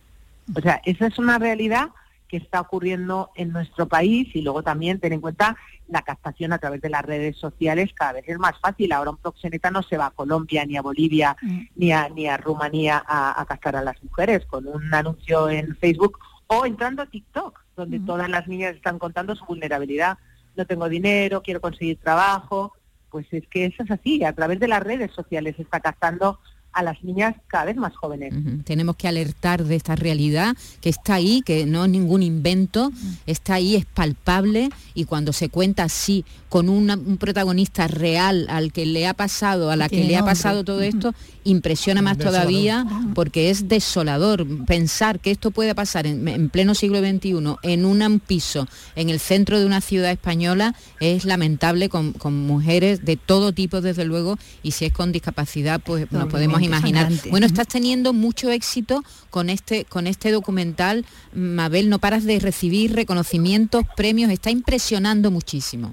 O 0.54 0.60
sea, 0.60 0.80
esa 0.84 1.06
es 1.06 1.18
una 1.18 1.38
realidad 1.38 1.88
que 2.28 2.36
está 2.36 2.60
ocurriendo 2.60 3.30
en 3.34 3.50
nuestro 3.50 3.88
país 3.88 4.28
y 4.34 4.42
luego 4.42 4.62
también 4.62 5.00
ten 5.00 5.14
en 5.14 5.20
cuenta 5.20 5.56
la 5.88 6.02
captación 6.02 6.52
a 6.52 6.58
través 6.58 6.80
de 6.80 6.90
las 6.90 7.04
redes 7.04 7.36
sociales 7.36 7.90
cada 7.94 8.12
vez 8.12 8.24
es 8.28 8.38
más 8.38 8.58
fácil. 8.60 8.92
Ahora 8.92 9.10
un 9.10 9.16
proxeneta 9.16 9.70
no 9.70 9.82
se 9.82 9.96
va 9.96 10.06
a 10.06 10.10
Colombia, 10.10 10.64
ni 10.66 10.76
a 10.76 10.82
Bolivia, 10.82 11.36
mm. 11.40 11.60
ni, 11.76 11.92
a, 11.92 12.08
ni 12.08 12.26
a 12.26 12.36
Rumanía 12.36 13.02
a, 13.06 13.40
a, 13.40 13.46
captar 13.46 13.76
a 13.76 13.82
las 13.82 14.02
mujeres 14.02 14.44
con 14.46 14.66
un 14.66 14.92
anuncio 14.92 15.48
en 15.48 15.76
Facebook 15.76 16.18
o 16.46 16.66
entrando 16.66 17.02
a 17.02 17.06
TikTok, 17.06 17.60
donde 17.76 17.98
mm. 17.98 18.06
todas 18.06 18.28
las 18.28 18.46
niñas 18.46 18.76
están 18.76 18.98
contando 18.98 19.34
su 19.34 19.44
vulnerabilidad. 19.44 20.18
No 20.56 20.66
tengo 20.66 20.88
dinero, 20.88 21.42
quiero 21.42 21.60
conseguir 21.60 21.98
trabajo. 21.98 22.74
Pues 23.10 23.26
es 23.32 23.46
que 23.48 23.64
eso 23.64 23.82
es 23.82 23.90
así, 23.90 24.22
a 24.22 24.34
través 24.34 24.60
de 24.60 24.68
las 24.68 24.82
redes 24.82 25.10
sociales 25.12 25.56
se 25.56 25.62
está 25.62 25.80
captando 25.80 26.40
a 26.72 26.82
las 26.82 27.02
niñas 27.02 27.34
cada 27.46 27.66
vez 27.66 27.76
más 27.76 27.96
jóvenes. 27.96 28.32
Tenemos 28.64 28.96
que 28.96 29.08
alertar 29.08 29.64
de 29.64 29.76
esta 29.76 29.96
realidad 29.96 30.56
que 30.80 30.88
está 30.88 31.14
ahí, 31.14 31.42
que 31.44 31.66
no 31.66 31.84
es 31.84 31.90
ningún 31.90 32.22
invento, 32.22 32.92
está 33.26 33.54
ahí, 33.54 33.76
es 33.76 33.84
palpable 33.86 34.70
y 34.94 35.04
cuando 35.04 35.32
se 35.32 35.48
cuenta 35.48 35.84
así 35.84 36.24
con 36.48 36.68
un 36.68 37.18
protagonista 37.18 37.88
real 37.88 38.46
al 38.48 38.72
que 38.72 38.86
le 38.86 39.06
ha 39.06 39.14
pasado, 39.14 39.70
a 39.70 39.76
la 39.76 39.88
que 39.88 40.04
le 40.04 40.16
ha 40.16 40.24
pasado 40.24 40.64
todo 40.64 40.80
esto, 40.82 41.14
impresiona 41.44 42.02
más 42.02 42.18
todavía 42.18 42.86
porque 43.14 43.50
es 43.50 43.68
desolador 43.68 44.46
pensar 44.66 45.20
que 45.20 45.30
esto 45.30 45.50
puede 45.50 45.74
pasar 45.74 46.06
en, 46.06 46.48
pleno 46.50 46.74
siglo 46.74 47.00
XXI 47.00 47.56
en 47.62 47.84
un 47.84 48.20
piso 48.20 48.66
en 48.96 49.10
el 49.10 49.20
centro 49.20 49.58
de 49.58 49.66
una 49.66 49.80
ciudad 49.80 50.10
española 50.10 50.74
es 51.00 51.24
lamentable 51.24 51.88
con, 51.88 52.14
mujeres 52.28 53.04
de 53.04 53.16
todo 53.16 53.52
tipo 53.52 53.80
desde 53.80 54.04
luego 54.04 54.38
y 54.62 54.72
si 54.72 54.84
es 54.84 54.92
con 54.92 55.12
discapacidad 55.12 55.80
pues 55.80 56.10
nos 56.12 56.28
podemos 56.28 56.62
imaginar. 56.62 57.10
Bueno, 57.30 57.46
estás 57.46 57.66
teniendo 57.66 58.12
mucho 58.12 58.50
éxito 58.50 59.02
con 59.30 59.50
este, 59.50 59.84
con 59.84 60.06
este 60.06 60.30
documental, 60.30 61.04
Mabel, 61.34 61.88
no 61.88 61.98
paras 61.98 62.24
de 62.24 62.38
recibir 62.38 62.94
reconocimientos, 62.94 63.84
premios, 63.96 64.30
está 64.30 64.50
impresionando 64.50 65.30
muchísimo. 65.30 65.92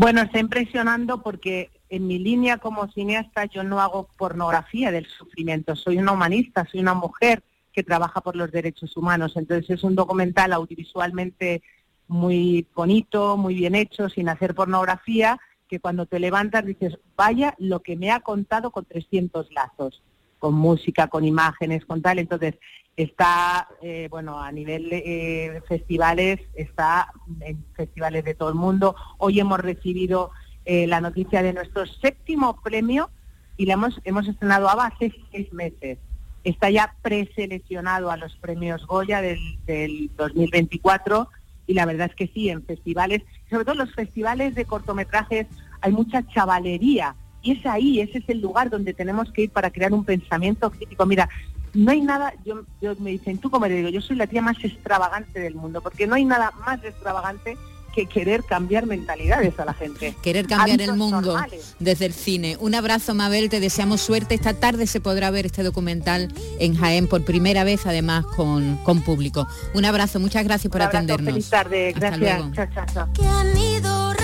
Bueno, 0.00 0.22
está 0.22 0.38
impresionando 0.38 1.24
porque 1.24 1.72
en 1.88 2.06
mi 2.06 2.20
línea 2.20 2.58
como 2.58 2.86
cineasta 2.86 3.46
yo 3.46 3.64
no 3.64 3.80
hago 3.80 4.08
pornografía 4.16 4.92
del 4.92 5.06
sufrimiento, 5.06 5.74
soy 5.74 5.98
una 5.98 6.12
humanista, 6.12 6.64
soy 6.70 6.78
una 6.78 6.94
mujer 6.94 7.42
que 7.72 7.82
trabaja 7.82 8.20
por 8.20 8.36
los 8.36 8.52
derechos 8.52 8.96
humanos. 8.96 9.32
Entonces 9.34 9.68
es 9.70 9.82
un 9.82 9.96
documental 9.96 10.52
audiovisualmente 10.52 11.64
muy 12.06 12.64
bonito, 12.76 13.36
muy 13.36 13.56
bien 13.56 13.74
hecho, 13.74 14.08
sin 14.08 14.28
hacer 14.28 14.54
pornografía, 14.54 15.40
que 15.66 15.80
cuando 15.80 16.06
te 16.06 16.20
levantas 16.20 16.64
dices, 16.64 16.96
vaya 17.16 17.56
lo 17.58 17.80
que 17.80 17.96
me 17.96 18.12
ha 18.12 18.20
contado 18.20 18.70
con 18.70 18.84
300 18.84 19.50
lazos, 19.50 20.04
con 20.38 20.54
música, 20.54 21.08
con 21.08 21.24
imágenes, 21.24 21.84
con 21.84 22.02
tal. 22.02 22.18
Entonces 22.18 22.54
está, 22.96 23.68
eh, 23.80 24.08
bueno, 24.10 24.40
a 24.40 24.50
nivel 24.50 24.88
eh, 24.90 25.62
festivales, 25.68 26.40
está 26.54 27.12
en 27.40 27.64
festivales 27.74 28.24
de 28.24 28.34
todo 28.34 28.48
el 28.48 28.56
mundo. 28.56 28.96
Hoy 29.18 29.38
hemos 29.40 29.60
recibido 29.60 30.30
eh, 30.64 30.86
la 30.86 31.00
noticia 31.00 31.42
de 31.42 31.52
nuestro 31.52 31.86
séptimo 31.86 32.60
premio 32.60 33.10
y 33.56 33.66
le 33.66 33.72
hemos, 33.72 34.00
hemos 34.04 34.26
estrenado 34.26 34.68
hace 34.68 35.12
seis 35.30 35.52
meses. 35.52 35.98
Está 36.44 36.70
ya 36.70 36.94
preseleccionado 37.02 38.10
a 38.10 38.16
los 38.16 38.34
premios 38.36 38.86
Goya 38.86 39.20
del, 39.20 39.38
del 39.64 40.10
2024 40.16 41.28
y 41.66 41.74
la 41.74 41.84
verdad 41.84 42.08
es 42.10 42.16
que 42.16 42.28
sí, 42.28 42.48
en 42.48 42.64
festivales, 42.64 43.22
sobre 43.50 43.64
todo 43.64 43.74
los 43.74 43.94
festivales 43.94 44.54
de 44.54 44.64
cortometrajes, 44.64 45.46
hay 45.80 45.92
mucha 45.92 46.26
chavalería 46.28 47.14
y 47.42 47.52
es 47.52 47.66
ahí, 47.66 48.00
ese 48.00 48.18
es 48.18 48.24
el 48.28 48.40
lugar 48.40 48.70
donde 48.70 48.94
tenemos 48.94 49.30
que 49.32 49.42
ir 49.42 49.50
para 49.50 49.70
crear 49.70 49.92
un 49.92 50.04
pensamiento 50.04 50.70
crítico. 50.70 51.06
Mira, 51.06 51.28
no 51.74 51.90
hay 51.90 52.00
nada, 52.00 52.32
yo, 52.44 52.62
yo 52.80 52.94
me 52.98 53.10
dicen, 53.10 53.38
tú 53.38 53.50
como 53.50 53.66
le 53.66 53.76
digo, 53.76 53.88
yo 53.88 54.00
soy 54.00 54.16
la 54.16 54.26
tía 54.26 54.42
más 54.42 54.62
extravagante 54.62 55.40
del 55.40 55.54
mundo, 55.54 55.80
porque 55.80 56.06
no 56.06 56.14
hay 56.14 56.24
nada 56.24 56.52
más 56.66 56.82
extravagante 56.84 57.56
que 57.94 58.06
querer 58.06 58.44
cambiar 58.44 58.86
mentalidades 58.86 59.58
a 59.58 59.64
la 59.64 59.74
gente. 59.74 60.14
Querer 60.22 60.46
cambiar 60.46 60.80
el 60.80 60.94
mundo 60.94 61.36
desde 61.78 62.06
el 62.06 62.12
cine. 62.12 62.56
Un 62.60 62.74
abrazo, 62.74 63.14
Mabel, 63.14 63.48
te 63.48 63.60
deseamos 63.60 64.00
suerte. 64.00 64.34
Esta 64.34 64.54
tarde 64.54 64.86
se 64.86 65.00
podrá 65.00 65.30
ver 65.30 65.46
este 65.46 65.62
documental 65.62 66.32
en 66.60 66.76
Jaén 66.76 67.08
por 67.08 67.24
primera 67.24 67.64
vez, 67.64 67.86
además 67.86 68.24
con, 68.36 68.76
con 68.84 69.02
público. 69.02 69.48
Un 69.74 69.84
abrazo, 69.84 70.20
muchas 70.20 70.44
gracias 70.44 70.70
por 70.70 70.82
atendernos. 70.82 71.32
Feliz 71.32 71.50
tarde, 71.50 71.92
gracias. 71.92 72.52
Chao, 72.52 72.66
chao, 72.72 72.86
chao. 72.94 74.17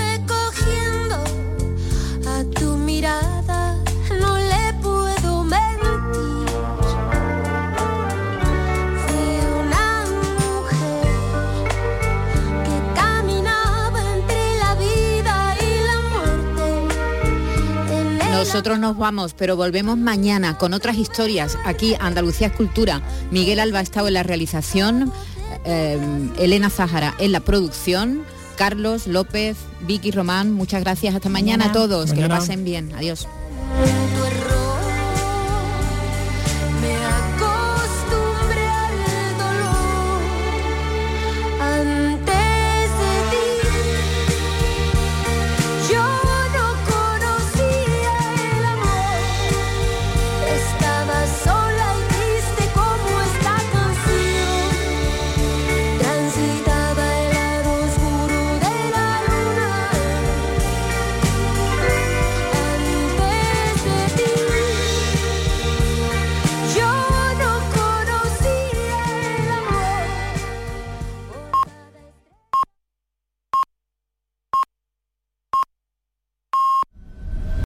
Tu 5.21 5.43
mirada 5.43 5.85
Nosotros 18.31 18.79
nos 18.79 18.97
vamos, 18.97 19.33
pero 19.33 19.57
volvemos 19.57 19.97
mañana 19.97 20.57
con 20.57 20.73
otras 20.73 20.97
historias. 20.97 21.57
Aquí, 21.65 21.95
Andalucía 21.99 22.47
Escultura. 22.47 23.01
Miguel 23.31 23.59
Alba 23.59 23.79
ha 23.79 23.81
estado 23.81 24.07
en 24.07 24.13
la 24.13 24.23
realización, 24.23 25.11
eh, 25.65 25.99
Elena 26.37 26.69
Zájara 26.69 27.15
en 27.17 27.31
la 27.31 27.39
producción, 27.39 28.23
Carlos 28.55 29.07
López, 29.07 29.57
Vicky 29.81 30.11
Román. 30.11 30.51
Muchas 30.53 30.83
gracias. 30.83 31.15
Hasta 31.15 31.29
mañana, 31.29 31.65
a 31.65 31.71
todos. 31.71 32.13
Que 32.13 32.21
lo 32.21 32.29
pasen 32.29 32.63
bien. 32.63 32.91
Adiós. 32.95 33.27